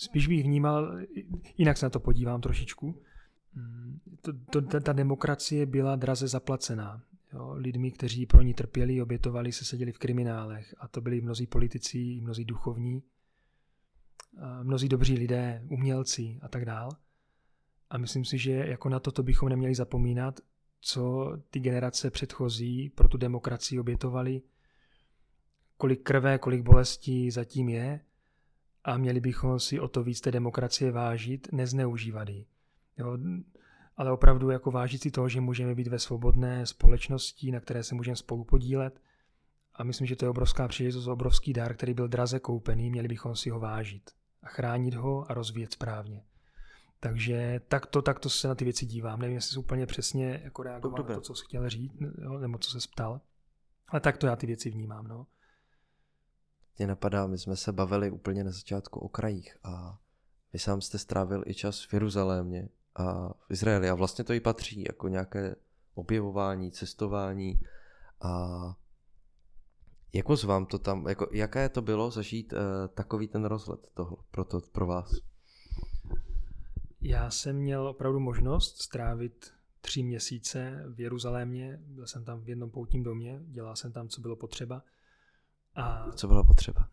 spíš 0.00 0.28
bych 0.28 0.44
vnímal, 0.44 0.98
jinak 1.58 1.76
se 1.76 1.86
na 1.86 1.90
to 1.90 2.00
podívám 2.00 2.40
trošičku, 2.40 3.02
to, 4.20 4.32
to, 4.50 4.62
ta, 4.62 4.80
ta 4.80 4.92
demokracie 4.92 5.66
byla 5.66 5.96
draze 5.96 6.28
zaplacená. 6.28 7.02
Jo, 7.32 7.52
lidmi, 7.54 7.90
kteří 7.90 8.26
pro 8.26 8.42
ní 8.42 8.54
trpěli, 8.54 9.02
obětovali 9.02 9.52
se, 9.52 9.64
seděli 9.64 9.92
v 9.92 9.98
kriminálech. 9.98 10.74
A 10.78 10.88
to 10.88 11.00
byli 11.00 11.20
mnozí 11.20 11.46
politici, 11.46 12.18
mnozí 12.22 12.44
duchovní, 12.44 13.02
mnozí 14.62 14.88
dobří 14.88 15.14
lidé, 15.14 15.62
umělci 15.68 16.38
a 16.42 16.48
tak 16.48 16.64
dále. 16.64 16.90
A 17.90 17.98
myslím 17.98 18.24
si, 18.24 18.38
že 18.38 18.52
jako 18.52 18.88
na 18.88 19.00
toto 19.00 19.22
bychom 19.22 19.48
neměli 19.48 19.74
zapomínat, 19.74 20.40
co 20.80 21.32
ty 21.50 21.60
generace 21.60 22.10
předchozí 22.10 22.90
pro 22.90 23.08
tu 23.08 23.18
demokracii 23.18 23.80
obětovali, 23.80 24.42
kolik 25.76 26.02
krve, 26.02 26.38
kolik 26.38 26.62
bolestí 26.62 27.30
zatím 27.30 27.68
je 27.68 28.00
a 28.84 28.96
měli 28.96 29.20
bychom 29.20 29.60
si 29.60 29.80
o 29.80 29.88
to 29.88 30.02
víc 30.02 30.20
té 30.20 30.30
demokracie 30.30 30.92
vážit, 30.92 31.48
nezneužívat 31.52 32.28
ji. 32.28 32.46
Jo, 32.98 33.18
ale 33.96 34.12
opravdu 34.12 34.50
jako 34.50 34.70
vážit 34.70 35.02
si 35.02 35.10
toho, 35.10 35.28
že 35.28 35.40
můžeme 35.40 35.74
být 35.74 35.88
ve 35.88 35.98
svobodné 35.98 36.66
společnosti, 36.66 37.50
na 37.50 37.60
které 37.60 37.82
se 37.82 37.94
můžeme 37.94 38.16
spolu 38.16 38.44
podílet. 38.44 39.00
A 39.74 39.84
myslím, 39.84 40.06
že 40.06 40.16
to 40.16 40.24
je 40.24 40.28
obrovská 40.28 40.68
příležitost, 40.68 41.06
obrovský 41.06 41.52
dar, 41.52 41.74
který 41.74 41.94
byl 41.94 42.08
draze 42.08 42.40
koupený, 42.40 42.90
měli 42.90 43.08
bychom 43.08 43.36
si 43.36 43.50
ho 43.50 43.60
vážit 43.60 44.10
a 44.42 44.48
chránit 44.48 44.94
ho 44.94 45.30
a 45.30 45.34
rozvíjet 45.34 45.72
správně. 45.72 46.24
Takže 47.00 47.60
takto, 47.68 48.02
takto 48.02 48.30
se 48.30 48.48
na 48.48 48.54
ty 48.54 48.64
věci 48.64 48.86
dívám. 48.86 49.20
Nevím, 49.20 49.34
jestli 49.34 49.56
úplně 49.56 49.86
přesně 49.86 50.40
jako 50.44 50.62
reagoval 50.62 51.04
na 51.08 51.14
to, 51.14 51.20
co 51.20 51.34
jsi 51.34 51.44
chtěl 51.44 51.68
říct, 51.68 51.92
nebo 52.40 52.58
co 52.58 52.80
se 52.80 52.88
ptal. 52.92 53.20
Ale 53.88 54.00
takto 54.00 54.26
já 54.26 54.36
ty 54.36 54.46
věci 54.46 54.70
vnímám. 54.70 55.06
No. 55.06 55.26
Mě 56.80 56.86
napadá, 56.86 57.26
my 57.26 57.38
jsme 57.38 57.56
se 57.56 57.72
bavili 57.72 58.10
úplně 58.10 58.44
na 58.44 58.50
začátku 58.50 59.00
o 59.00 59.08
krajích 59.08 59.56
a 59.64 59.98
vy 60.52 60.58
sám 60.58 60.80
jste 60.80 60.98
strávil 60.98 61.42
i 61.46 61.54
čas 61.54 61.86
v 61.86 61.92
Jeruzalémě 61.92 62.68
a 62.94 63.28
v 63.28 63.50
Izraeli 63.50 63.90
a 63.90 63.94
vlastně 63.94 64.24
to 64.24 64.32
i 64.32 64.40
patří 64.40 64.84
jako 64.88 65.08
nějaké 65.08 65.56
objevování, 65.94 66.70
cestování 66.70 67.60
a 68.20 68.58
jako 70.12 70.36
z 70.36 70.44
vám 70.44 70.66
to 70.66 70.78
tam, 70.78 71.08
jako, 71.08 71.28
jaké 71.32 71.68
to 71.68 71.82
bylo 71.82 72.10
zažít 72.10 72.52
uh, 72.52 72.58
takový 72.94 73.28
ten 73.28 73.44
rozhled 73.44 73.86
toho, 73.94 74.24
pro, 74.30 74.44
to, 74.44 74.60
pro 74.72 74.86
vás? 74.86 75.12
Já 77.00 77.30
jsem 77.30 77.56
měl 77.56 77.88
opravdu 77.88 78.20
možnost 78.20 78.82
strávit 78.82 79.52
tři 79.80 80.02
měsíce 80.02 80.84
v 80.94 81.00
Jeruzalémě. 81.00 81.80
Byl 81.82 82.06
jsem 82.06 82.24
tam 82.24 82.40
v 82.40 82.48
jednom 82.48 82.70
poutním 82.70 83.02
domě, 83.02 83.40
dělal 83.44 83.76
jsem 83.76 83.92
tam, 83.92 84.08
co 84.08 84.20
bylo 84.20 84.36
potřeba. 84.36 84.82
A 85.80 86.12
co 86.12 86.28
bylo 86.28 86.44
potřeba? 86.44 86.88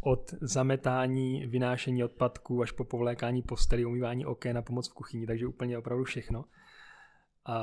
Od 0.00 0.34
zametání, 0.40 1.46
vynášení 1.46 2.04
odpadků 2.04 2.62
až 2.62 2.72
po 2.72 2.84
povlékání 2.84 3.42
posteli, 3.42 3.84
umývání 3.84 4.26
oken 4.26 4.58
a 4.58 4.62
pomoc 4.62 4.88
v 4.88 4.94
kuchyni, 4.94 5.26
takže 5.26 5.46
úplně 5.46 5.78
opravdu 5.78 6.04
všechno. 6.04 6.44
A, 7.44 7.54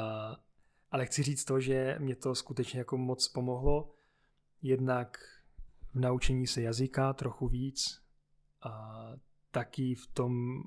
ale 0.92 1.06
chci 1.06 1.24
říct 1.24 1.46
to, 1.46 1.60
že 1.60 1.96
mě 2.00 2.16
to 2.16 2.36
skutečně 2.36 2.80
jako 2.80 2.98
moc 2.98 3.28
pomohlo. 3.28 3.94
Jednak 4.62 5.18
v 5.94 6.00
naučení 6.00 6.48
se 6.48 6.62
jazyka 6.62 7.14
trochu 7.14 7.48
víc 7.48 8.02
a 8.62 9.04
taky 9.52 9.96
v 9.96 10.08
tom 10.08 10.64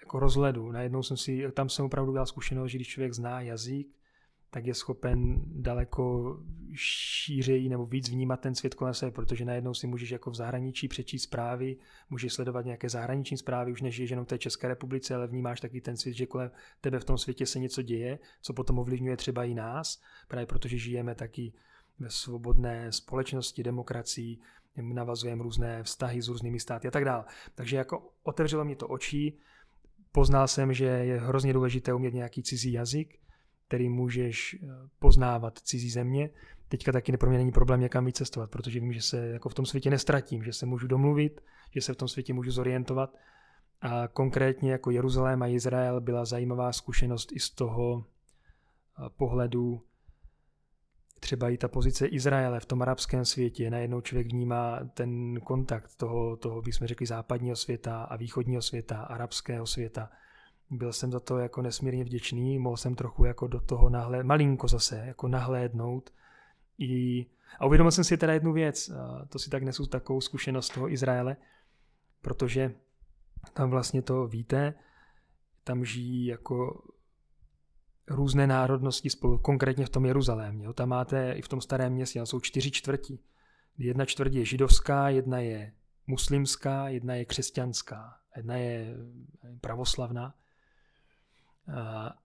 jako 0.00 0.18
rozhledu. 0.18 0.70
Najednou 0.70 1.02
jsem 1.02 1.16
si, 1.16 1.52
tam 1.52 1.68
jsem 1.68 1.84
opravdu 1.84 2.10
udělal 2.10 2.26
zkušenost, 2.26 2.70
že 2.70 2.78
když 2.78 2.88
člověk 2.88 3.14
zná 3.14 3.40
jazyk, 3.40 3.99
tak 4.50 4.66
je 4.66 4.74
schopen 4.74 5.42
daleko 5.46 6.36
šířeji 6.74 7.68
nebo 7.68 7.86
víc 7.86 8.08
vnímat 8.08 8.40
ten 8.40 8.54
svět 8.54 8.74
kolem 8.74 8.94
sebe, 8.94 9.12
protože 9.12 9.44
najednou 9.44 9.74
si 9.74 9.86
můžeš 9.86 10.10
jako 10.10 10.30
v 10.30 10.34
zahraničí 10.34 10.88
přečíst 10.88 11.22
zprávy, 11.22 11.76
můžeš 12.10 12.32
sledovat 12.32 12.64
nějaké 12.64 12.88
zahraniční 12.88 13.36
zprávy, 13.36 13.72
už 13.72 13.82
nežiješ 13.82 14.10
jenom 14.10 14.24
v 14.24 14.28
té 14.28 14.38
České 14.38 14.68
republice, 14.68 15.14
ale 15.14 15.26
vnímáš 15.26 15.60
taky 15.60 15.80
ten 15.80 15.96
svět, 15.96 16.14
že 16.14 16.26
kolem 16.26 16.50
tebe 16.80 16.98
v 16.98 17.04
tom 17.04 17.18
světě 17.18 17.46
se 17.46 17.58
něco 17.58 17.82
děje, 17.82 18.18
co 18.42 18.52
potom 18.52 18.78
ovlivňuje 18.78 19.16
třeba 19.16 19.44
i 19.44 19.54
nás, 19.54 20.00
právě 20.28 20.46
protože 20.46 20.78
žijeme 20.78 21.14
taky 21.14 21.52
ve 21.98 22.10
svobodné 22.10 22.92
společnosti, 22.92 23.62
demokracii, 23.62 24.38
navazujeme 24.76 25.42
různé 25.42 25.82
vztahy 25.82 26.22
s 26.22 26.28
různými 26.28 26.60
státy 26.60 26.88
a 26.88 26.90
tak 26.90 27.04
dále. 27.04 27.24
Takže 27.54 27.76
jako 27.76 28.10
otevřelo 28.22 28.64
mě 28.64 28.76
to 28.76 28.88
oči, 28.88 29.32
poznal 30.12 30.48
jsem, 30.48 30.72
že 30.72 30.84
je 30.84 31.20
hrozně 31.20 31.52
důležité 31.52 31.94
umět 31.94 32.14
nějaký 32.14 32.42
cizí 32.42 32.72
jazyk, 32.72 33.20
který 33.70 33.88
můžeš 33.88 34.56
eh, 34.62 34.66
poznávat 34.98 35.58
cizí 35.58 35.90
země. 35.90 36.30
Teďka 36.68 36.92
taky 36.92 37.16
pro 37.16 37.30
mě 37.30 37.38
není 37.38 37.52
problém 37.52 37.80
někam 37.80 38.04
vycestovat, 38.04 38.50
protože 38.50 38.80
vím, 38.80 38.92
že 38.92 39.02
se 39.02 39.26
jako 39.26 39.48
v 39.48 39.54
tom 39.54 39.66
světě 39.66 39.90
nestratím, 39.90 40.44
že 40.44 40.52
se 40.52 40.66
můžu 40.66 40.86
domluvit, 40.86 41.40
že 41.74 41.80
se 41.80 41.94
v 41.94 41.96
tom 41.96 42.08
světě 42.08 42.34
můžu 42.34 42.50
zorientovat. 42.50 43.16
A 43.80 44.08
konkrétně 44.08 44.72
jako 44.72 44.90
Jeruzalém 44.90 45.42
a 45.42 45.46
Izrael 45.46 46.00
byla 46.00 46.24
zajímavá 46.24 46.72
zkušenost 46.72 47.32
i 47.32 47.40
z 47.40 47.50
toho 47.50 48.04
eh, 48.04 49.08
pohledu 49.16 49.82
třeba 51.20 51.50
i 51.50 51.56
ta 51.56 51.68
pozice 51.68 52.06
Izraele 52.06 52.60
v 52.60 52.66
tom 52.66 52.82
arabském 52.82 53.24
světě, 53.24 53.70
najednou 53.70 54.00
člověk 54.00 54.26
vnímá 54.26 54.80
ten 54.94 55.40
kontakt 55.40 55.94
toho, 55.96 56.36
toho 56.36 56.62
bychom 56.62 56.86
řekli, 56.86 57.06
západního 57.06 57.56
světa 57.56 58.02
a 58.02 58.16
východního 58.16 58.62
světa, 58.62 59.02
arabského 59.02 59.66
světa. 59.66 60.10
Byl 60.70 60.92
jsem 60.92 61.12
za 61.12 61.20
to 61.20 61.38
jako 61.38 61.62
nesmírně 61.62 62.04
vděčný, 62.04 62.58
mohl 62.58 62.76
jsem 62.76 62.94
trochu 62.94 63.24
jako 63.24 63.46
do 63.46 63.60
toho 63.60 63.88
nahled, 63.88 64.26
malinko 64.26 64.68
zase, 64.68 65.02
jako 65.06 65.28
nahlédnout. 65.28 66.12
I, 66.78 67.26
a 67.58 67.66
uvědomil 67.66 67.90
jsem 67.90 68.04
si 68.04 68.16
teda 68.16 68.32
jednu 68.32 68.52
věc, 68.52 68.90
to 69.28 69.38
si 69.38 69.50
tak 69.50 69.62
nesu 69.62 69.86
takovou 69.86 70.20
zkušenost 70.20 70.68
toho 70.74 70.92
Izraele, 70.92 71.36
protože 72.20 72.74
tam 73.52 73.70
vlastně 73.70 74.02
to 74.02 74.26
víte, 74.26 74.74
tam 75.64 75.84
žijí 75.84 76.26
jako 76.26 76.84
různé 78.08 78.46
národnosti 78.46 79.10
spolu, 79.10 79.38
konkrétně 79.38 79.86
v 79.86 79.90
tom 79.90 80.06
Jeruzalémě. 80.06 80.64
Jo. 80.64 80.72
Tam 80.72 80.88
máte 80.88 81.32
i 81.32 81.42
v 81.42 81.48
tom 81.48 81.60
starém 81.60 81.92
městě, 81.92 82.26
jsou 82.26 82.40
čtyři 82.40 82.70
čtvrti. 82.70 83.18
Jedna 83.78 84.04
čtvrť 84.04 84.34
je 84.34 84.44
židovská, 84.44 85.08
jedna 85.08 85.38
je 85.38 85.72
muslimská, 86.06 86.88
jedna 86.88 87.14
je 87.14 87.24
křesťanská, 87.24 88.16
jedna 88.36 88.56
je 88.56 88.96
pravoslavná. 89.60 90.34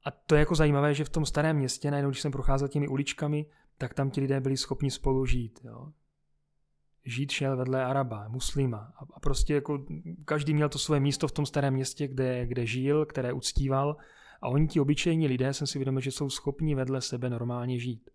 A 0.06 0.12
to 0.12 0.36
je 0.36 0.40
jako 0.40 0.56
zajímavé, 0.56 0.94
že 0.94 1.04
v 1.04 1.10
tom 1.10 1.26
starém 1.26 1.56
městě, 1.56 1.92
najednou, 1.92 2.10
když 2.10 2.22
jsem 2.22 2.32
procházel 2.32 2.68
těmi 2.68 2.88
uličkami, 2.88 3.46
tak 3.78 3.94
tam 3.94 4.12
ti 4.12 4.22
lidé 4.22 4.42
byli 4.42 4.58
schopni 4.58 4.92
spolu 4.92 5.26
žít. 5.26 5.60
Jo. 5.64 5.92
Žít 7.06 7.32
šel 7.32 7.58
vedle 7.58 7.86
Araba, 7.86 8.28
muslima. 8.28 8.94
A 9.14 9.20
prostě 9.20 9.54
jako 9.54 9.86
každý 10.26 10.54
měl 10.54 10.70
to 10.70 10.80
své 10.80 11.00
místo 11.00 11.28
v 11.28 11.32
tom 11.32 11.46
starém 11.46 11.74
městě, 11.74 12.08
kde, 12.08 12.46
kde 12.46 12.66
žil, 12.66 13.06
které 13.06 13.34
uctíval 13.34 13.98
a 14.42 14.50
oni 14.50 14.68
ti 14.68 14.80
obyčejní 14.80 15.28
lidé, 15.28 15.54
jsem 15.54 15.68
si 15.68 15.80
vědomil, 15.80 16.02
že 16.02 16.12
jsou 16.12 16.30
schopni 16.30 16.76
vedle 16.76 17.02
sebe 17.02 17.30
normálně 17.30 17.80
žít. 17.80 18.10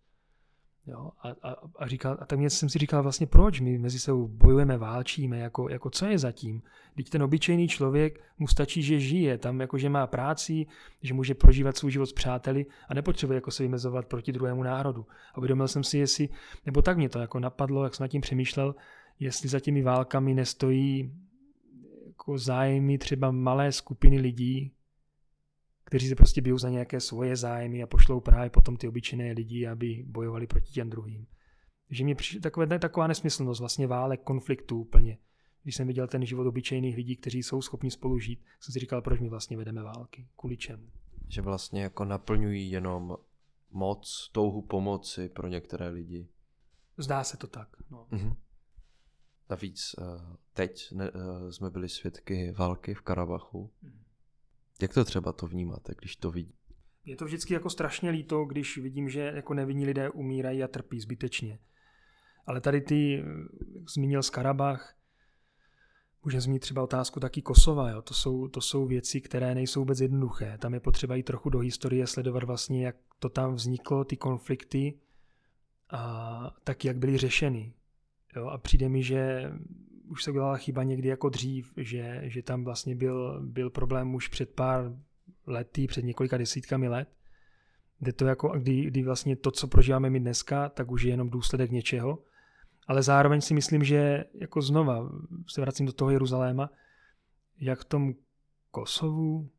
Jo? 0.91 1.11
A, 1.23 1.29
a, 1.29 1.57
a, 1.79 1.87
říkal, 1.87 2.17
a 2.21 2.27
tak 2.27 2.39
mě 2.39 2.51
jsem 2.51 2.69
si 2.69 2.79
říkal 2.79 3.03
vlastně, 3.03 3.27
proč 3.27 3.61
my 3.61 3.79
mezi 3.79 3.99
sebou 3.99 4.29
bojujeme, 4.29 4.79
válčíme, 4.79 5.39
jako, 5.39 5.69
jako 5.69 5.91
co 5.91 6.07
je 6.07 6.19
zatím? 6.19 6.63
Teď 6.95 7.11
ten 7.11 7.23
obyčejný 7.23 7.69
člověk 7.69 8.21
mu 8.39 8.47
stačí, 8.49 8.83
že 8.83 9.01
žije, 9.01 9.39
tam 9.39 9.61
jako, 9.61 9.79
že 9.79 9.89
má 9.89 10.07
práci, 10.07 10.67
že 11.03 11.15
může 11.15 11.35
prožívat 11.35 11.77
svůj 11.77 11.91
život 11.91 12.07
s 12.07 12.13
přáteli 12.13 12.67
a 12.89 12.95
nepotřebuje 12.95 13.37
jako 13.37 13.51
se 13.51 13.63
vymezovat 13.63 14.07
proti 14.07 14.33
druhému 14.33 14.63
národu. 14.63 15.07
A 15.35 15.39
uvědomil 15.39 15.69
jsem 15.69 15.85
si, 15.85 15.99
jestli, 15.99 16.29
nebo 16.67 16.83
tak 16.83 16.97
mě 16.97 17.09
to 17.09 17.19
jako 17.19 17.41
napadlo, 17.41 17.85
jak 17.85 17.95
jsem 17.95 18.05
nad 18.05 18.09
tím 18.09 18.21
přemýšlel, 18.21 18.75
jestli 19.19 19.49
za 19.49 19.61
těmi 19.61 19.83
válkami 19.83 20.35
nestojí 20.35 21.13
jako 22.07 22.39
zájmy 22.39 22.99
třeba 22.99 23.31
malé 23.31 23.73
skupiny 23.73 24.19
lidí, 24.19 24.73
kteří 25.91 26.09
se 26.09 26.15
prostě 26.15 26.41
bijou 26.41 26.59
za 26.59 26.69
nějaké 26.69 27.01
svoje 27.01 27.37
zájmy 27.37 27.83
a 27.83 27.87
pošlou 27.87 28.21
právě 28.21 28.51
potom 28.51 28.77
ty 28.77 28.89
obyčejné 28.89 29.33
lidi, 29.33 29.67
aby 29.67 30.05
bojovali 30.07 30.47
proti 30.47 30.73
těm 30.73 30.91
druhým. 30.91 31.27
Takže 31.89 32.05
mě 32.05 32.15
přišlo 32.15 32.41
takové, 32.41 32.79
taková 32.79 33.07
nesmyslnost 33.07 33.61
vlastně 33.61 33.87
válek, 33.87 34.23
konfliktů 34.23 34.81
úplně. 34.81 35.19
Když 35.63 35.77
jsem 35.77 35.87
viděl 35.87 36.07
ten 36.07 36.27
život 36.27 36.47
obyčejných 36.47 36.97
lidí, 36.97 37.17
kteří 37.17 37.43
jsou 37.43 37.63
schopni 37.63 37.91
spolu 37.91 38.19
žít, 38.19 38.45
jsem 38.61 38.73
si 38.73 38.79
říkal, 38.79 39.03
proč 39.03 39.21
my 39.21 39.29
vlastně 39.29 39.57
vedeme 39.57 39.83
války, 39.83 40.29
kvůli 40.37 40.57
čemu. 40.57 40.91
Že 41.29 41.43
vlastně 41.43 41.83
jako 41.83 42.05
naplňují 42.05 42.71
jenom 42.71 43.17
moc, 43.71 44.31
touhu 44.33 44.63
pomoci 44.63 45.29
pro 45.29 45.49
některé 45.49 45.89
lidi. 45.89 46.29
Zdá 46.97 47.25
se 47.25 47.37
to 47.37 47.47
tak. 47.47 47.69
No. 47.91 48.07
Mm-hmm. 48.13 48.37
Navíc 49.51 49.95
eh, 49.99 50.37
teď 50.53 50.93
ne, 50.93 51.11
eh, 51.15 51.53
jsme 51.53 51.71
byli 51.71 51.89
svědky 51.89 52.53
války 52.53 52.95
v 52.95 53.01
Karabachu. 53.01 53.71
Mm. 53.83 54.01
Jak 54.83 54.95
to 54.95 55.05
třeba 55.05 55.33
to 55.33 55.47
vnímáte, 55.47 55.95
když 55.99 56.17
to 56.17 56.31
vidí? 56.31 56.55
Je 57.05 57.17
to 57.17 57.25
vždycky 57.25 57.55
jako 57.55 57.71
strašně 57.71 58.11
líto, 58.11 58.45
když 58.45 58.79
vidím, 58.79 59.09
že 59.09 59.33
jako 59.35 59.55
nevinní 59.55 59.87
lidé 59.87 60.11
umírají 60.11 60.63
a 60.63 60.69
trpí 60.69 61.01
zbytečně. 61.01 61.59
Ale 62.47 62.61
tady 62.61 62.81
ty, 62.81 63.25
zmínil 63.95 64.23
Karabach, 64.33 64.95
můžeme 66.25 66.41
zmínit 66.41 66.61
třeba 66.61 66.83
otázku 66.83 67.21
taky 67.21 67.43
Kosova. 67.43 67.91
Jo. 67.91 68.03
To, 68.03 68.15
jsou, 68.15 68.49
to 68.49 68.61
jsou 68.61 68.87
věci, 68.87 69.21
které 69.21 69.55
nejsou 69.55 69.81
vůbec 69.81 70.01
jednoduché. 70.01 70.59
Tam 70.59 70.75
je 70.75 70.81
potřeba 70.81 71.15
jít 71.15 71.23
trochu 71.23 71.51
do 71.51 71.59
historie, 71.59 72.07
sledovat 72.07 72.45
vlastně, 72.45 72.87
jak 72.87 72.97
to 73.19 73.29
tam 73.29 73.55
vzniklo, 73.55 74.05
ty 74.05 74.17
konflikty, 74.17 75.01
a 75.91 76.55
tak 76.65 76.85
jak 76.85 76.99
byly 76.99 77.19
řešeny. 77.19 77.73
Jo. 78.37 78.47
A 78.47 78.59
přijde 78.59 78.89
mi, 78.89 79.03
že 79.03 79.51
už 80.11 80.25
se 80.25 80.31
udělala 80.31 80.57
chyba 80.57 80.83
někdy 80.83 81.09
jako 81.09 81.29
dřív, 81.29 81.73
že, 81.77 82.21
že 82.25 82.43
tam 82.43 82.65
vlastně 82.65 82.97
byl, 82.97 83.41
byl 83.41 83.71
problém 83.71 84.15
už 84.15 84.29
před 84.29 84.51
pár 84.55 84.93
lety, 85.47 85.87
před 85.87 86.05
několika 86.05 86.39
desítkami 86.39 86.89
let, 86.89 87.09
kde 87.99 88.13
to 88.13 88.27
jako, 88.27 88.49
kdy, 88.49 88.83
kdy 88.83 89.03
vlastně 89.03 89.37
to, 89.37 89.51
co 89.51 89.69
prožíváme 89.69 90.11
my 90.11 90.21
dneska, 90.21 90.69
tak 90.69 90.91
už 90.91 91.03
je 91.03 91.11
jenom 91.11 91.31
důsledek 91.31 91.71
něčeho. 91.71 92.19
Ale 92.87 93.03
zároveň 93.03 93.41
si 93.41 93.55
myslím, 93.55 93.85
že 93.85 94.25
jako 94.35 94.63
znova 94.63 95.11
se 95.47 95.61
vracím 95.61 95.87
do 95.87 95.93
toho 95.93 96.11
Jeruzaléma, 96.11 96.71
jak 97.59 97.81
v 97.81 97.85
tom 97.85 98.15
Kosovu, 98.71 99.51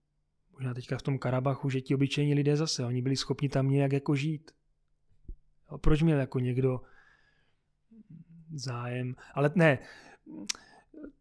možná 0.53 0.73
teďka 0.73 0.97
v 0.97 1.01
tom 1.01 1.19
Karabachu, 1.19 1.69
že 1.69 1.81
ti 1.81 1.95
obyčejní 1.95 2.33
lidé 2.33 2.57
zase, 2.57 2.85
oni 2.85 3.01
byli 3.01 3.15
schopni 3.15 3.49
tam 3.49 3.69
nějak 3.69 3.93
jako 3.93 4.15
žít. 4.15 4.51
A 5.67 5.77
proč 5.77 6.01
měl 6.01 6.19
jako 6.19 6.39
někdo 6.39 6.81
zájem? 8.53 9.15
Ale 9.33 9.51
ne, 9.55 9.79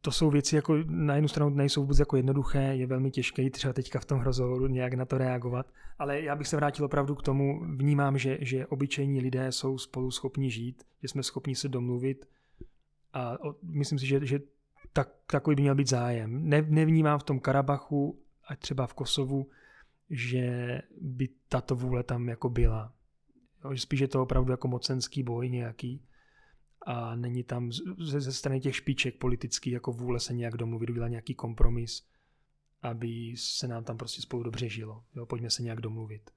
to 0.01 0.13
jsou 0.13 0.31
věci, 0.31 0.57
jako 0.57 0.77
na 0.87 1.15
jednu 1.15 1.29
stranu 1.29 1.51
nejsou 1.51 1.81
vůbec 1.81 1.99
jako 1.99 2.17
jednoduché, 2.17 2.63
je 2.63 2.87
velmi 2.87 3.11
těžké 3.11 3.51
třeba 3.51 3.73
teďka 3.73 4.01
v 4.01 4.05
tom 4.05 4.21
rozhovoru 4.21 4.67
nějak 4.67 4.95
na 4.95 5.05
to 5.05 5.19
reagovat, 5.19 5.67
ale 5.99 6.21
já 6.21 6.37
bych 6.37 6.49
se 6.49 6.57
vrátil 6.57 6.85
opravdu 6.85 7.15
k 7.15 7.23
tomu, 7.23 7.61
vnímám, 7.77 8.19
že, 8.19 8.39
že 8.41 8.67
obyčejní 8.67 9.21
lidé 9.21 9.53
jsou 9.53 9.79
spolu 9.79 10.11
schopni 10.11 10.51
žít, 10.51 10.83
že 11.03 11.09
jsme 11.09 11.23
schopni 11.23 11.55
se 11.55 11.69
domluvit 11.69 12.29
a 13.13 13.39
myslím 13.63 13.99
si, 13.99 14.07
že, 14.07 14.27
že 14.27 14.41
tak, 14.93 15.09
takový 15.27 15.57
by 15.57 15.63
měl 15.63 15.75
být 15.75 15.89
zájem. 15.89 16.49
Ne, 16.49 16.63
nevnímám 16.69 17.19
v 17.19 17.23
tom 17.23 17.41
Karabachu 17.41 18.19
a 18.49 18.57
třeba 18.57 18.87
v 18.87 18.95
Kosovu, 18.95 19.47
že 20.11 20.79
by 21.01 21.29
tato 21.49 21.77
vůle 21.77 22.03
tam 22.03 22.29
jako 22.29 22.49
byla. 22.49 22.93
Spíš 23.75 24.01
je 24.01 24.09
to 24.09 24.23
opravdu 24.23 24.53
jako 24.53 24.69
mocenský 24.69 25.23
boj 25.23 25.51
nějaký 25.51 26.03
a 26.87 27.17
není 27.17 27.45
tam 27.45 27.73
ze, 27.99 28.21
ze 28.21 28.33
strany 28.33 28.61
těch 28.61 28.77
špiček 28.77 29.19
politický 29.19 29.71
jako 29.71 29.93
vůle 29.93 30.21
se 30.21 30.35
nějak 30.35 30.57
domluvit, 30.57 30.91
udělat 30.91 31.09
nějaký 31.09 31.35
kompromis, 31.35 32.07
aby 32.83 33.35
se 33.37 33.69
nám 33.69 33.85
tam 33.85 33.99
prostě 33.99 34.23
spolu 34.23 34.43
dobře 34.43 34.69
žilo. 34.69 35.05
Jo, 35.15 35.27
pojďme 35.27 35.51
se 35.51 35.63
nějak 35.63 35.81
domluvit. 35.81 36.31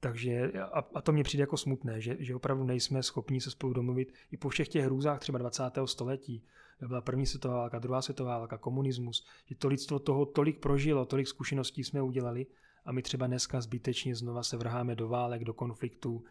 Takže 0.00 0.52
a, 0.52 0.78
a 0.94 1.00
to 1.00 1.12
mě 1.12 1.24
přijde 1.24 1.42
jako 1.42 1.56
smutné, 1.56 2.00
že, 2.00 2.16
že 2.18 2.34
opravdu 2.34 2.64
nejsme 2.64 3.02
schopni 3.02 3.40
se 3.40 3.50
spolu 3.50 3.72
domluvit 3.72 4.12
i 4.30 4.36
po 4.36 4.48
všech 4.48 4.68
těch 4.68 4.84
hrůzách 4.84 5.20
třeba 5.20 5.38
20. 5.38 5.62
století. 5.84 6.44
Byla 6.80 7.00
první 7.00 7.26
světová 7.26 7.56
válka, 7.56 7.78
druhá 7.78 8.02
světová 8.02 8.38
válka, 8.38 8.58
komunismus, 8.58 9.26
že 9.46 9.54
to 9.54 9.68
lidstvo 9.68 9.98
toho 9.98 10.26
tolik 10.26 10.60
prožilo, 10.60 11.06
tolik 11.06 11.28
zkušeností 11.28 11.84
jsme 11.84 12.02
udělali 12.02 12.46
a 12.84 12.92
my 12.92 13.02
třeba 13.02 13.26
dneska 13.26 13.60
zbytečně 13.60 14.14
znova 14.14 14.42
se 14.42 14.56
vrháme 14.56 14.94
do 14.94 15.08
válek, 15.08 15.44
do 15.44 15.54
konfliktů, 15.54 16.24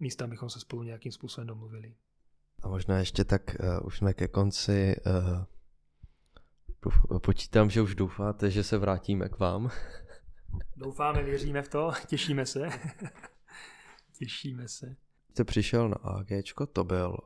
místa, 0.00 0.24
abychom 0.24 0.50
se 0.50 0.60
spolu 0.60 0.82
nějakým 0.82 1.12
způsobem 1.12 1.46
domluvili. 1.46 1.94
A 2.62 2.68
možná 2.68 2.98
ještě 2.98 3.24
tak, 3.24 3.56
uh, 3.60 3.86
už 3.86 3.98
jsme 3.98 4.14
ke 4.14 4.28
konci. 4.28 4.96
Uh, 5.06 5.44
počítám, 7.18 7.70
že 7.70 7.82
už 7.82 7.94
doufáte, 7.94 8.50
že 8.50 8.64
se 8.64 8.78
vrátíme 8.78 9.28
k 9.28 9.38
vám. 9.38 9.70
Doufáme, 10.76 11.22
věříme 11.22 11.62
v 11.62 11.68
to, 11.68 11.92
těšíme 12.06 12.46
se. 12.46 12.68
těšíme 14.18 14.68
se. 14.68 14.96
Jste 15.30 15.44
přišel 15.44 15.88
na 15.88 15.96
AG, 15.96 16.28
to 16.72 16.84
byl 16.84 17.16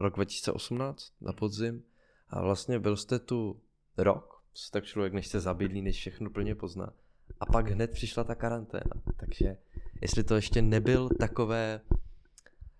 rok 0.00 0.14
2018 0.14 1.12
na 1.20 1.32
podzim 1.32 1.82
a 2.28 2.42
vlastně 2.42 2.78
byl 2.78 2.96
jste 2.96 3.18
tu 3.18 3.60
rok, 3.96 4.42
tak 4.72 4.84
člověk 4.84 5.12
než 5.12 5.26
se 5.26 5.40
zabydlí, 5.40 5.82
než 5.82 5.96
všechno 5.96 6.30
plně 6.30 6.54
pozná. 6.54 6.92
A 7.40 7.46
pak 7.46 7.68
hned 7.68 7.90
přišla 7.90 8.24
ta 8.24 8.34
karanténa, 8.34 9.02
takže 9.16 9.56
jestli 10.02 10.24
to 10.24 10.34
ještě 10.34 10.62
nebyl 10.62 11.08
takové, 11.20 11.80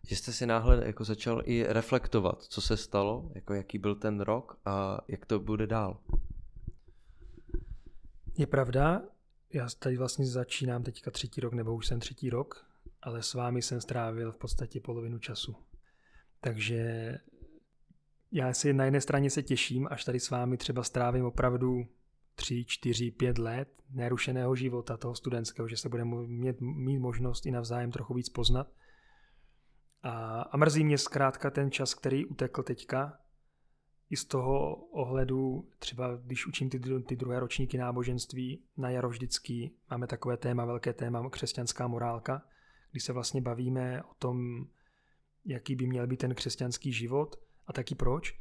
že 0.07 0.17
jste 0.17 0.33
si 0.33 0.47
náhle 0.47 0.87
jako 0.87 1.05
začal 1.05 1.43
i 1.45 1.65
reflektovat, 1.69 2.43
co 2.43 2.61
se 2.61 2.77
stalo, 2.77 3.31
jako 3.35 3.55
jaký 3.55 3.79
byl 3.79 3.95
ten 3.95 4.21
rok 4.21 4.59
a 4.65 4.99
jak 5.09 5.27
to 5.27 5.41
bude 5.41 5.67
dál. 5.67 6.01
Je 8.39 8.47
pravda, 8.47 9.03
já 9.53 9.69
tady 9.79 9.97
vlastně 9.97 10.27
začínám 10.27 10.83
teďka 10.83 11.11
třetí 11.11 11.41
rok, 11.41 11.53
nebo 11.53 11.75
už 11.75 11.87
jsem 11.87 12.01
třetí 12.01 12.31
rok, 12.31 12.67
ale 13.03 13.23
s 13.23 13.35
vámi 13.35 13.63
jsem 13.63 13.81
strávil 13.81 14.33
v 14.33 14.37
podstatě 14.37 14.81
polovinu 14.81 15.19
času. 15.19 15.57
Takže 16.41 17.15
já 18.33 18.53
si 18.53 18.73
na 18.73 18.85
jedné 18.85 19.01
straně 19.01 19.31
se 19.31 19.43
těším, 19.43 19.89
až 19.91 20.05
tady 20.05 20.21
s 20.21 20.31
vámi 20.31 20.57
třeba 20.57 20.83
strávím 20.83 21.25
opravdu 21.25 21.87
tři, 22.35 22.65
čtyři, 22.65 23.11
pět 23.11 23.39
let 23.39 23.69
nerušeného 23.91 24.57
života 24.57 24.97
toho 24.97 25.15
studentského, 25.15 25.69
že 25.69 25.77
se 25.77 25.89
budeme 25.89 26.17
mít, 26.27 26.61
mít 26.61 26.99
možnost 26.99 27.47
i 27.47 27.51
navzájem 27.51 27.91
trochu 27.91 28.15
víc 28.15 28.29
poznat. 28.29 28.69
A, 30.05 30.43
a 30.43 30.57
mrzí 30.57 30.85
mě 30.85 30.99
zkrátka 30.99 31.51
ten 31.51 31.71
čas, 31.71 31.95
který 31.95 32.27
utekl 32.27 32.63
teďka, 32.63 33.19
i 34.11 34.17
z 34.17 34.25
toho 34.25 34.75
ohledu, 34.75 35.69
třeba 35.79 36.17
když 36.17 36.47
učím 36.47 36.71
ty, 36.71 36.81
ty 37.07 37.17
druhé 37.17 37.41
ročníky 37.41 37.79
náboženství, 37.79 38.65
na 38.77 38.91
jaro 38.91 39.09
vždycky 39.09 39.71
máme 39.91 40.07
takové 40.07 40.37
téma, 40.37 40.65
velké 40.65 40.93
téma 40.93 41.31
křesťanská 41.31 41.89
morálka, 41.89 42.43
kdy 42.91 43.01
se 43.01 43.13
vlastně 43.13 43.41
bavíme 43.41 44.03
o 44.03 44.15
tom, 44.19 44.67
jaký 45.45 45.77
by 45.77 45.87
měl 45.87 46.07
být 46.07 46.17
ten 46.17 46.35
křesťanský 46.35 46.93
život 46.93 47.37
a 47.67 47.73
taky 47.73 47.95
proč. 47.95 48.41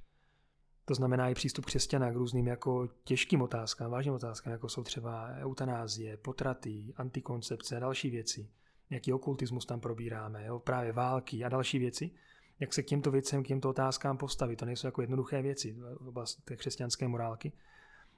To 0.86 0.96
znamená 0.96 1.30
i 1.30 1.34
přístup 1.34 1.66
křesťana 1.66 2.12
k 2.12 2.16
různým 2.16 2.48
jako 2.48 2.88
těžkým 3.04 3.42
otázkám, 3.42 3.92
vážným 3.92 4.16
otázkám, 4.16 4.52
jako 4.52 4.70
jsou 4.70 4.84
třeba 4.84 5.30
eutanázie, 5.40 6.18
potraty, 6.18 6.94
antikoncepce 6.98 7.78
a 7.78 7.80
další 7.80 8.10
věci. 8.10 8.50
Jaký 8.94 9.14
okultismus 9.14 9.66
tam 9.66 9.80
probíráme, 9.80 10.46
jo? 10.46 10.60
právě 10.60 10.92
války 10.92 11.44
a 11.44 11.50
další 11.50 11.80
věci. 11.80 12.12
Jak 12.60 12.74
se 12.74 12.84
k 12.84 12.86
těmto 12.86 13.12
věcem, 13.12 13.44
k 13.44 13.48
těmto 13.48 13.70
otázkám 13.70 14.18
postavit. 14.18 14.56
To 14.56 14.66
nejsou 14.66 14.88
jako 14.88 15.02
jednoduché 15.02 15.42
věci 15.42 15.76
v 16.00 16.08
oblasti 16.08 16.42
té 16.42 16.56
křesťanské 16.56 17.08
morálky. 17.08 17.52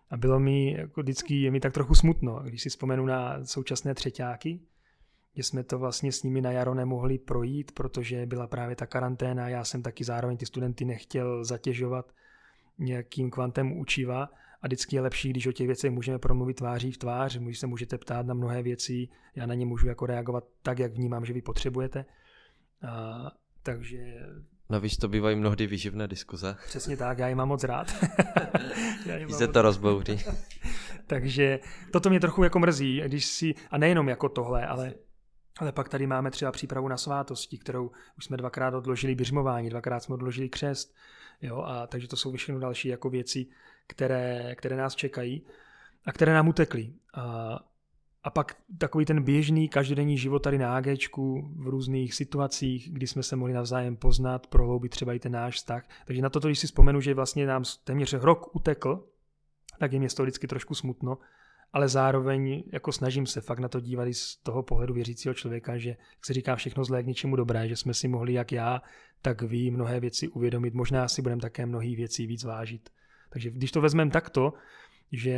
A 0.10 0.18
bylo 0.18 0.40
mi, 0.40 0.72
jako 0.72 1.02
vždycky 1.02 1.42
je 1.42 1.52
mi 1.52 1.60
tak 1.60 1.74
trochu 1.74 1.96
smutno, 1.96 2.40
když 2.44 2.62
si 2.62 2.70
vzpomenu 2.70 3.06
na 3.06 3.46
současné 3.46 3.94
třetíáky, 3.94 4.60
že 5.36 5.44
jsme 5.44 5.64
to 5.64 5.80
vlastně 5.80 6.12
s 6.12 6.24
nimi 6.24 6.42
na 6.42 6.52
jaro 6.52 6.74
nemohli 6.74 7.18
projít, 7.18 7.72
protože 7.72 8.26
byla 8.26 8.48
právě 8.48 8.76
ta 8.76 8.86
karanténa, 8.86 9.50
já 9.50 9.64
jsem 9.64 9.82
taky 9.82 10.04
zároveň 10.04 10.38
ty 10.38 10.46
studenty 10.46 10.86
nechtěl 10.86 11.46
zatěžovat 11.46 12.12
nějakým 12.78 13.32
kvantem 13.32 13.78
učiva 13.78 14.30
a 14.66 14.68
vždycky 14.68 14.96
je 14.96 15.02
lepší, 15.02 15.30
když 15.30 15.48
o 15.48 15.52
těch 15.52 15.68
věcech 15.68 15.92
můžeme 15.92 16.20
promluvit 16.20 16.54
tváří 16.54 16.92
v 16.92 16.98
tvář, 16.98 17.38
když 17.38 17.60
se 17.60 17.68
můžete 17.68 17.98
ptát 17.98 18.26
na 18.26 18.34
mnohé 18.34 18.64
věci, 18.64 19.08
já 19.36 19.46
na 19.46 19.54
ně 19.54 19.66
můžu 19.66 19.88
jako 19.88 20.06
reagovat 20.06 20.44
tak, 20.62 20.80
jak 20.80 20.94
vnímám, 20.94 21.26
že 21.26 21.34
vy 21.34 21.42
potřebujete. 21.42 22.06
A, 22.88 23.32
takže 23.64 23.98
Navíc 24.70 24.98
to 24.98 25.08
bývají 25.08 25.36
mnohdy 25.36 25.68
výživné 25.68 26.08
diskuze. 26.08 26.58
Přesně 26.68 26.98
tak, 26.98 27.18
já 27.18 27.28
je 27.28 27.36
mám 27.36 27.48
moc 27.48 27.64
rád. 27.64 27.96
já 29.06 29.30
se 29.30 29.48
to 29.48 29.62
rozbouří. 29.62 30.20
Takže 31.08 31.60
toto 31.92 32.10
mě 32.10 32.20
trochu 32.20 32.44
jako 32.44 32.60
mrzí, 32.60 33.02
když 33.06 33.26
si, 33.26 33.54
a 33.72 33.78
nejenom 33.78 34.10
jako 34.10 34.30
tohle, 34.30 34.68
ale 34.68 34.94
ale 35.60 35.72
pak 35.72 35.90
tady 35.90 36.08
máme 36.08 36.32
třeba 36.32 36.52
přípravu 36.52 36.88
na 36.88 36.98
svátosti, 36.98 37.58
kterou 37.58 37.92
už 38.18 38.26
jsme 38.26 38.38
dvakrát 38.38 38.74
odložili 38.74 39.16
běžmování, 39.16 39.70
dvakrát 39.70 40.00
jsme 40.00 40.14
odložili 40.14 40.50
křest, 40.50 40.96
jo, 41.42 41.62
a 41.62 41.88
takže 41.88 42.08
to 42.08 42.16
jsou 42.16 42.36
všechno 42.36 42.60
další 42.60 42.88
jako 42.88 43.10
věci, 43.10 43.48
které, 43.88 44.56
které 44.56 44.76
nás 44.76 44.96
čekají 44.96 45.42
a 46.06 46.12
které 46.12 46.34
nám 46.34 46.48
utekly. 46.48 46.94
A, 47.14 47.60
a 48.24 48.30
pak 48.30 48.58
takový 48.78 49.06
ten 49.06 49.24
běžný 49.24 49.70
každodenní 49.70 50.18
život 50.18 50.40
tady 50.40 50.58
na 50.58 50.76
AGčku 50.76 51.54
v 51.56 51.68
různých 51.68 52.14
situacích, 52.14 52.94
kdy 52.94 53.08
jsme 53.08 53.24
se 53.24 53.36
mohli 53.36 53.54
navzájem 53.54 53.96
poznat, 53.96 54.48
prohloubit 54.48 54.92
třeba 54.92 55.14
i 55.14 55.20
ten 55.20 55.32
náš 55.32 55.56
vztah. 55.56 55.84
Takže 56.06 56.22
na 56.22 56.30
toto, 56.30 56.48
když 56.48 56.60
si 56.60 56.68
vzpomenu, 56.68 57.02
že 57.02 57.14
vlastně 57.14 57.48
nám 57.48 57.64
téměř 57.84 58.14
rok 58.14 58.56
utekl, 58.56 59.08
tak 59.80 59.94
je 59.94 60.00
mě 60.00 60.10
toho 60.10 60.26
vždycky 60.26 60.48
trošku 60.48 60.76
smutno, 60.76 61.18
ale 61.74 61.90
zároveň 61.90 62.64
jako 62.74 62.92
snažím 62.92 63.26
se 63.26 63.42
fakt 63.42 63.60
na 63.60 63.68
to 63.68 63.80
dívat 63.80 64.08
i 64.08 64.14
z 64.14 64.36
toho 64.36 64.64
pohledu 64.64 64.94
věřícího 64.94 65.34
člověka, 65.34 65.78
že 65.78 65.90
jak 65.90 66.26
se 66.26 66.34
říká 66.34 66.56
všechno 66.56 66.84
zlé 66.84 67.04
k 67.04 67.08
něčemu 67.08 67.36
dobré, 67.36 67.68
že 67.70 67.76
jsme 67.76 67.94
si 67.94 68.08
mohli 68.08 68.34
jak 68.34 68.52
já, 68.52 68.82
tak 69.22 69.42
vy 69.42 69.72
mnohé 69.72 70.00
věci 70.00 70.28
uvědomit. 70.28 70.74
Možná 70.74 71.08
si 71.08 71.22
budeme 71.22 71.42
také 71.42 71.66
mnohé 71.66 71.96
věcí 71.96 72.28
víc 72.28 72.44
vážit. 72.44 72.90
Takže 73.36 73.52
když 73.52 73.72
to 73.72 73.82
vezmeme 73.82 74.12
takto, 74.12 74.54
že 75.12 75.34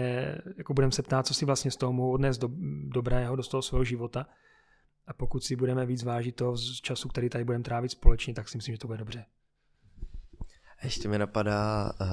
jako 0.57 0.73
budeme 0.73 0.91
se 0.91 1.03
ptát, 1.03 1.27
co 1.27 1.33
si 1.33 1.45
vlastně 1.45 1.71
z 1.71 1.75
toho 1.75 1.93
mohu 1.93 2.11
odnést 2.11 2.37
do, 2.37 2.49
dobrého 2.87 3.35
do 3.35 3.43
toho 3.43 3.61
svého 3.61 3.83
života, 3.83 4.25
a 5.07 5.13
pokud 5.13 5.43
si 5.43 5.55
budeme 5.55 5.85
víc 5.85 6.03
vážit 6.03 6.35
toho 6.35 6.57
z 6.57 6.81
času, 6.81 7.09
který 7.09 7.29
tady 7.29 7.43
budeme 7.43 7.63
trávit 7.63 7.91
společně, 7.91 8.33
tak 8.33 8.49
si 8.49 8.57
myslím, 8.57 8.75
že 8.75 8.79
to 8.79 8.87
bude 8.87 8.99
dobře. 8.99 9.25
Ještě 10.83 11.07
mi 11.07 11.17
napadá, 11.17 11.91
eh, 12.01 12.05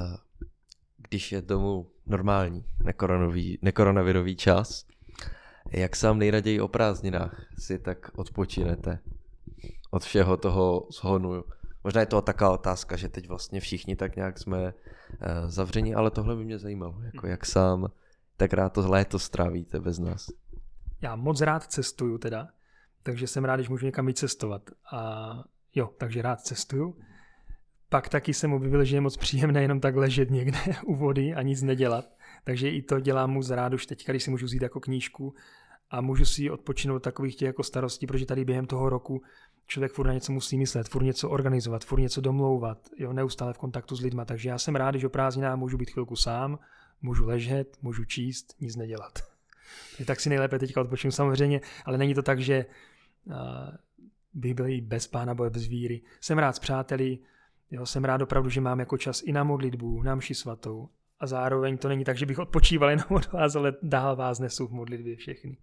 když 0.96 1.32
je 1.32 1.42
tomu 1.42 1.90
normální 2.06 2.64
nekoronavirový 3.62 4.36
čas, 4.36 4.86
jak 5.70 5.96
sám 5.96 6.18
nejraději 6.18 6.60
o 6.60 6.68
prázdninách 6.68 7.46
si 7.58 7.78
tak 7.78 8.10
odpočinete 8.16 8.98
od 9.90 10.02
všeho 10.02 10.36
toho 10.36 10.88
zhonu. 10.90 11.44
Možná 11.84 12.00
je 12.00 12.06
to 12.06 12.22
taková 12.22 12.50
otázka, 12.50 12.96
že 12.96 13.08
teď 13.08 13.28
vlastně 13.28 13.60
všichni 13.60 13.96
tak 13.96 14.16
nějak 14.16 14.38
jsme 14.38 14.74
zavření, 15.46 15.94
ale 15.94 16.10
tohle 16.10 16.36
by 16.36 16.44
mě 16.44 16.58
zajímalo, 16.58 16.94
jako 17.02 17.26
jak 17.26 17.46
sám 17.46 17.88
tak 18.36 18.52
rád 18.52 18.72
to 18.72 18.90
léto 18.90 19.18
strávíte 19.18 19.80
bez 19.80 19.98
nás. 19.98 20.30
Já 21.02 21.16
moc 21.16 21.40
rád 21.40 21.64
cestuju 21.64 22.18
teda, 22.18 22.48
takže 23.02 23.26
jsem 23.26 23.44
rád, 23.44 23.56
když 23.56 23.68
můžu 23.68 23.86
někam 23.86 24.06
víc 24.06 24.18
cestovat. 24.18 24.70
A 24.92 25.44
jo, 25.74 25.90
takže 25.98 26.22
rád 26.22 26.40
cestuju. 26.40 26.98
Pak 27.88 28.08
taky 28.08 28.34
jsem 28.34 28.52
objevil, 28.52 28.84
že 28.84 28.96
je 28.96 29.00
moc 29.00 29.16
příjemné 29.16 29.62
jenom 29.62 29.80
tak 29.80 29.96
ležet 29.96 30.30
někde 30.30 30.58
u 30.84 30.94
vody 30.94 31.34
a 31.34 31.42
nic 31.42 31.62
nedělat. 31.62 32.04
Takže 32.44 32.70
i 32.70 32.82
to 32.82 33.00
dělám 33.00 33.30
mu 33.30 33.40
rád 33.50 33.74
už 33.74 33.86
teď, 33.86 34.06
když 34.08 34.22
si 34.22 34.30
můžu 34.30 34.46
vzít 34.46 34.62
jako 34.62 34.80
knížku 34.80 35.34
a 35.90 36.00
můžu 36.00 36.24
si 36.24 36.50
odpočinout 36.50 37.02
takových 37.02 37.36
těch 37.36 37.46
jako 37.46 37.62
starostí, 37.62 38.06
protože 38.06 38.26
tady 38.26 38.44
během 38.44 38.66
toho 38.66 38.88
roku 38.88 39.22
člověk 39.66 39.92
furt 39.92 40.06
na 40.06 40.12
něco 40.12 40.32
musí 40.32 40.58
myslet, 40.58 40.88
furt 40.88 41.02
něco 41.02 41.30
organizovat, 41.30 41.84
furt 41.84 42.00
něco 42.00 42.20
domlouvat, 42.20 42.78
jo, 42.96 43.12
neustále 43.12 43.52
v 43.52 43.58
kontaktu 43.58 43.96
s 43.96 44.00
lidma. 44.00 44.24
Takže 44.24 44.48
já 44.48 44.58
jsem 44.58 44.76
rád, 44.76 44.94
že 44.94 45.06
o 45.06 45.10
prázdninách 45.10 45.56
můžu 45.56 45.78
být 45.78 45.90
chvilku 45.90 46.16
sám, 46.16 46.58
můžu 47.02 47.26
ležet, 47.26 47.76
můžu 47.82 48.04
číst, 48.04 48.54
nic 48.60 48.76
nedělat. 48.76 49.12
tak 50.06 50.20
si 50.20 50.28
nejlépe 50.28 50.58
teďka 50.58 50.80
odpočinu 50.80 51.10
samozřejmě, 51.10 51.60
ale 51.84 51.98
není 51.98 52.14
to 52.14 52.22
tak, 52.22 52.40
že 52.40 52.66
uh, 53.24 53.34
bych 54.34 54.54
byl 54.54 54.68
i 54.68 54.80
bez 54.80 55.06
pána 55.06 55.34
boje, 55.34 55.50
bez 55.50 55.66
víry. 55.66 56.02
Jsem 56.20 56.38
rád 56.38 56.56
s 56.56 56.58
přáteli, 56.58 57.18
Jo, 57.74 57.86
jsem 57.86 58.04
rád 58.04 58.22
opravdu, 58.22 58.50
že 58.50 58.60
mám 58.60 58.80
jako 58.80 58.98
čas 58.98 59.22
i 59.22 59.32
na 59.32 59.44
modlitbu, 59.44 60.02
na 60.02 60.14
mši 60.14 60.34
svatou. 60.34 60.88
A 61.20 61.26
zároveň 61.26 61.78
to 61.78 61.88
není 61.88 62.04
tak, 62.04 62.18
že 62.18 62.26
bych 62.26 62.38
odpočíval 62.38 62.90
jenom 62.90 63.06
od 63.10 63.32
vás, 63.32 63.56
ale 63.56 63.76
dál 63.82 64.16
vás 64.16 64.38
nesu 64.38 64.66
v 64.66 64.72
modlitbě 64.72 65.16
všechny. 65.16 65.56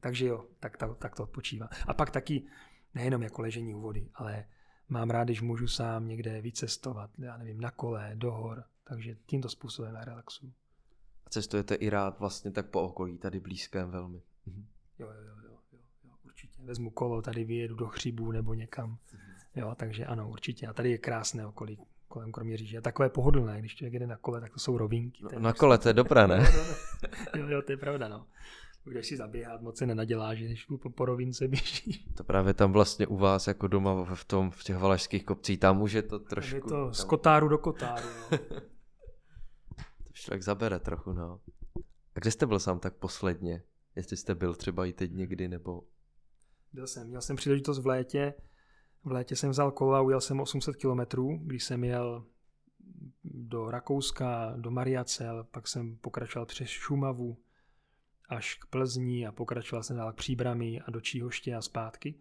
Takže 0.00 0.26
jo, 0.26 0.44
tak 0.60 0.76
to, 0.76 0.94
tak 0.94 1.16
to 1.16 1.22
odpočívá. 1.22 1.68
A 1.86 1.94
pak 1.94 2.10
taky 2.10 2.46
nejenom 2.94 3.22
jako 3.22 3.42
ležení 3.42 3.74
u 3.74 3.80
vody, 3.80 4.08
ale 4.14 4.44
mám 4.88 5.10
rád, 5.10 5.24
když 5.24 5.40
můžu 5.40 5.68
sám 5.68 6.08
někde 6.08 6.40
vycestovat, 6.40 7.10
já 7.18 7.36
nevím, 7.36 7.60
na 7.60 7.70
kole, 7.70 8.12
do 8.14 8.32
hor. 8.32 8.64
Takže 8.84 9.16
tímto 9.26 9.48
způsobem 9.48 9.94
já 9.94 10.04
relaxuju. 10.04 10.52
A 11.26 11.30
cestujete 11.30 11.74
i 11.74 11.90
rád 11.90 12.18
vlastně 12.18 12.50
tak 12.50 12.66
po 12.66 12.82
okolí, 12.82 13.18
tady 13.18 13.40
blízkém 13.40 13.90
velmi. 13.90 14.22
Mhm. 14.46 14.66
Jo, 14.98 15.06
jo, 15.06 15.22
jo, 15.22 15.34
jo, 15.44 15.58
jo, 15.72 15.78
jo, 16.04 16.10
určitě. 16.24 16.62
Vezmu 16.62 16.90
kolo, 16.90 17.22
tady 17.22 17.44
vyjedu 17.44 17.74
do 17.74 17.86
Chřibů 17.86 18.32
nebo 18.32 18.54
někam. 18.54 18.98
Mhm 19.12 19.28
Jo, 19.58 19.74
takže 19.74 20.06
ano, 20.06 20.30
určitě. 20.30 20.66
A 20.66 20.72
tady 20.72 20.90
je 20.90 20.98
krásné 20.98 21.46
okolí 21.46 21.78
kolem 22.18 22.32
Kroměříže. 22.32 22.80
Takové 22.80 23.08
pohodlné, 23.08 23.58
když 23.58 23.74
člověk 23.74 23.92
jede 23.92 24.06
na 24.06 24.16
kole, 24.16 24.40
tak 24.40 24.52
to 24.52 24.58
jsou 24.58 24.78
rovinky. 24.78 25.24
No, 25.32 25.38
na 25.38 25.52
kole 25.52 25.78
to 25.78 25.88
je 25.88 25.94
dobré, 25.94 26.26
ne? 26.26 26.36
jo, 27.36 27.48
jo, 27.48 27.62
to 27.62 27.72
je 27.72 27.76
pravda, 27.76 28.08
no. 28.08 28.26
Když 28.84 29.06
si 29.06 29.16
zaběhat, 29.16 29.60
moc 29.60 29.78
se 29.78 29.86
nenadělá, 29.86 30.34
že 30.34 30.44
když 30.44 30.64
po, 30.64 30.90
po 30.90 31.04
rovince 31.04 31.48
běží. 31.48 32.04
To 32.16 32.24
právě 32.24 32.54
tam 32.54 32.72
vlastně 32.72 33.06
u 33.06 33.16
vás 33.16 33.46
jako 33.46 33.68
doma 33.68 34.14
v, 34.14 34.24
tom, 34.24 34.50
v 34.50 34.64
těch 34.64 34.76
valašských 34.76 35.24
kopcích, 35.24 35.58
tam 35.58 35.82
už 35.82 35.92
je 35.92 36.02
to 36.02 36.18
trošku... 36.18 36.56
Je 36.56 36.60
to 36.60 36.68
tam... 36.68 36.94
z 36.94 37.04
kotáru 37.04 37.48
do 37.48 37.58
kotáru, 37.58 38.08
no. 38.32 38.38
to 40.04 40.12
člověk 40.12 40.42
zabere 40.42 40.78
trochu, 40.78 41.12
no. 41.12 41.40
A 42.14 42.20
kde 42.20 42.30
jste 42.30 42.46
byl 42.46 42.58
sám 42.58 42.78
tak 42.80 42.94
posledně? 42.94 43.62
Jestli 43.96 44.16
jste 44.16 44.34
byl 44.34 44.54
třeba 44.54 44.86
i 44.86 44.92
teď 44.92 45.12
někdy, 45.12 45.48
nebo... 45.48 45.82
Byl 46.72 46.86
jsem, 46.86 47.08
měl 47.08 47.20
jsem 47.20 47.36
příležitost 47.36 47.78
v 47.78 47.86
létě, 47.86 48.34
v 49.04 49.12
létě 49.12 49.36
jsem 49.36 49.50
vzal 49.50 49.70
kolo 49.70 49.94
a 49.94 50.00
ujel 50.00 50.20
jsem 50.20 50.40
800 50.40 50.76
kilometrů, 50.76 51.38
když 51.42 51.64
jsem 51.64 51.84
jel 51.84 52.24
do 53.24 53.70
Rakouska, 53.70 54.54
do 54.56 54.70
Mariacel, 54.70 55.44
pak 55.44 55.68
jsem 55.68 55.96
pokračoval 55.96 56.46
přes 56.46 56.68
Šumavu 56.68 57.38
až 58.28 58.54
k 58.54 58.66
Plzni 58.66 59.26
a 59.26 59.32
pokračoval 59.32 59.82
jsem 59.82 59.96
dál 59.96 60.12
k 60.12 60.16
Příbrami 60.16 60.80
a 60.80 60.90
do 60.90 61.00
Číhoště 61.00 61.54
a 61.54 61.62
zpátky. 61.62 62.14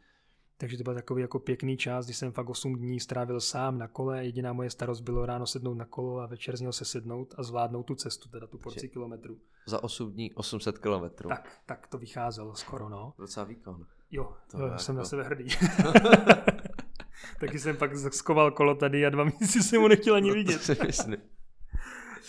Takže 0.57 0.77
to 0.77 0.83
byl 0.83 0.93
takový 0.93 1.21
jako 1.21 1.39
pěkný 1.39 1.77
čas, 1.77 2.05
kdy 2.05 2.13
jsem 2.13 2.31
fakt 2.31 2.49
8 2.49 2.75
dní 2.75 2.99
strávil 2.99 3.41
sám 3.41 3.77
na 3.77 3.87
kole. 3.87 4.25
Jediná 4.25 4.53
moje 4.53 4.69
starost 4.69 5.01
bylo 5.01 5.25
ráno 5.25 5.47
sednout 5.47 5.73
na 5.73 5.85
kolo 5.85 6.19
a 6.19 6.25
večer 6.25 6.57
z 6.57 6.61
něho 6.61 6.73
se 6.73 6.85
sednout 6.85 7.33
a 7.37 7.43
zvládnout 7.43 7.83
tu 7.83 7.95
cestu, 7.95 8.29
teda 8.29 8.47
tu 8.47 8.57
porci 8.57 8.89
kilometrů. 8.89 9.39
Za 9.67 9.83
8 9.83 10.11
dní 10.11 10.33
800 10.33 10.77
kilometrů. 10.77 11.29
Tak, 11.29 11.61
tak 11.65 11.87
to 11.87 11.97
vycházelo 11.97 12.55
skoro, 12.55 12.89
no. 12.89 13.13
Docela 13.17 13.45
výkon. 13.45 13.85
Jo, 14.11 14.33
To 14.51 14.59
jo 14.59 14.65
jako- 14.67 14.79
jsem 14.79 14.95
na 14.95 15.03
sebe 15.03 15.23
hrdý. 15.23 15.47
Taky 17.39 17.59
jsem 17.59 17.77
pak 17.77 17.91
skoval 17.97 18.51
kolo 18.51 18.75
tady 18.75 19.05
a 19.05 19.09
dva 19.09 19.23
měsíce 19.23 19.63
jsem 19.63 19.81
mu 19.81 19.87
nechtěl 19.87 20.15
ani 20.15 20.27
No, 20.29 20.33
to 20.33 20.37
vidět. 20.37 20.83
myslím. 20.87 21.17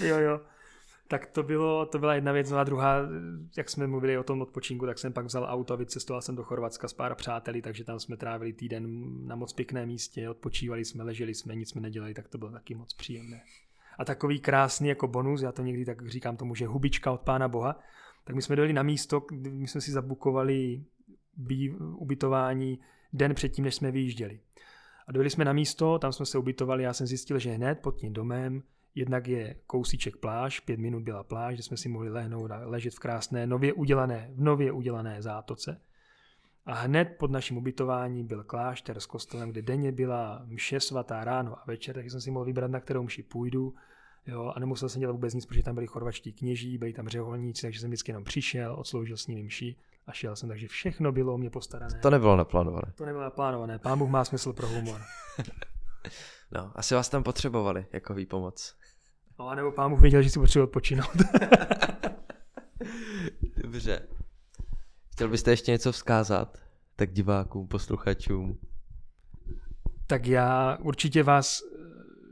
Jo, 0.01 0.19
jo. 0.19 0.41
Tak 1.09 1.27
to, 1.27 1.43
bylo, 1.43 1.87
to 1.87 1.99
byla 1.99 2.15
jedna 2.15 2.33
věc, 2.33 2.51
no 2.51 2.59
a 2.59 2.65
druhá, 2.65 2.97
jak 3.57 3.69
jsme 3.71 3.87
mluvili 3.87 4.19
o 4.19 4.23
tom 4.23 4.43
odpočinku, 4.43 4.87
tak 4.87 4.99
jsem 4.99 5.13
pak 5.13 5.27
vzal 5.27 5.47
auto 5.51 5.75
a 5.75 5.77
vycestoval 5.77 6.23
jsem 6.23 6.37
do 6.37 6.43
Chorvatska 6.45 6.89
s 6.89 6.93
pár 6.93 7.15
přáteli, 7.15 7.63
takže 7.63 7.85
tam 7.85 8.01
jsme 8.01 8.17
trávili 8.17 8.53
týden 8.53 8.87
na 9.27 9.37
moc 9.37 9.53
pěkném 9.53 9.89
místě, 9.89 10.29
odpočívali 10.29 10.85
jsme, 10.85 11.05
leželi 11.05 11.35
jsme, 11.35 11.55
nic 11.57 11.69
jsme 11.71 11.81
nedělali, 11.81 12.15
tak 12.15 12.29
to 12.29 12.39
bylo 12.39 12.51
taky 12.51 12.75
moc 12.75 12.95
příjemné. 12.95 13.41
A 13.99 14.05
takový 14.05 14.41
krásný 14.41 14.89
jako 14.89 15.09
bonus, 15.09 15.43
já 15.43 15.53
to 15.53 15.63
někdy 15.63 15.85
tak 15.85 16.09
říkám 16.09 16.37
tomu, 16.37 16.55
že 16.55 16.67
hubička 16.67 17.11
od 17.13 17.21
Pána 17.21 17.49
Boha, 17.49 17.79
tak 18.25 18.37
my 18.37 18.43
jsme 18.43 18.57
dojeli 18.57 18.73
na 18.73 18.83
místo, 18.83 19.23
my 19.51 19.69
jsme 19.69 19.81
si 19.81 19.91
zabukovali 19.93 20.85
ubytování 21.97 22.79
den 23.13 23.35
předtím, 23.35 23.65
než 23.65 23.75
jsme 23.75 23.91
vyjížděli. 23.91 24.41
A 25.07 25.13
dojeli 25.13 25.31
jsme 25.31 25.45
na 25.45 25.53
místo, 25.53 25.99
tam 25.99 26.13
jsme 26.13 26.27
se 26.27 26.39
ubytovali, 26.39 26.83
já 26.83 26.93
jsem 26.93 27.07
zjistil, 27.07 27.39
že 27.39 27.51
hned 27.51 27.79
pod 27.79 27.97
tím 27.97 28.13
domem 28.13 28.63
jednak 28.99 29.29
je 29.29 29.55
kousíček 29.67 30.17
pláž, 30.17 30.61
pět 30.61 30.81
minut 30.81 31.03
byla 31.03 31.23
pláž, 31.23 31.55
kde 31.55 31.63
jsme 31.63 31.77
si 31.77 31.89
mohli 31.89 32.11
lehnout 32.11 32.51
a 32.51 32.61
ležet 32.65 32.95
v 32.95 32.99
krásné, 32.99 33.47
nově 33.47 33.73
udělané, 33.73 34.31
v 34.35 34.41
nově 34.41 34.73
udělané 34.73 35.23
zátoce. 35.23 35.81
A 36.67 36.75
hned 36.75 37.05
pod 37.19 37.31
naším 37.31 37.57
ubytováním 37.57 38.27
byl 38.27 38.45
klášter 38.45 39.01
s 39.01 39.07
kostelem, 39.07 39.51
kde 39.51 39.63
denně 39.63 39.93
byla 39.93 40.43
mše 40.47 40.81
svatá 40.81 41.25
ráno 41.25 41.59
a 41.59 41.65
večer, 41.67 41.95
takže 41.95 42.11
jsem 42.11 42.21
si 42.21 42.31
mohl 42.31 42.45
vybrat, 42.45 42.71
na 42.71 42.81
kterou 42.81 43.03
mši 43.03 43.23
půjdu. 43.23 43.75
Jo, 44.27 44.53
a 44.57 44.61
nemusel 44.61 44.89
jsem 44.89 45.01
dělat 45.01 45.13
vůbec 45.13 45.35
nic, 45.35 45.47
protože 45.47 45.63
tam 45.63 45.75
byli 45.75 45.87
chorvačtí 45.87 46.33
kněží, 46.33 46.79
byli 46.79 46.93
tam 46.93 47.09
řeholníci, 47.09 47.63
takže 47.63 47.81
jsem 47.81 47.91
vždycky 47.91 48.11
jenom 48.11 48.25
přišel, 48.25 48.75
odsloužil 48.79 49.17
s 49.17 49.27
nimi 49.27 49.43
mši 49.43 49.77
a 50.09 50.13
šel 50.13 50.37
jsem, 50.37 50.49
takže 50.49 50.69
všechno 50.69 51.13
bylo 51.13 51.35
o 51.35 51.39
mě 51.39 51.51
postarané. 51.51 52.01
To 52.01 52.11
nebylo 52.11 52.37
naplánované. 52.37 52.93
To 52.95 53.07
nebylo 53.07 53.25
naplánované. 53.25 53.79
Pán 53.79 53.99
Bůh 53.99 54.11
má 54.11 54.25
smysl 54.25 54.53
pro 54.53 54.69
humor. 54.69 55.01
No, 56.53 56.73
asi 56.75 56.95
vás 56.95 57.09
tam 57.09 57.23
potřebovali 57.23 57.87
jako 57.93 58.15
výpomoc. 58.15 58.77
No 59.39 59.55
nebo 59.55 59.73
pán 59.73 59.91
Bůh 59.91 60.01
věděl, 60.01 60.23
že 60.23 60.31
si 60.31 60.39
potřebuje 60.39 60.65
odpočinout. 60.65 61.17
Dobře. 63.57 64.09
Chtěl 65.13 65.29
byste 65.29 65.51
ještě 65.51 65.71
něco 65.71 65.93
vzkázat? 65.93 66.59
Tak 66.97 67.13
divákům, 67.13 67.69
posluchačům. 67.69 68.59
tak 70.07 70.27
já 70.27 70.79
určitě 70.81 71.23
vás 71.23 71.63
eh, 71.63 71.77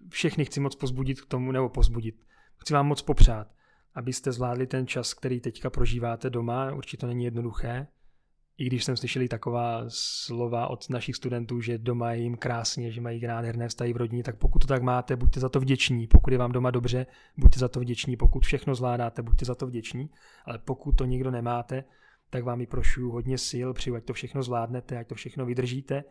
všechny 0.09 0.45
chci 0.45 0.61
moc 0.61 0.77
pozbudit 0.77 1.21
k 1.21 1.27
tomu, 1.27 1.53
nebo 1.53 1.69
pozbudit. 1.69 2.25
Chci 2.57 2.75
vám 2.75 2.87
moc 2.87 3.03
popřát, 3.03 3.49
abyste 3.97 4.33
zvládli 4.33 4.67
ten 4.67 4.87
čas, 4.87 5.15
který 5.15 5.41
teďka 5.41 5.71
prožíváte 5.71 6.31
doma. 6.31 6.75
Určitě 6.75 7.01
to 7.01 7.07
není 7.07 7.25
jednoduché. 7.25 7.87
I 8.59 8.67
když 8.67 8.85
jsem 8.85 8.97
slyšeli 8.97 9.29
taková 9.29 9.85
slova 9.89 10.69
od 10.69 10.91
našich 10.91 11.17
studentů, 11.17 11.61
že 11.61 11.79
doma 11.79 12.13
je 12.13 12.23
jim 12.23 12.37
krásně, 12.37 12.93
že 12.93 13.01
mají 13.01 13.27
nádherné 13.27 13.69
vztahy 13.69 13.93
v 13.93 13.97
rodině, 13.97 14.23
tak 14.23 14.37
pokud 14.37 14.59
to 14.59 14.67
tak 14.67 14.83
máte, 14.83 15.17
buďte 15.17 15.41
za 15.41 15.49
to 15.49 15.61
vděční. 15.61 16.07
Pokud 16.07 16.33
je 16.33 16.39
vám 16.39 16.53
doma 16.53 16.71
dobře, 16.71 17.07
buďte 17.37 17.59
za 17.59 17.69
to 17.69 17.81
vděční. 17.81 18.17
Pokud 18.17 18.45
všechno 18.45 18.75
zvládáte, 18.75 19.23
buďte 19.23 19.45
za 19.45 19.55
to 19.55 19.67
vděční. 19.67 20.11
Ale 20.45 20.59
pokud 20.59 20.93
to 20.93 21.05
nikdo 21.05 21.31
nemáte, 21.31 21.85
tak 22.31 22.45
vám 22.45 22.61
i 22.61 22.67
prošu 22.67 23.11
hodně 23.11 23.39
sil, 23.49 23.69
přeju, 23.75 23.97
ať 23.97 24.05
to 24.05 24.13
všechno 24.13 24.43
zvládnete, 24.43 24.99
ať 24.99 25.09
to 25.09 25.15
všechno 25.15 25.47
vydržíte, 25.47 26.05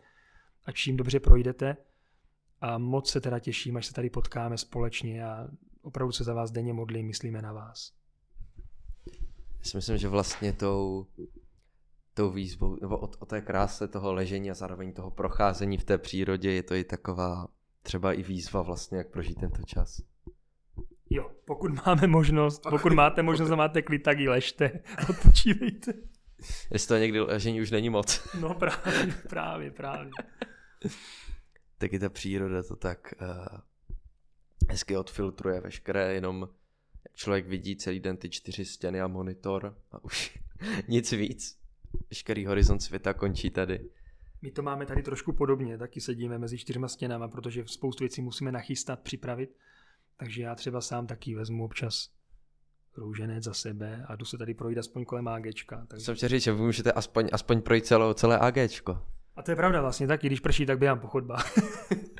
ať 0.66 0.74
vším 0.74 0.96
dobře 0.96 1.20
projdete 1.20 1.76
a 2.60 2.78
moc 2.78 3.10
se 3.10 3.20
teda 3.20 3.38
těším, 3.38 3.76
až 3.76 3.86
se 3.86 3.92
tady 3.92 4.10
potkáme 4.10 4.58
společně 4.58 5.24
a 5.24 5.48
opravdu 5.86 6.12
se 6.12 6.24
za 6.24 6.34
vás 6.34 6.50
denně 6.50 6.72
modlím, 6.72 7.06
myslíme 7.06 7.42
na 7.42 7.52
vás. 7.52 7.92
Já 9.58 9.64
si 9.64 9.76
myslím, 9.76 9.98
že 9.98 10.08
vlastně 10.08 10.52
tou, 10.52 11.06
tou 12.14 12.30
výzvou, 12.30 12.78
nebo 12.80 12.98
o, 12.98 13.10
o 13.18 13.26
té 13.26 13.40
kráse 13.40 13.88
toho 13.88 14.12
ležení 14.12 14.50
a 14.50 14.54
zároveň 14.54 14.92
toho 14.92 15.10
procházení 15.10 15.78
v 15.78 15.84
té 15.84 15.98
přírodě 15.98 16.52
je 16.52 16.62
to 16.62 16.74
i 16.74 16.84
taková 16.84 17.48
třeba 17.82 18.12
i 18.12 18.22
výzva 18.22 18.62
vlastně, 18.62 18.98
jak 18.98 19.10
prožít 19.10 19.40
tento 19.40 19.62
čas. 19.62 20.02
Jo, 21.10 21.30
pokud 21.44 21.86
máme 21.86 22.06
možnost, 22.06 22.62
pokud 22.70 22.92
máte 22.92 23.22
možnost 23.22 23.50
a 23.50 23.56
máte 23.56 23.82
klid, 23.82 23.98
tak 23.98 24.18
ji 24.18 24.28
ležte, 24.28 24.80
odpočívejte. 25.10 25.92
Jestli 26.72 26.88
to 26.88 26.96
někdy 26.96 27.20
ležení 27.20 27.60
už 27.60 27.70
není 27.70 27.90
moc, 27.90 28.28
No 28.40 28.54
právě, 28.54 29.14
právě, 29.28 29.70
právě. 29.70 30.10
tak 31.78 31.92
i 31.92 31.98
ta 31.98 32.08
příroda 32.08 32.62
to 32.62 32.76
tak 32.76 33.14
uh, 33.20 33.58
hezky 34.68 34.96
odfiltruje 34.96 35.60
veškeré, 35.60 36.14
jenom 36.14 36.48
člověk 37.14 37.46
vidí 37.46 37.76
celý 37.76 38.00
den 38.00 38.16
ty 38.16 38.30
čtyři 38.30 38.64
stěny 38.64 39.00
a 39.00 39.06
monitor 39.06 39.78
a 39.92 40.04
už 40.04 40.38
nic 40.88 41.12
víc. 41.12 41.58
Veškerý 42.10 42.46
horizont 42.46 42.80
světa 42.80 43.14
končí 43.14 43.50
tady. 43.50 43.90
My 44.42 44.50
to 44.50 44.62
máme 44.62 44.86
tady 44.86 45.02
trošku 45.02 45.32
podobně, 45.32 45.78
taky 45.78 46.00
sedíme 46.00 46.38
mezi 46.38 46.58
čtyřma 46.58 46.88
stěnama, 46.88 47.28
protože 47.28 47.64
spoustu 47.66 48.04
věcí 48.04 48.22
musíme 48.22 48.52
nachystat, 48.52 49.00
připravit. 49.00 49.56
Takže 50.16 50.42
já 50.42 50.54
třeba 50.54 50.80
sám 50.80 51.06
taky 51.06 51.34
vezmu 51.34 51.64
občas 51.64 52.10
růženec 52.96 53.44
za 53.44 53.54
sebe 53.54 54.04
a 54.08 54.16
jdu 54.16 54.24
se 54.24 54.38
tady 54.38 54.54
projít 54.54 54.78
aspoň 54.78 55.04
kolem 55.04 55.28
AGčka. 55.28 55.86
Takže... 55.88 56.04
Jsem 56.04 56.14
chtěl 56.14 56.28
říct, 56.28 56.42
že 56.42 56.52
vy 56.52 56.60
můžete 56.60 56.92
aspoň, 56.92 57.28
aspoň 57.32 57.62
projít 57.62 57.86
celé, 57.86 58.14
celé 58.14 58.38
AGčko. 58.38 59.02
A 59.36 59.42
to 59.42 59.50
je 59.50 59.56
pravda 59.56 59.80
vlastně 59.80 60.06
taky, 60.06 60.26
když 60.26 60.40
prší, 60.40 60.66
tak 60.66 60.78
běhám 60.78 61.00
po 61.00 61.06
chodbách. 61.06 61.52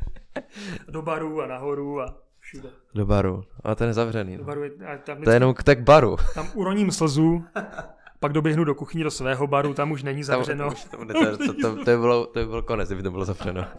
Do 0.89 1.03
baru 1.03 1.41
a 1.43 1.47
nahoru 1.47 2.01
a 2.01 2.26
všude. 2.47 2.69
Do 2.95 3.07
baru. 3.07 3.45
Ale 3.65 3.77
to 3.77 3.85
je 3.85 3.87
nezavřený. 3.87 4.37
Do 4.37 4.43
No. 4.43 4.47
baru 4.47 4.63
je, 4.65 4.71
a 4.71 4.97
tam, 4.99 5.23
To 5.23 5.31
je 5.31 5.37
jenom 5.37 5.55
k 5.55 5.63
tak 5.63 5.83
baru. 5.83 6.17
tam 6.35 6.51
uroním 6.55 6.91
slzu, 6.91 7.45
pak 8.21 8.33
doběhnu 8.33 8.65
do 8.65 8.75
kuchyně 8.75 9.05
do 9.05 9.11
svého 9.11 9.47
baru, 9.47 9.75
tam 9.75 9.91
už 9.93 10.03
není 10.03 10.25
zavřeno. 10.25 10.71
Tam, 10.91 11.09
to, 11.09 11.15
to, 11.15 11.37
to, 11.39 11.55
to, 11.55 11.77
to, 11.77 11.85
by 11.85 11.97
bylo, 11.97 12.27
to 12.27 12.47
by 12.47 12.63
konec, 12.67 12.89
kdyby 12.89 13.03
to 13.03 13.11
bylo 13.11 13.25
zavřeno. 13.25 13.61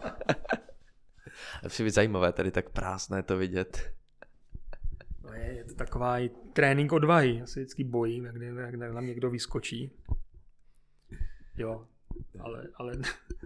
Ale 1.62 1.68
přijde 1.68 1.90
zajímavé 1.90 2.32
tady 2.32 2.50
tak 2.50 2.70
prásné 2.70 3.22
to 3.22 3.36
vidět. 3.36 3.92
No 5.24 5.32
je, 5.32 5.52
je 5.52 5.64
to 5.64 5.74
taková 5.74 6.18
i 6.20 6.28
trénink 6.52 6.92
odvahy. 6.92 7.36
Já 7.36 7.46
se 7.46 7.60
vždycky 7.60 7.84
bojím, 7.84 8.24
jak, 8.24 8.34
jak 8.58 8.74
na 8.74 9.00
mě 9.00 9.08
někdo 9.08 9.30
vyskočí. 9.30 9.92
Jo, 11.56 11.84
ale, 12.40 12.64
ale 12.74 12.92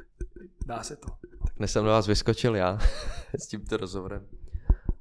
dá 0.67 0.83
se 0.83 0.97
to. 0.97 1.07
Tak 1.47 1.59
než 1.59 1.71
jsem 1.71 1.85
na 1.85 1.91
vás 1.91 2.07
vyskočil 2.07 2.57
já 2.57 2.79
s 3.39 3.47
tímto 3.47 3.77
rozhovorem, 3.77 4.27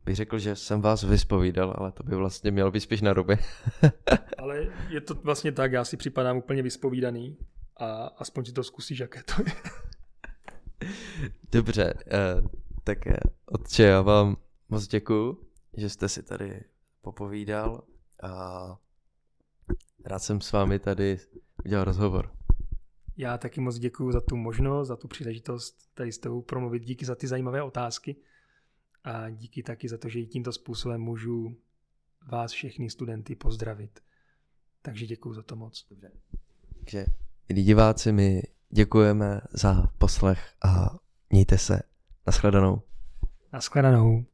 bych 0.06 0.16
řekl, 0.16 0.40
že 0.40 0.56
jsem 0.56 0.82
vás 0.82 1.04
vyspovídal, 1.04 1.76
ale 1.78 1.92
to 1.92 2.04
by 2.04 2.16
vlastně 2.16 2.52
mělo 2.52 2.72
být 2.72 2.80
spíš 2.80 3.02
na 3.02 3.14
ruby. 3.14 3.38
Ale 4.38 4.68
je 4.90 5.02
to 5.02 5.16
vlastně 5.16 5.52
tak, 5.52 5.72
já 5.72 5.86
si 5.86 5.98
připadám 5.98 6.38
úplně 6.38 6.64
vyspovídaný 6.64 7.38
a 7.78 8.06
aspoň 8.18 8.46
si 8.46 8.52
to 8.52 8.64
zkusíš, 8.64 9.00
jaké 9.00 9.24
to 9.24 9.34
je. 9.46 9.54
Dobře, 11.52 11.94
eh, 12.08 12.42
tak 12.84 13.08
eh, 13.08 13.18
otče, 13.46 13.84
já 13.84 14.02
vám 14.02 14.38
moc 14.70 14.88
děkuju, 14.88 15.42
že 15.78 15.90
jste 15.90 16.10
si 16.10 16.24
tady 16.24 16.64
popovídal 17.02 17.84
a 18.24 18.76
rád 20.06 20.20
jsem 20.20 20.42
s 20.42 20.52
vámi 20.52 20.80
tady 20.80 21.20
udělal 21.66 21.86
rozhovor. 21.86 22.32
Já 23.18 23.38
taky 23.38 23.62
moc 23.62 23.78
děkuji 23.78 24.12
za 24.12 24.22
tu 24.22 24.36
možnost, 24.36 24.88
za 24.88 24.96
tu 24.96 25.08
příležitost 25.08 25.76
tady 25.94 26.12
s 26.12 26.18
tebou 26.18 26.42
promluvit. 26.42 26.84
Díky 26.84 27.06
za 27.06 27.16
ty 27.16 27.28
zajímavé 27.28 27.64
otázky 27.64 28.16
a 29.04 29.30
díky 29.30 29.64
taky 29.64 29.90
za 29.90 29.98
to, 29.98 30.10
že 30.10 30.20
i 30.20 30.26
tímto 30.26 30.54
způsobem 30.54 31.02
můžu 31.02 31.58
vás 32.32 32.52
všechny 32.52 32.90
studenty 32.90 33.36
pozdravit. 33.36 34.00
Takže 34.82 35.06
děkuji 35.06 35.34
za 35.34 35.42
to 35.42 35.56
moc. 35.56 35.86
Dobře. 35.90 36.12
Takže, 36.80 37.06
milí 37.50 37.64
diváci, 37.64 38.12
my 38.12 38.42
děkujeme 38.70 39.42
za 39.54 39.88
poslech 39.98 40.54
a 40.66 40.98
mějte 41.30 41.58
se. 41.58 41.82
Naschledanou. 42.28 42.82
Naschledanou. 43.54 44.26